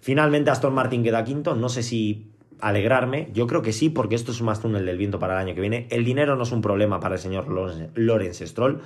Finalmente 0.00 0.50
Aston 0.50 0.74
Martin 0.74 1.04
queda 1.04 1.22
quinto, 1.22 1.54
no 1.54 1.68
sé 1.68 1.84
si 1.84 2.32
alegrarme, 2.58 3.28
yo 3.32 3.46
creo 3.46 3.62
que 3.62 3.72
sí, 3.72 3.90
porque 3.90 4.16
esto 4.16 4.32
es 4.32 4.42
más 4.42 4.60
túnel 4.60 4.84
del 4.84 4.98
viento 4.98 5.20
para 5.20 5.34
el 5.34 5.46
año 5.46 5.54
que 5.54 5.60
viene. 5.60 5.86
El 5.90 6.04
dinero 6.04 6.34
no 6.34 6.42
es 6.42 6.50
un 6.50 6.62
problema 6.62 6.98
para 6.98 7.14
el 7.14 7.20
señor 7.20 7.46
Lorenz 7.94 8.40
Stroll. 8.40 8.80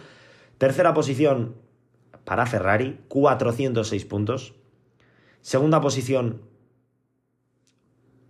Tercera 0.59 0.93
posición, 0.93 1.55
para 2.31 2.47
Ferrari, 2.47 3.01
406 3.09 4.05
puntos. 4.05 4.55
Segunda 5.41 5.81
posición 5.81 6.43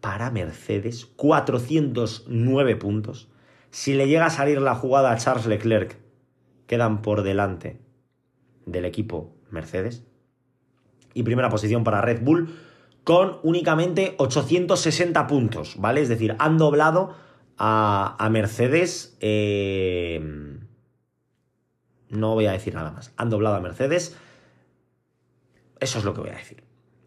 para 0.01 0.31
Mercedes, 0.31 1.05
409 1.05 2.77
puntos. 2.77 3.29
Si 3.71 3.93
le 3.93 4.09
llega 4.09 4.25
a 4.25 4.31
salir 4.31 4.63
la 4.63 4.75
jugada 4.75 5.13
a 5.13 5.19
Charles 5.19 5.45
Leclerc, 5.45 5.99
quedan 6.67 7.03
por 7.03 7.23
delante 7.23 7.79
del 8.65 8.87
equipo 8.87 9.37
Mercedes. 9.51 10.07
Y 11.13 11.23
primera 11.23 11.51
posición 11.51 11.85
para 11.85 12.01
Red 12.01 12.23
Bull, 12.23 12.57
con 13.05 13.37
únicamente 13.43 14.15
860 14.17 15.27
puntos, 15.27 15.75
¿vale? 15.77 16.01
Es 16.01 16.09
decir, 16.09 16.37
han 16.39 16.57
doblado 16.57 17.17
a, 17.59 18.27
Mercedes. 18.31 19.19
Eh, 19.21 20.50
no 22.11 22.35
voy 22.35 22.47
a 22.47 22.53
decir 22.53 22.75
nada 22.75 22.91
más. 22.91 23.13
Han 23.17 23.31
doblado 23.31 23.57
a 23.57 23.61
Mercedes. 23.61 24.17
Eso 25.79 25.99
es 25.99 26.05
lo 26.05 26.13
que 26.13 26.21
voy 26.21 26.31
a 26.31 26.35
decir. 26.35 26.63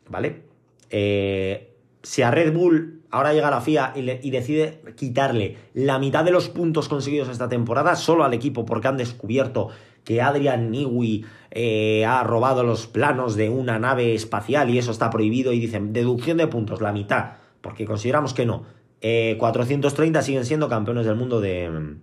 ¿Vale? 0.10 0.44
Eh, 0.90 1.76
si 2.02 2.22
a 2.22 2.32
Red 2.32 2.54
Bull 2.54 3.04
ahora 3.12 3.34
llega 3.34 3.52
la 3.52 3.62
FIA 3.62 3.94
y, 3.96 4.32
decide 4.32 4.82
quitarle 4.96 5.58
la 5.74 6.00
mitad 6.00 6.26
de 6.26 6.32
los 6.32 6.50
puntos 6.50 6.90
conseguidos 6.90 7.30
esta 7.30 7.48
temporada 7.48 7.96
solo 7.96 8.24
al 8.24 8.34
equipo 8.34 8.66
porque 8.66 8.88
han 8.88 8.98
descubierto 8.98 9.70
que 10.04 10.22
Adrian 10.22 10.72
Newey 10.72 11.24
eh, 11.52 12.06
ha 12.06 12.24
robado 12.24 12.64
los 12.64 12.88
planos 12.88 13.36
de 13.36 13.50
una 13.50 13.80
nave 13.80 14.16
espacial 14.16 14.70
y 14.70 14.78
eso 14.78 14.92
está 14.92 15.10
prohibido 15.10 15.54
y 15.54 15.60
dicen 15.60 15.94
deducción 15.94 16.38
de 16.38 16.48
puntos, 16.48 16.82
la 16.82 16.92
mitad, 16.92 17.34
porque 17.62 17.86
consideramos 17.86 18.34
que 18.34 18.46
no. 18.46 18.66
430 19.02 20.20
eh, 20.20 20.24
siguen 20.24 20.46
siendo 20.46 20.70
campeones 20.70 21.06
del 21.06 21.16
mundo 21.16 21.40
de 21.40 21.98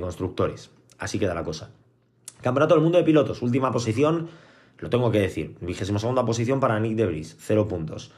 constructores. 0.00 0.70
Así 0.98 1.18
queda 1.18 1.34
la 1.34 1.44
cosa. 1.44 1.70
Campeonato 2.44 2.74
del 2.74 2.82
Mundo 2.82 2.98
de 2.98 3.04
Pilotos, 3.04 3.40
última 3.40 3.72
posición, 3.72 4.28
lo 4.76 4.90
tengo 4.90 5.10
que 5.10 5.18
decir. 5.18 5.56
Vigésimo 5.62 5.98
segunda 5.98 6.26
posición 6.26 6.60
para 6.60 6.78
Nick 6.78 6.94
Debris, 6.94 7.38
cero 7.40 7.66
puntos. 7.66 8.12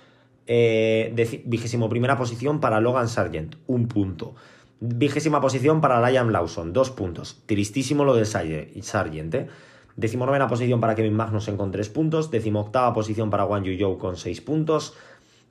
Eh, 0.48 1.14
vigésimo 1.44 1.88
primera 1.88 2.16
posición 2.18 2.58
para 2.58 2.80
Logan 2.80 3.06
Sargent, 3.06 3.54
un 3.68 3.86
punto. 3.86 4.34
Vigésima 4.80 5.40
posición 5.40 5.80
para 5.80 6.02
Liam 6.10 6.30
Lawson, 6.30 6.72
dos 6.72 6.90
puntos. 6.90 7.40
Tristísimo 7.46 8.04
lo 8.04 8.14
de 8.14 8.24
Sargent, 8.24 9.34
¿eh? 9.34 9.46
Decimonovena 9.94 10.48
posición 10.48 10.80
para 10.80 10.96
Kevin 10.96 11.14
Magnussen 11.14 11.56
con 11.56 11.70
tres 11.70 11.88
puntos. 11.88 12.32
Decimo 12.32 12.62
octava 12.62 12.92
posición 12.92 13.30
para 13.30 13.44
Wang 13.44 13.62
Yu 13.62 13.96
con 13.96 14.16
seis 14.16 14.40
puntos. 14.40 14.94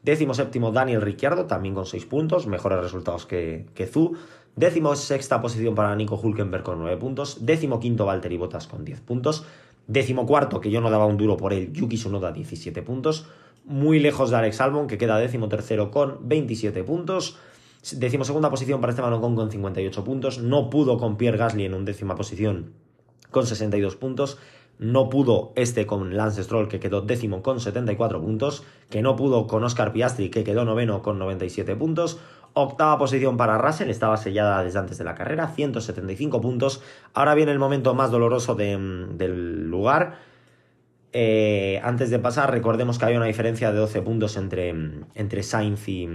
Décimo 0.03 0.33
séptimo 0.33 0.71
Daniel 0.71 1.01
Ricciardo, 1.01 1.45
también 1.45 1.73
con 1.73 1.85
seis 1.85 2.05
puntos. 2.05 2.45
Mejores 2.45 2.79
resultados 2.79 3.25
que, 3.25 3.67
que 3.73 3.88
Zu. 3.88 4.17
Décimo 4.56 4.95
sexta 4.95 5.41
posición 5.41 5.75
para 5.75 5.93
Nico 5.95 6.15
Hulkenberg 6.15 6.63
con 6.63 6.79
9 6.79 6.95
puntos. 6.95 7.45
Décimo 7.45 7.81
quinto 7.81 8.06
Valtteri 8.06 8.37
Bottas 8.37 8.67
con 8.67 8.85
10 8.85 9.01
puntos. 9.01 9.45
Décimo 9.87 10.25
cuarto, 10.25 10.62
que 10.62 10.71
yo 10.71 10.79
no 10.79 10.89
daba 10.89 11.06
un 11.06 11.17
duro 11.17 11.35
por 11.35 11.51
él, 11.51 11.73
Yuki 11.73 11.97
Tsunoda 11.97 12.31
17 12.31 12.81
puntos. 12.81 13.27
Muy 13.65 13.99
lejos 13.99 14.29
de 14.29 14.37
Alex 14.37 14.62
Albon, 14.62 14.87
que 14.87 14.97
queda 14.97 15.17
décimo 15.17 15.49
tercero 15.49 15.91
con 15.91 16.27
27 16.29 16.85
puntos. 16.85 17.37
Décimo 17.91 18.23
segunda 18.23 18.49
posición 18.49 18.79
para 18.79 18.91
Esteban 18.91 19.12
Ocon 19.13 19.35
con 19.35 19.51
58 19.51 20.03
puntos. 20.06 20.39
No 20.39 20.69
pudo 20.69 20.97
con 20.97 21.17
Pierre 21.17 21.37
Gasly 21.37 21.65
en 21.65 21.73
un 21.73 21.83
décima 21.83 22.15
posición 22.15 22.71
con 23.31 23.45
62 23.45 23.97
puntos. 23.97 24.37
No 24.79 25.10
pudo 25.10 25.51
este 25.56 25.85
con 25.85 26.15
Lance 26.15 26.43
Stroll, 26.43 26.67
que 26.67 26.79
quedó 26.79 27.01
décimo 27.01 27.43
con 27.43 27.60
74 27.60 28.21
puntos. 28.21 28.63
Que 28.89 29.01
no 29.01 29.15
pudo 29.15 29.47
con 29.47 29.63
Oscar 29.65 29.91
Piastri, 29.91 30.29
que 30.29 30.43
quedó 30.43 30.63
noveno 30.63 31.01
con 31.01 31.19
97 31.19 31.75
puntos. 31.75 32.19
Octava 32.58 32.97
posición 32.97 33.35
para 33.35 33.58
Russell, 33.58 33.89
estaba 33.89 34.15
sellada 34.15 34.63
desde 34.63 34.79
antes 34.79 34.97
de 34.97 35.03
la 35.03 35.13
carrera, 35.13 35.49
175 35.49 36.39
puntos. 36.39 36.81
Ahora 37.13 37.35
viene 37.35 37.51
el 37.51 37.60
momento 37.60 37.93
más 37.93 38.12
doloroso 38.12 38.56
del 38.56 39.67
lugar. 39.67 40.19
Eh, 41.12 41.81
antes 41.83 42.10
de 42.10 42.17
pasar, 42.17 42.51
recordemos 42.51 42.97
que 42.97 43.03
había 43.03 43.17
una 43.17 43.25
diferencia 43.25 43.73
de 43.73 43.77
12 43.77 44.01
puntos 44.03 44.37
entre, 44.37 44.73
entre 45.15 45.43
Sainz 45.43 45.85
y, 45.89 46.08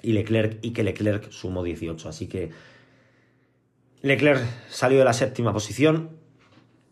y 0.00 0.12
Leclerc 0.12 0.58
y 0.62 0.70
que 0.70 0.82
Leclerc 0.82 1.30
sumó 1.30 1.62
18. 1.62 2.08
Así 2.08 2.28
que 2.28 2.50
Leclerc 4.00 4.42
salió 4.70 4.98
de 4.98 5.04
la 5.04 5.12
séptima 5.12 5.52
posición 5.52 6.16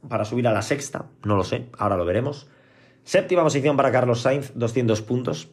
para 0.07 0.26
subir 0.26 0.47
a 0.49 0.53
la 0.53 0.61
sexta, 0.61 1.07
no 1.24 1.36
lo 1.36 1.45
sé, 1.45 1.70
ahora 1.78 1.97
lo 1.97 2.05
veremos. 2.05 2.47
Séptima 3.05 3.42
posición 3.42 3.78
para 3.78 3.90
Carlos 3.90 4.20
Sainz, 4.20 4.53
200 4.55 5.01
puntos. 5.01 5.49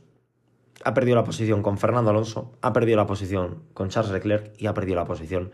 Ha 0.84 0.94
perdido 0.94 1.16
la 1.16 1.24
posición 1.24 1.62
con 1.62 1.78
Fernando 1.78 2.10
Alonso, 2.10 2.52
ha 2.62 2.74
perdido 2.74 2.98
la 2.98 3.06
posición 3.06 3.64
con 3.74 3.90
Charles 3.90 4.12
Leclerc 4.12 4.54
y 4.60 4.68
ha 4.68 4.74
perdido 4.74 4.96
la 4.96 5.06
posición 5.06 5.52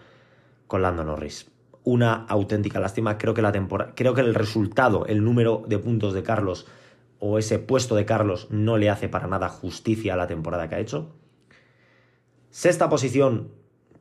con 0.67 0.81
Lando 0.81 1.03
Norris. 1.03 1.51
Una 1.83 2.25
auténtica 2.27 2.79
lástima. 2.79 3.17
Creo 3.17 3.33
que 3.33 3.41
la 3.41 3.51
creo 3.95 4.13
que 4.13 4.21
el 4.21 4.35
resultado, 4.35 5.05
el 5.05 5.23
número 5.23 5.63
de 5.67 5.79
puntos 5.79 6.13
de 6.13 6.23
Carlos 6.23 6.67
o 7.19 7.37
ese 7.37 7.59
puesto 7.59 7.95
de 7.95 8.05
Carlos 8.05 8.47
no 8.51 8.77
le 8.77 8.89
hace 8.89 9.09
para 9.09 9.27
nada 9.27 9.49
justicia 9.49 10.13
a 10.13 10.17
la 10.17 10.27
temporada 10.27 10.67
que 10.67 10.75
ha 10.75 10.79
hecho. 10.79 11.15
Sexta 12.49 12.89
posición 12.89 13.51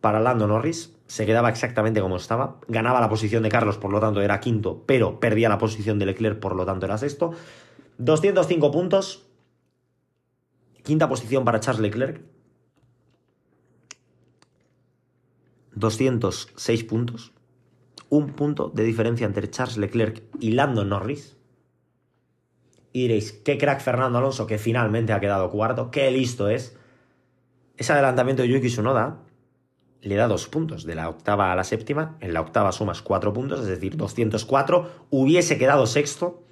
para 0.00 0.20
Lando 0.20 0.46
Norris, 0.46 0.94
se 1.06 1.26
quedaba 1.26 1.48
exactamente 1.48 2.00
como 2.00 2.16
estaba, 2.16 2.56
ganaba 2.68 3.00
la 3.00 3.08
posición 3.08 3.42
de 3.42 3.48
Carlos, 3.48 3.78
por 3.78 3.90
lo 3.90 4.00
tanto 4.00 4.22
era 4.22 4.40
quinto, 4.40 4.84
pero 4.86 5.20
perdía 5.20 5.48
la 5.48 5.58
posición 5.58 5.98
de 5.98 6.06
Leclerc, 6.06 6.38
por 6.38 6.54
lo 6.54 6.64
tanto 6.64 6.86
era 6.86 6.98
sexto. 6.98 7.32
205 7.98 8.70
puntos, 8.70 9.25
quinta 10.86 11.08
posición 11.08 11.44
para 11.44 11.58
Charles 11.58 11.82
Leclerc, 11.82 12.22
206 15.74 16.84
puntos, 16.84 17.32
un 18.08 18.28
punto 18.28 18.68
de 18.68 18.84
diferencia 18.84 19.26
entre 19.26 19.50
Charles 19.50 19.78
Leclerc 19.78 20.22
y 20.38 20.52
Lando 20.52 20.84
Norris. 20.84 21.36
Y 22.92 23.02
diréis, 23.02 23.32
qué 23.32 23.58
crack 23.58 23.80
Fernando 23.80 24.18
Alonso 24.18 24.46
que 24.46 24.58
finalmente 24.58 25.12
ha 25.12 25.18
quedado 25.18 25.50
cuarto, 25.50 25.90
qué 25.90 26.08
listo 26.12 26.48
es. 26.48 26.76
Ese 27.76 27.92
adelantamiento 27.92 28.42
de 28.42 28.48
Yuki 28.48 28.68
Tsunoda 28.68 29.24
le 30.02 30.14
da 30.14 30.28
dos 30.28 30.46
puntos, 30.46 30.84
de 30.84 30.94
la 30.94 31.08
octava 31.08 31.50
a 31.50 31.56
la 31.56 31.64
séptima. 31.64 32.16
En 32.20 32.32
la 32.32 32.42
octava 32.42 32.70
sumas 32.70 33.02
cuatro 33.02 33.32
puntos, 33.32 33.58
es 33.60 33.66
decir, 33.66 33.96
204. 33.96 35.08
Hubiese 35.10 35.58
quedado 35.58 35.84
sexto, 35.86 36.45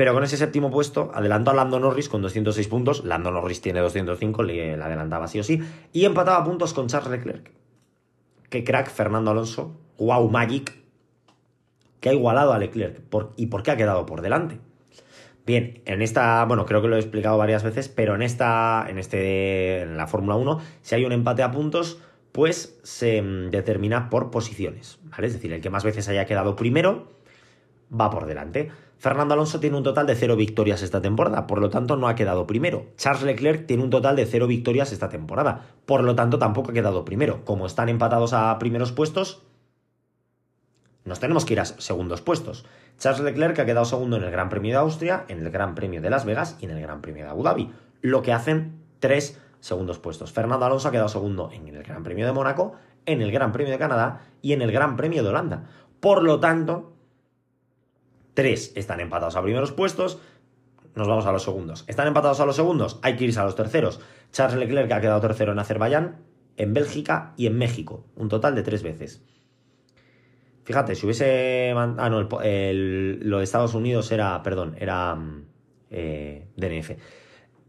pero 0.00 0.14
con 0.14 0.24
ese 0.24 0.38
séptimo 0.38 0.70
puesto 0.70 1.10
adelantó 1.12 1.50
a 1.50 1.54
Lando 1.54 1.78
Norris 1.78 2.08
con 2.08 2.22
206 2.22 2.68
puntos. 2.68 3.04
Lando 3.04 3.30
Norris 3.30 3.60
tiene 3.60 3.80
205, 3.80 4.42
le, 4.44 4.72
adelantaba 4.72 5.28
sí 5.28 5.38
o 5.40 5.42
sí. 5.42 5.60
Y 5.92 6.06
empataba 6.06 6.42
puntos 6.42 6.72
con 6.72 6.86
Charles 6.86 7.10
Leclerc. 7.10 7.50
Qué 8.48 8.64
crack 8.64 8.88
Fernando 8.88 9.30
Alonso. 9.30 9.78
Wow 9.98 10.30
Magic. 10.30 10.72
Que 12.00 12.08
ha 12.08 12.12
igualado 12.14 12.54
a 12.54 12.58
Leclerc. 12.58 13.02
¿Y 13.36 13.48
por 13.48 13.62
qué 13.62 13.72
ha 13.72 13.76
quedado 13.76 14.06
por 14.06 14.22
delante? 14.22 14.58
Bien, 15.44 15.82
en 15.84 16.00
esta, 16.00 16.46
bueno, 16.46 16.64
creo 16.64 16.80
que 16.80 16.88
lo 16.88 16.96
he 16.96 17.00
explicado 17.00 17.36
varias 17.36 17.62
veces, 17.62 17.90
pero 17.90 18.14
en 18.14 18.22
esta, 18.22 18.86
en 18.88 18.96
este, 18.96 19.82
en 19.82 19.98
la 19.98 20.06
Fórmula 20.06 20.36
1, 20.36 20.60
si 20.80 20.94
hay 20.94 21.04
un 21.04 21.12
empate 21.12 21.42
a 21.42 21.50
puntos, 21.50 22.00
pues 22.32 22.80
se 22.84 23.20
mm, 23.20 23.50
determina 23.50 24.08
por 24.08 24.30
posiciones, 24.30 24.98
¿vale? 25.10 25.26
Es 25.26 25.34
decir, 25.34 25.52
el 25.52 25.60
que 25.60 25.68
más 25.68 25.84
veces 25.84 26.08
haya 26.08 26.24
quedado 26.24 26.56
primero 26.56 27.20
va 27.92 28.08
por 28.08 28.24
delante. 28.24 28.70
Fernando 29.00 29.32
Alonso 29.32 29.60
tiene 29.60 29.78
un 29.78 29.82
total 29.82 30.06
de 30.06 30.14
cero 30.14 30.36
victorias 30.36 30.82
esta 30.82 31.00
temporada, 31.00 31.46
por 31.46 31.58
lo 31.58 31.70
tanto 31.70 31.96
no 31.96 32.06
ha 32.06 32.14
quedado 32.14 32.46
primero. 32.46 32.88
Charles 32.98 33.22
Leclerc 33.22 33.66
tiene 33.66 33.82
un 33.82 33.88
total 33.88 34.14
de 34.14 34.26
cero 34.26 34.46
victorias 34.46 34.92
esta 34.92 35.08
temporada, 35.08 35.68
por 35.86 36.04
lo 36.04 36.14
tanto 36.14 36.38
tampoco 36.38 36.70
ha 36.70 36.74
quedado 36.74 37.02
primero. 37.02 37.42
Como 37.46 37.64
están 37.64 37.88
empatados 37.88 38.34
a 38.34 38.58
primeros 38.58 38.92
puestos, 38.92 39.40
nos 41.06 41.18
tenemos 41.18 41.46
que 41.46 41.54
ir 41.54 41.60
a 41.60 41.64
segundos 41.64 42.20
puestos. 42.20 42.66
Charles 42.98 43.22
Leclerc 43.22 43.58
ha 43.60 43.64
quedado 43.64 43.86
segundo 43.86 44.18
en 44.18 44.22
el 44.22 44.30
Gran 44.30 44.50
Premio 44.50 44.72
de 44.72 44.80
Austria, 44.80 45.24
en 45.28 45.38
el 45.38 45.50
Gran 45.50 45.74
Premio 45.74 46.02
de 46.02 46.10
Las 46.10 46.26
Vegas 46.26 46.58
y 46.60 46.66
en 46.66 46.72
el 46.72 46.82
Gran 46.82 47.00
Premio 47.00 47.24
de 47.24 47.30
Abu 47.30 47.42
Dhabi, 47.42 47.72
lo 48.02 48.20
que 48.20 48.34
hacen 48.34 48.82
tres 48.98 49.40
segundos 49.60 49.98
puestos. 49.98 50.30
Fernando 50.30 50.66
Alonso 50.66 50.88
ha 50.88 50.92
quedado 50.92 51.08
segundo 51.08 51.48
en 51.54 51.66
el 51.68 51.82
Gran 51.84 52.02
Premio 52.02 52.26
de 52.26 52.32
Mónaco, 52.32 52.74
en 53.06 53.22
el 53.22 53.32
Gran 53.32 53.52
Premio 53.52 53.72
de 53.72 53.78
Canadá 53.78 54.26
y 54.42 54.52
en 54.52 54.60
el 54.60 54.70
Gran 54.70 54.98
Premio 54.98 55.22
de 55.22 55.30
Holanda. 55.30 55.70
Por 56.00 56.22
lo 56.22 56.38
tanto, 56.38 56.89
tres 58.40 58.72
están 58.74 59.00
empatados 59.00 59.36
a 59.36 59.42
primeros 59.42 59.70
puestos, 59.70 60.18
nos 60.94 61.06
vamos 61.06 61.26
a 61.26 61.32
los 61.32 61.42
segundos. 61.42 61.84
¿Están 61.88 62.08
empatados 62.08 62.40
a 62.40 62.46
los 62.46 62.56
segundos? 62.56 62.98
Hay 63.02 63.16
que 63.16 63.24
irse 63.24 63.38
a 63.38 63.44
los 63.44 63.54
terceros. 63.54 64.00
Charles 64.32 64.58
Leclerc 64.58 64.90
ha 64.92 65.00
quedado 65.02 65.20
tercero 65.20 65.52
en 65.52 65.58
Azerbaiyán, 65.58 66.16
en 66.56 66.72
Bélgica 66.72 67.34
y 67.36 67.46
en 67.48 67.58
México, 67.58 68.06
un 68.16 68.30
total 68.30 68.54
de 68.54 68.62
tres 68.62 68.82
veces. 68.82 69.22
Fíjate, 70.64 70.94
si 70.94 71.04
hubiese. 71.04 71.74
Ah, 71.76 72.08
no, 72.08 72.22
lo 72.22 73.38
de 73.38 73.44
Estados 73.44 73.74
Unidos 73.74 74.10
era. 74.10 74.42
Perdón, 74.42 74.74
era. 74.78 75.14
Mm, 75.14 75.44
eh, 75.90 76.46
DNF. 76.56 76.92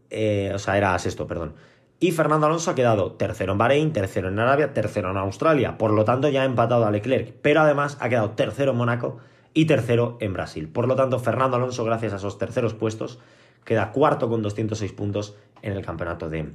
Eh, 0.08 0.52
o 0.54 0.58
sea, 0.58 0.78
era 0.78 0.98
sexto, 0.98 1.26
perdón. 1.26 1.54
Y 2.00 2.12
Fernando 2.12 2.46
Alonso 2.46 2.70
ha 2.70 2.74
quedado 2.74 3.12
tercero 3.12 3.52
en 3.52 3.58
Bahrein, 3.58 3.92
tercero 3.92 4.28
en 4.28 4.38
Arabia, 4.38 4.72
tercero 4.72 5.10
en 5.10 5.18
Australia. 5.18 5.76
Por 5.76 5.92
lo 5.92 6.06
tanto, 6.06 6.30
ya 6.30 6.42
ha 6.42 6.44
empatado 6.46 6.86
a 6.86 6.90
Leclerc. 6.90 7.34
Pero 7.42 7.60
además 7.60 7.98
ha 8.00 8.08
quedado 8.08 8.30
tercero 8.30 8.72
en 8.72 8.78
Mónaco 8.78 9.18
y 9.54 9.66
tercero 9.66 10.16
en 10.20 10.32
Brasil. 10.32 10.68
Por 10.68 10.88
lo 10.88 10.96
tanto, 10.96 11.18
Fernando 11.18 11.56
Alonso, 11.56 11.84
gracias 11.84 12.12
a 12.12 12.16
esos 12.16 12.38
terceros 12.38 12.74
puestos, 12.74 13.18
queda 13.64 13.92
cuarto 13.92 14.28
con 14.28 14.42
206 14.42 14.92
puntos 14.92 15.36
en 15.62 15.72
el 15.72 15.84
campeonato 15.84 16.28
de 16.28 16.50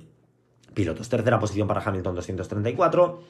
pilotos. 0.73 1.09
Tercera 1.09 1.39
posición 1.39 1.67
para 1.67 1.81
Hamilton, 1.81 2.15
234. 2.15 3.21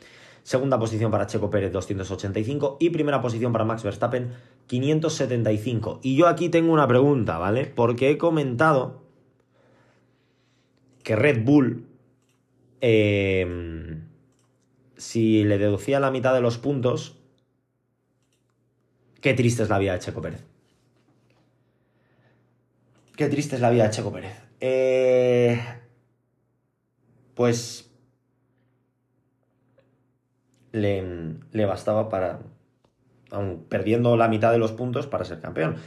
Segunda 0.44 0.80
posición 0.80 1.12
para 1.12 1.28
Checo 1.28 1.50
Pérez 1.50 1.74
285 1.74 2.78
y 2.80 2.90
primera 2.90 3.22
posición 3.22 3.52
para 3.52 3.66
Max 3.66 3.84
Verstappen 3.84 4.32
575. 4.68 6.00
Y 6.04 6.16
yo 6.16 6.28
aquí 6.28 6.48
tengo 6.48 6.72
una 6.72 6.88
pregunta, 6.88 7.38
¿vale? 7.38 7.66
Porque 7.66 8.12
he 8.12 8.18
comentado 8.18 9.02
que 11.04 11.18
Red 11.18 11.44
Bull, 11.44 11.86
em, 12.80 14.08
si 14.96 15.44
le 15.44 15.58
deducía 15.58 16.00
la 16.00 16.12
mitad 16.12 16.34
de 16.34 16.42
los 16.42 16.58
puntos, 16.58 17.17
qué 19.22 19.34
triste 19.34 19.64
es 19.64 19.70
la 19.70 19.80
vida 19.80 19.94
de 19.94 20.00
Checo 20.00 20.22
Pérez. 20.22 20.44
Qué 23.16 23.28
triste 23.30 23.56
es 23.56 23.62
la 23.62 23.72
vida 23.72 23.86
de 23.86 23.90
Checo 23.90 24.12
Pérez. 24.12 24.36
Eh, 24.60 25.60
pues 27.34 27.92
le, 30.72 31.66
bastaba 31.66 32.10
para, 32.10 32.40
aun 33.32 33.66
perdiendo 33.70 34.18
la 34.18 34.28
mitad 34.28 34.52
de 34.52 34.58
los 34.58 34.72
puntos, 34.72 35.08
para 35.08 35.26
ser 35.26 35.40
campeón. 35.40 35.78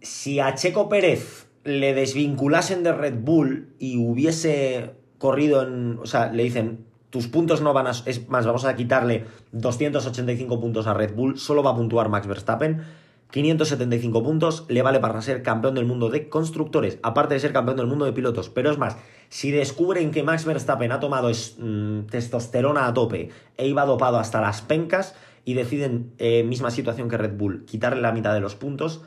Si 0.00 0.40
a 0.40 0.54
Checo 0.54 0.88
Pérez 0.88 1.48
le 1.64 1.94
desvinculasen 1.94 2.82
de 2.82 2.92
Red 2.92 3.18
Bull 3.18 3.74
y 3.78 3.98
hubiese 3.98 4.92
corrido 5.18 5.62
en... 5.62 5.98
O 5.98 6.06
sea, 6.06 6.32
le 6.32 6.42
dicen, 6.42 6.86
tus 7.10 7.28
puntos 7.28 7.60
no 7.60 7.72
van 7.72 7.86
a... 7.86 7.90
Es 7.90 8.28
más, 8.28 8.46
vamos 8.46 8.64
a 8.64 8.74
quitarle 8.76 9.26
285 9.52 10.60
puntos 10.60 10.86
a 10.86 10.94
Red 10.94 11.14
Bull, 11.14 11.38
solo 11.38 11.62
va 11.62 11.72
a 11.72 11.76
puntuar 11.76 12.08
Max 12.08 12.26
Verstappen 12.26 12.82
575 13.30 14.22
puntos, 14.22 14.64
le 14.68 14.82
vale 14.82 14.98
para 14.98 15.20
ser 15.22 15.42
campeón 15.42 15.74
del 15.74 15.86
mundo 15.86 16.10
de 16.10 16.28
constructores, 16.28 16.98
aparte 17.02 17.34
de 17.34 17.40
ser 17.40 17.52
campeón 17.52 17.76
del 17.76 17.86
mundo 17.86 18.04
de 18.04 18.12
pilotos. 18.12 18.50
Pero 18.50 18.70
es 18.70 18.78
más, 18.78 18.96
si 19.28 19.50
descubren 19.50 20.10
que 20.10 20.22
Max 20.22 20.44
Verstappen 20.44 20.92
ha 20.92 21.00
tomado 21.00 21.30
mm, 21.30 22.06
testosterona 22.10 22.86
a 22.86 22.94
tope 22.94 23.30
e 23.56 23.68
iba 23.68 23.84
dopado 23.86 24.18
hasta 24.18 24.40
las 24.40 24.62
pencas 24.62 25.14
y 25.44 25.54
deciden, 25.54 26.12
eh, 26.18 26.42
misma 26.42 26.70
situación 26.70 27.08
que 27.08 27.16
Red 27.16 27.36
Bull, 27.36 27.64
quitarle 27.64 28.02
la 28.02 28.12
mitad 28.12 28.34
de 28.34 28.40
los 28.40 28.56
puntos, 28.56 29.02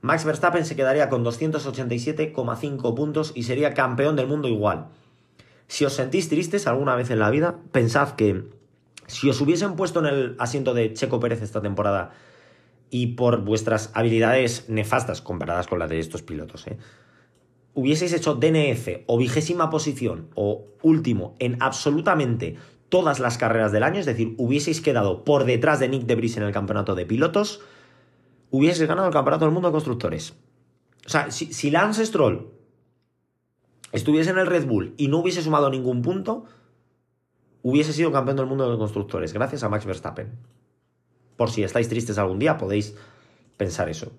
Max 0.00 0.24
Verstappen 0.24 0.64
se 0.64 0.76
quedaría 0.76 1.08
con 1.08 1.24
287,5 1.24 2.94
puntos 2.94 3.32
y 3.34 3.44
sería 3.44 3.74
campeón 3.74 4.16
del 4.16 4.26
mundo 4.26 4.48
igual. 4.48 4.88
Si 5.72 5.86
os 5.86 5.94
sentís 5.94 6.28
tristes 6.28 6.66
alguna 6.66 6.96
vez 6.96 7.08
en 7.08 7.18
la 7.18 7.30
vida, 7.30 7.56
pensad 7.72 8.10
que 8.10 8.44
si 9.06 9.30
os 9.30 9.40
hubiesen 9.40 9.74
puesto 9.74 10.00
en 10.00 10.06
el 10.06 10.36
asiento 10.38 10.74
de 10.74 10.92
Checo 10.92 11.18
Pérez 11.18 11.40
esta 11.40 11.62
temporada 11.62 12.10
y 12.90 13.14
por 13.14 13.42
vuestras 13.42 13.90
habilidades 13.94 14.68
nefastas 14.68 15.22
comparadas 15.22 15.68
con 15.68 15.78
las 15.78 15.88
de 15.88 15.98
estos 15.98 16.20
pilotos, 16.20 16.66
¿eh? 16.66 16.76
hubieseis 17.72 18.12
hecho 18.12 18.34
DNF 18.34 19.04
o 19.06 19.16
vigésima 19.16 19.70
posición 19.70 20.28
o 20.34 20.66
último 20.82 21.36
en 21.38 21.56
absolutamente 21.62 22.56
todas 22.90 23.18
las 23.18 23.38
carreras 23.38 23.72
del 23.72 23.84
año, 23.84 23.98
es 23.98 24.04
decir, 24.04 24.34
hubieseis 24.36 24.82
quedado 24.82 25.24
por 25.24 25.44
detrás 25.44 25.80
de 25.80 25.88
Nick 25.88 26.02
Debris 26.02 26.36
en 26.36 26.42
el 26.42 26.52
campeonato 26.52 26.94
de 26.94 27.06
pilotos, 27.06 27.62
hubieseis 28.50 28.86
ganado 28.86 29.08
el 29.08 29.14
campeonato 29.14 29.46
del 29.46 29.54
mundo 29.54 29.70
de 29.70 29.72
constructores. 29.72 30.34
O 31.06 31.08
sea, 31.08 31.30
si, 31.30 31.50
si 31.54 31.70
Lance 31.70 32.04
Stroll 32.04 32.60
estuviese 33.92 34.30
en 34.30 34.38
el 34.38 34.46
Red 34.46 34.66
Bull 34.66 34.94
y 34.96 35.08
no 35.08 35.18
hubiese 35.18 35.42
sumado 35.42 35.70
ningún 35.70 36.02
punto, 36.02 36.44
hubiese 37.62 37.92
sido 37.92 38.10
campeón 38.10 38.36
del 38.36 38.46
mundo 38.46 38.70
de 38.70 38.76
constructores, 38.76 39.32
gracias 39.32 39.62
a 39.62 39.68
Max 39.68 39.86
Verstappen. 39.86 40.30
Por 41.36 41.50
si 41.50 41.62
estáis 41.62 41.88
tristes 41.88 42.18
algún 42.18 42.38
día, 42.38 42.58
podéis 42.58 42.96
pensar 43.56 43.88
eso. 43.88 44.12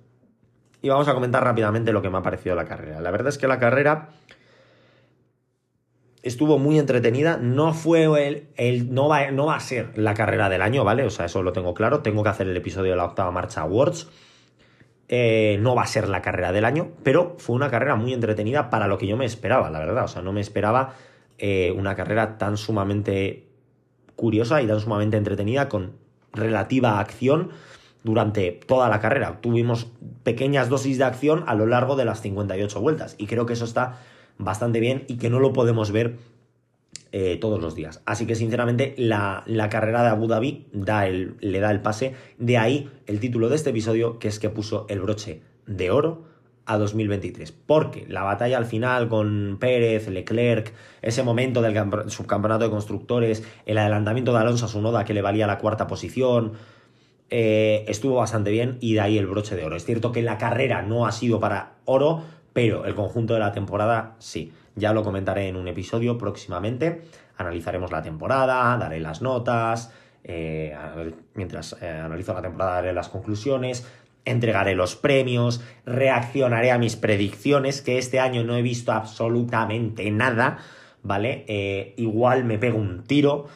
Y 0.82 0.89
vamos 0.89 1.07
a 1.07 1.13
comentar 1.13 1.43
rápidamente 1.43 1.93
lo 1.93 2.01
que 2.01 2.09
me 2.09 2.17
ha 2.17 2.21
parecido 2.21 2.55
la 2.55 2.65
carrera. 2.65 2.99
La 2.99 3.11
verdad 3.11 3.30
es 3.30 3.38
que 3.38 3.47
la 3.47 3.59
carrera 3.59 4.09
estuvo 6.24 6.57
muy 6.57 6.80
entretenida. 6.80 7.38
No 7.38 7.74
fue 7.74 8.05
el. 8.28 8.49
el 8.55 8.93
no, 8.93 9.07
va, 9.07 9.32
no 9.32 9.45
va 9.45 9.55
a 9.55 9.59
ser 9.59 9.97
la 9.97 10.13
carrera 10.13 10.49
del 10.49 10.61
año, 10.61 10.84
¿vale? 10.84 11.05
O 11.05 11.09
sea, 11.09 11.28
eso 11.28 11.43
lo 11.43 11.53
tengo 11.53 11.74
claro. 11.74 12.01
Tengo 12.01 12.24
que 12.24 12.30
hacer 12.30 12.47
el 12.47 12.57
episodio 12.57 12.91
de 12.91 12.97
la 12.97 13.05
octava 13.05 13.32
marcha 13.32 13.61
Awards. 13.61 14.09
Eh, 15.16 15.59
no 15.59 15.76
va 15.76 15.84
a 15.84 15.86
ser 15.86 16.09
la 16.09 16.24
carrera 16.24 16.51
del 16.51 16.66
año, 16.66 16.89
pero 17.03 17.36
fue 17.38 17.55
una 17.55 17.70
carrera 17.70 17.95
muy 17.95 18.14
entretenida 18.14 18.72
para 18.72 18.88
lo 18.88 18.97
que 18.97 19.05
yo 19.05 19.16
me 19.16 19.26
esperaba, 19.26 19.70
la 19.70 19.78
verdad. 19.78 20.05
O 20.05 20.07
sea, 20.07 20.24
no 20.24 20.34
me 20.34 20.41
esperaba 20.41 20.95
eh, 21.38 21.72
una 21.78 21.95
carrera 21.95 22.39
tan 22.39 22.57
sumamente 22.57 23.45
curiosa 24.16 24.64
y 24.64 24.66
tan 24.66 24.80
sumamente 24.80 25.16
entretenida 25.16 25.70
con 25.70 25.91
relativa 26.34 26.99
acción 26.99 27.51
durante 28.03 28.53
toda 28.66 28.89
la 28.89 28.99
carrera. 28.99 29.39
Tuvimos 29.39 29.86
pequeñas 30.24 30.68
dosis 30.68 30.97
de 30.97 31.03
acción 31.03 31.43
a 31.45 31.53
lo 31.53 31.68
largo 31.68 31.95
de 31.95 32.05
las 32.05 32.20
58 32.22 32.82
vueltas 32.82 33.14
y 33.20 33.28
creo 33.28 33.45
que 33.45 33.53
eso 33.53 33.66
está 33.66 33.99
bastante 34.39 34.80
bien 34.80 35.03
y 35.07 35.18
que 35.18 35.30
no 35.30 35.39
lo 35.39 35.53
podemos 35.53 35.91
ver 35.91 36.18
eh, 37.16 37.38
todos 37.39 37.61
los 37.61 37.76
días. 37.76 38.01
Así 38.07 38.26
que 38.26 38.34
sinceramente 38.34 38.95
la, 38.97 39.43
carrera 39.70 40.01
de 40.01 40.09
Abu 40.09 40.26
Dhabi 40.26 40.66
da 40.74 41.05
el, 41.05 41.36
le 41.41 41.59
da 41.59 41.70
el 41.70 41.80
pase. 41.80 42.16
De 42.39 42.57
ahí 42.57 42.89
el 43.05 43.20
título 43.20 43.49
de 43.49 43.55
este 43.55 43.70
episodio, 43.70 44.18
que 44.18 44.28
es 44.28 44.39
que 44.39 44.49
puso 44.49 44.88
el 44.89 44.99
broche 44.99 45.43
de 45.68 45.91
oro 45.91 46.24
a 46.66 46.80
2023. 46.80 47.51
Porque 47.51 48.07
la 48.09 48.24
batalla 48.24 48.57
al 48.57 48.66
final 48.66 49.09
con 49.09 49.57
Pérez, 49.59 50.07
Leclerc, 50.07 50.74
ese 51.03 51.22
momento 51.22 51.61
del 51.61 52.09
subcampeonato 52.09 52.64
de 52.64 52.72
constructores, 52.72 53.43
el 53.68 53.78
adelantamiento 53.78 54.34
de 54.34 54.39
Alonso 54.39 54.66
a 54.66 54.70
su 54.70 54.82
noda 54.82 55.05
que 55.05 55.14
le 55.14 55.22
valía 55.22 55.45
la 55.45 55.59
cuarta 55.59 55.86
posición, 55.86 56.53
eh, 57.30 57.86
estuvo 57.88 58.16
bastante 58.16 58.49
bien 58.49 58.80
y 58.82 58.95
de 58.95 59.01
ahí 59.01 59.20
el 59.20 59.28
broche 59.28 59.55
de 59.55 59.64
oro. 59.64 59.76
Es 59.76 59.86
cierto 59.86 60.11
que 60.11 60.24
la 60.24 60.39
carrera 60.39 60.82
no 60.82 61.05
ha 61.05 61.11
sido 61.11 61.39
para 61.39 61.74
oro, 61.86 62.24
pero 62.53 62.86
el 62.86 62.95
conjunto 62.95 63.36
de 63.36 63.39
la 63.39 63.51
temporada 63.51 64.16
sí. 64.18 64.51
Ya 64.76 64.93
lo 64.93 65.03
comentaré 65.03 65.47
en 65.47 65.55
un 65.55 65.67
episodio 65.67 66.17
próximamente. 66.17 67.01
Analizaremos 67.38 67.91
la 67.91 68.01
temporada, 68.01 68.78
daré 68.78 68.99
las 68.99 69.21
notas. 69.21 69.91
Eh, 70.24 70.76
mientras 71.36 71.76
eh, 71.82 71.89
analizo 71.89 72.34
la 72.34 72.41
temporada 72.41 72.76
daré 72.76 72.93
las 72.93 73.09
conclusiones, 73.09 73.86
entregaré 74.26 74.74
los 74.74 74.95
premios, 74.95 75.61
reaccionaré 75.86 76.71
a 76.71 76.78
mis 76.78 76.95
predicciones, 76.95 77.82
que 77.82 77.97
este 77.97 78.19
año 78.19 78.43
no 78.43 78.55
he 78.55 78.61
visto 78.61 78.93
absolutamente 78.93 80.09
nada, 80.11 80.59
¿vale? 81.01 81.43
Eh, 81.47 81.93
igual 81.97 82.45
me 82.45 82.57
pego 82.57 82.78
un 82.78 83.03
tiro 83.03 83.47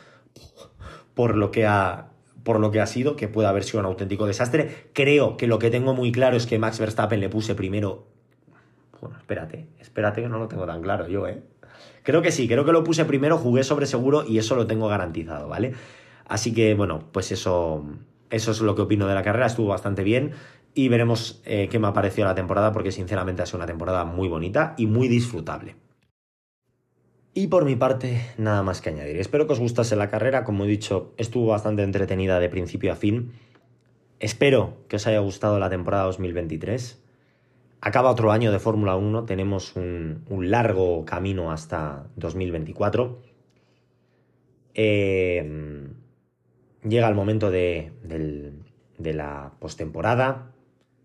por 1.14 1.36
lo 1.36 1.52
que 1.52 1.66
ha 1.66 2.10
por 2.44 2.62
lo 2.62 2.72
que 2.72 2.80
ha 2.80 2.86
sido, 2.86 3.18
que 3.18 3.28
puede 3.28 3.50
haber 3.50 3.66
sido 3.66 3.82
un 3.82 3.88
auténtico 3.88 4.26
desastre. 4.26 4.88
Creo 4.94 5.36
que 5.36 5.48
lo 5.48 5.60
que 5.60 5.70
tengo 5.70 5.94
muy 5.94 6.14
claro 6.14 6.38
es 6.38 6.46
que 6.46 6.58
Max 6.58 6.80
Verstappen 6.80 7.20
le 7.20 7.28
puse 7.28 7.56
primero 7.56 8.08
bueno, 9.02 9.18
espérate, 9.18 9.68
espérate 9.98 10.22
que 10.22 10.30
no 10.30 10.38
lo 10.38 10.48
tengo 10.48 10.68
tan 10.68 10.84
claro 10.84 11.08
yo, 11.08 11.28
¿eh? 11.28 11.42
Creo 12.04 12.22
que 12.22 12.32
sí, 12.32 12.48
creo 12.48 12.64
que 12.64 12.72
lo 12.72 12.84
puse 12.84 13.04
primero, 13.06 13.40
jugué 13.40 13.64
sobre 13.64 13.88
seguro 13.88 14.24
y 14.28 14.38
eso 14.38 14.56
lo 14.56 14.68
tengo 14.68 14.88
garantizado, 14.88 15.48
¿vale? 15.48 15.74
Así 16.28 16.54
que, 16.54 16.76
bueno, 16.76 17.06
pues 17.12 17.32
eso, 17.32 17.84
eso 18.30 18.52
es 18.52 18.62
lo 18.62 18.76
que 18.76 18.84
opino 18.84 19.08
de 19.08 19.16
la 19.16 19.24
carrera, 19.24 19.48
estuvo 19.48 19.70
bastante 19.70 20.04
bien 20.04 20.34
y 20.76 20.88
veremos 20.88 21.42
eh, 21.46 21.68
qué 21.72 21.80
me 21.80 21.88
ha 21.88 21.94
parecido 21.94 22.28
la 22.28 22.36
temporada 22.36 22.72
porque 22.72 22.92
sinceramente 22.92 23.42
ha 23.42 23.48
sido 23.48 23.58
una 23.58 23.66
temporada 23.66 24.06
muy 24.06 24.28
bonita 24.28 24.76
y 24.78 24.86
muy 24.86 25.08
disfrutable. 25.08 25.76
Y 27.34 27.48
por 27.48 27.66
mi 27.66 27.76
parte, 27.76 28.22
nada 28.38 28.62
más 28.62 28.82
que 28.82 28.90
añadir. 28.90 29.18
Espero 29.18 29.48
que 29.48 29.54
os 29.54 29.60
gustase 29.60 29.96
la 29.96 30.10
carrera, 30.10 30.44
como 30.44 30.66
he 30.66 30.68
dicho, 30.68 31.16
estuvo 31.18 31.48
bastante 31.48 31.82
entretenida 31.82 32.40
de 32.40 32.50
principio 32.50 32.92
a 32.92 32.96
fin. 32.96 33.32
Espero 34.20 34.78
que 34.90 34.98
os 34.98 35.08
haya 35.08 35.20
gustado 35.20 35.58
la 35.58 35.72
temporada 35.72 36.04
2023. 36.04 37.07
Acaba 37.80 38.10
otro 38.10 38.32
año 38.32 38.52
de 38.52 38.60
Fórmula 38.60 38.96
1, 38.96 39.26
tenemos 39.26 39.76
un, 39.76 40.24
largo 40.50 41.06
camino 41.06 41.52
hasta 41.52 42.08
2024. 42.16 43.22
Eh, 44.74 45.88
llega 46.84 47.08
el 47.08 47.16
momento 47.16 47.52
de, 47.52 47.92
de 48.98 49.14
la 49.14 49.54
postemporada, 49.60 50.52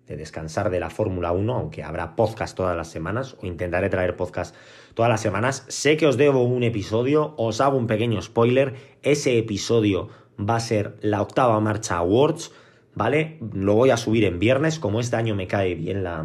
de 0.06 0.16
descansar 0.16 0.70
de 0.70 0.80
la 0.80 0.88
Fórmula 0.88 1.32
1, 1.32 1.54
aunque 1.54 1.82
habrá 1.82 2.16
podcast 2.16 2.56
todas 2.56 2.76
las 2.76 2.88
semanas, 2.88 3.36
o 3.40 3.46
intentaré 3.46 3.90
traer 3.90 4.16
podcast 4.16 4.54
todas 4.94 5.10
las 5.10 5.20
semanas. 5.20 5.64
Sé 5.68 5.96
que 5.96 6.06
os 6.06 6.16
debo 6.16 6.42
un 6.42 6.62
episodio, 6.62 7.34
os 7.36 7.60
hago 7.60 7.76
un 7.76 7.86
pequeño 7.86 8.20
spoiler, 8.22 8.74
ese 9.02 9.36
episodio 9.38 10.08
va 10.38 10.56
a 10.56 10.60
ser 10.60 10.96
la 11.02 11.20
octava 11.20 11.60
marcha 11.60 11.98
Awards, 11.98 12.50
¿vale? 12.94 13.38
Lo 13.52 13.74
voy 13.74 13.90
a 13.90 13.96
subir 13.98 14.24
en 14.24 14.38
viernes, 14.38 14.78
como 14.78 15.00
este 15.00 15.16
año 15.16 15.34
me 15.34 15.46
cae 15.46 15.74
bien 15.74 16.02
la, 16.02 16.24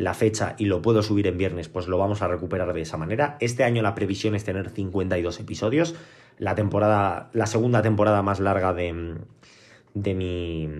la 0.00 0.14
fecha 0.14 0.54
y 0.56 0.64
lo 0.64 0.80
puedo 0.80 1.02
subir 1.02 1.26
en 1.26 1.36
viernes, 1.36 1.68
pues 1.68 1.86
lo 1.86 1.98
vamos 1.98 2.22
a 2.22 2.28
recuperar 2.28 2.72
de 2.72 2.80
esa 2.80 2.96
manera. 2.96 3.36
Este 3.38 3.64
año 3.64 3.82
la 3.82 3.94
previsión 3.94 4.34
es 4.34 4.44
tener 4.44 4.70
52 4.70 5.38
episodios. 5.40 5.94
La 6.38 6.54
temporada, 6.54 7.28
la 7.34 7.44
segunda 7.44 7.82
temporada 7.82 8.22
más 8.22 8.40
larga 8.40 8.72
de, 8.72 9.16
de 9.92 10.14
mi 10.14 10.70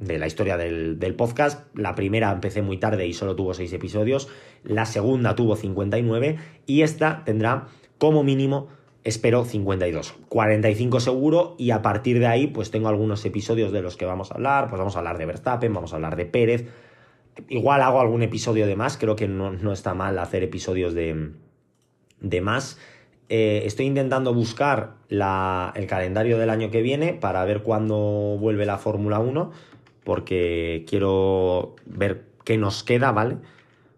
de 0.00 0.18
la 0.18 0.26
historia 0.26 0.56
del, 0.56 0.98
del, 0.98 1.14
podcast. 1.14 1.68
La 1.76 1.94
primera 1.94 2.32
empecé 2.32 2.62
muy 2.62 2.78
tarde 2.78 3.06
y 3.06 3.12
solo 3.12 3.36
tuvo 3.36 3.54
6 3.54 3.72
episodios. 3.74 4.28
La 4.64 4.86
segunda 4.86 5.36
tuvo 5.36 5.54
59 5.54 6.36
y 6.66 6.82
esta 6.82 7.22
tendrá 7.24 7.68
como 7.98 8.24
mínimo, 8.24 8.66
espero, 9.04 9.44
52. 9.44 10.16
45 10.28 10.98
seguro 10.98 11.54
y 11.58 11.70
a 11.70 11.80
partir 11.80 12.18
de 12.18 12.26
ahí 12.26 12.48
pues 12.48 12.72
tengo 12.72 12.88
algunos 12.88 13.24
episodios 13.24 13.70
de 13.70 13.82
los 13.82 13.96
que 13.96 14.04
vamos 14.04 14.32
a 14.32 14.34
hablar. 14.34 14.68
Pues 14.68 14.80
vamos 14.80 14.96
a 14.96 14.98
hablar 14.98 15.18
de 15.18 15.26
Verstappen, 15.26 15.72
vamos 15.72 15.92
a 15.92 15.96
hablar 15.96 16.16
de 16.16 16.26
Pérez, 16.26 16.66
Igual 17.48 17.80
hago 17.80 18.00
algún 18.00 18.22
episodio 18.22 18.66
de 18.66 18.76
más, 18.76 18.98
creo 18.98 19.16
que 19.16 19.26
no, 19.26 19.72
está 19.72 19.94
mal 19.94 20.18
hacer 20.18 20.42
episodios 20.42 20.92
de, 20.94 21.30
de 22.20 22.40
más. 22.40 22.78
Eh, 23.28 23.62
estoy 23.64 23.86
intentando 23.86 24.34
buscar 24.34 24.96
el 25.08 25.86
calendario 25.86 26.36
del 26.36 26.50
año 26.50 26.70
que 26.70 26.82
viene 26.82 27.14
para 27.14 27.44
ver 27.46 27.62
cuándo 27.62 28.36
vuelve 28.38 28.66
la 28.66 28.76
Fórmula 28.76 29.18
1, 29.18 29.50
porque 30.04 30.84
quiero 30.86 31.76
ver 31.86 32.26
qué 32.44 32.58
nos 32.58 32.84
queda, 32.84 33.12
¿vale? 33.12 33.38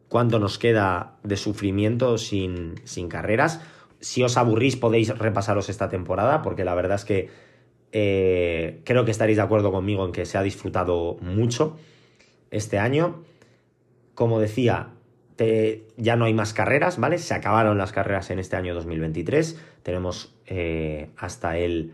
Cuánto 0.08 0.38
nos 0.38 0.58
queda 0.58 1.16
de 1.24 1.36
sufrimiento 1.36 2.18
sin, 2.18 2.74
sin 2.84 3.08
carreras. 3.08 3.60
Si 3.98 4.22
os 4.22 4.36
aburrís 4.36 4.76
podéis 4.76 5.18
repasaros 5.18 5.68
esta 5.68 5.88
temporada, 5.88 6.42
porque 6.42 6.64
la 6.64 6.76
verdad 6.76 6.96
es 6.96 7.04
que 7.04 7.30
eh, 7.90 8.80
creo 8.84 9.04
que 9.04 9.10
estaréis 9.10 9.38
de 9.38 9.42
acuerdo 9.42 9.72
conmigo 9.72 10.04
en 10.04 10.12
que 10.12 10.26
se 10.26 10.38
ha 10.38 10.42
disfrutado 10.42 11.16
mucho 11.20 11.76
este 12.54 12.78
año. 12.78 13.22
Como 14.14 14.38
decía, 14.38 14.90
ya 15.96 16.16
no 16.16 16.24
hay 16.24 16.34
más 16.34 16.54
carreras, 16.54 16.98
¿vale? 16.98 17.18
Se 17.18 17.34
acabaron 17.34 17.76
las 17.76 17.92
carreras 17.92 18.30
en 18.30 18.38
este 18.38 18.56
año 18.56 18.74
2023. 18.74 19.58
Tenemos 19.82 20.34
eh, 20.46 21.10
hasta 21.16 21.58
el 21.58 21.92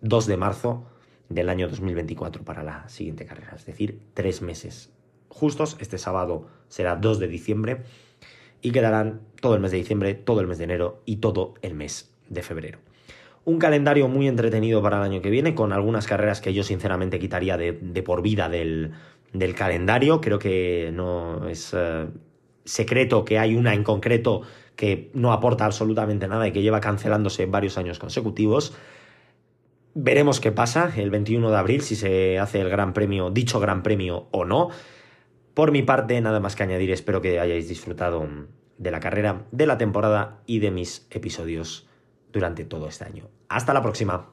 2 0.00 0.26
de 0.26 0.36
marzo 0.36 0.84
del 1.28 1.48
año 1.48 1.68
2024 1.68 2.42
para 2.42 2.62
la 2.62 2.88
siguiente 2.88 3.24
carrera, 3.24 3.54
es 3.56 3.64
decir, 3.64 4.00
tres 4.14 4.42
meses 4.42 4.90
justos. 5.28 5.76
Este 5.80 5.96
sábado 5.96 6.48
será 6.68 6.96
2 6.96 7.20
de 7.20 7.28
diciembre 7.28 7.82
y 8.60 8.72
quedarán 8.72 9.20
todo 9.40 9.54
el 9.54 9.60
mes 9.60 9.70
de 9.70 9.78
diciembre, 9.78 10.14
todo 10.14 10.40
el 10.40 10.48
mes 10.48 10.58
de 10.58 10.64
enero 10.64 11.00
y 11.06 11.16
todo 11.16 11.54
el 11.62 11.74
mes 11.74 12.12
de 12.28 12.42
febrero. 12.42 12.80
Un 13.44 13.58
calendario 13.58 14.08
muy 14.08 14.28
entretenido 14.28 14.82
para 14.82 14.98
el 14.98 15.02
año 15.02 15.22
que 15.22 15.30
viene, 15.30 15.54
con 15.54 15.72
algunas 15.72 16.06
carreras 16.06 16.40
que 16.40 16.54
yo 16.54 16.62
sinceramente 16.62 17.18
quitaría 17.18 17.56
de 17.56 18.02
por 18.04 18.22
vida 18.22 18.48
del, 18.48 18.92
del 19.32 19.54
calendario. 19.54 20.20
Creo 20.20 20.38
que 20.38 20.90
no 20.92 21.48
es 21.48 21.72
eh, 21.74 22.06
secreto 22.64 23.24
que 23.24 23.38
hay 23.38 23.54
una 23.54 23.74
en 23.74 23.84
concreto 23.84 24.42
que 24.76 25.10
no 25.14 25.32
aporta 25.32 25.64
absolutamente 25.64 26.28
nada 26.28 26.46
y 26.48 26.52
que 26.52 26.62
lleva 26.62 26.80
cancelándose 26.80 27.46
varios 27.46 27.78
años 27.78 27.98
consecutivos. 27.98 28.74
Veremos 29.94 30.40
qué 30.40 30.52
pasa 30.52 30.90
el 30.96 31.10
21 31.10 31.50
de 31.50 31.56
abril, 31.56 31.82
si 31.82 31.96
se 31.96 32.38
hace 32.38 32.60
el 32.60 32.70
gran 32.70 32.94
premio, 32.94 33.30
dicho 33.30 33.60
gran 33.60 33.82
premio 33.82 34.28
o 34.30 34.44
no. 34.44 34.70
Por 35.54 35.70
mi 35.70 35.82
parte, 35.82 36.18
nada 36.20 36.40
más 36.40 36.56
que 36.56 36.62
añadir, 36.62 36.90
espero 36.90 37.20
que 37.20 37.38
hayáis 37.38 37.68
disfrutado 37.68 38.26
de 38.78 38.90
la 38.90 39.00
carrera, 39.00 39.44
de 39.50 39.66
la 39.66 39.76
temporada 39.76 40.40
y 40.46 40.60
de 40.60 40.70
mis 40.70 41.06
episodios 41.10 41.86
durante 42.32 42.64
todo 42.64 42.88
este 42.88 43.04
año. 43.04 43.28
Hasta 43.48 43.74
la 43.74 43.82
próxima. 43.82 44.32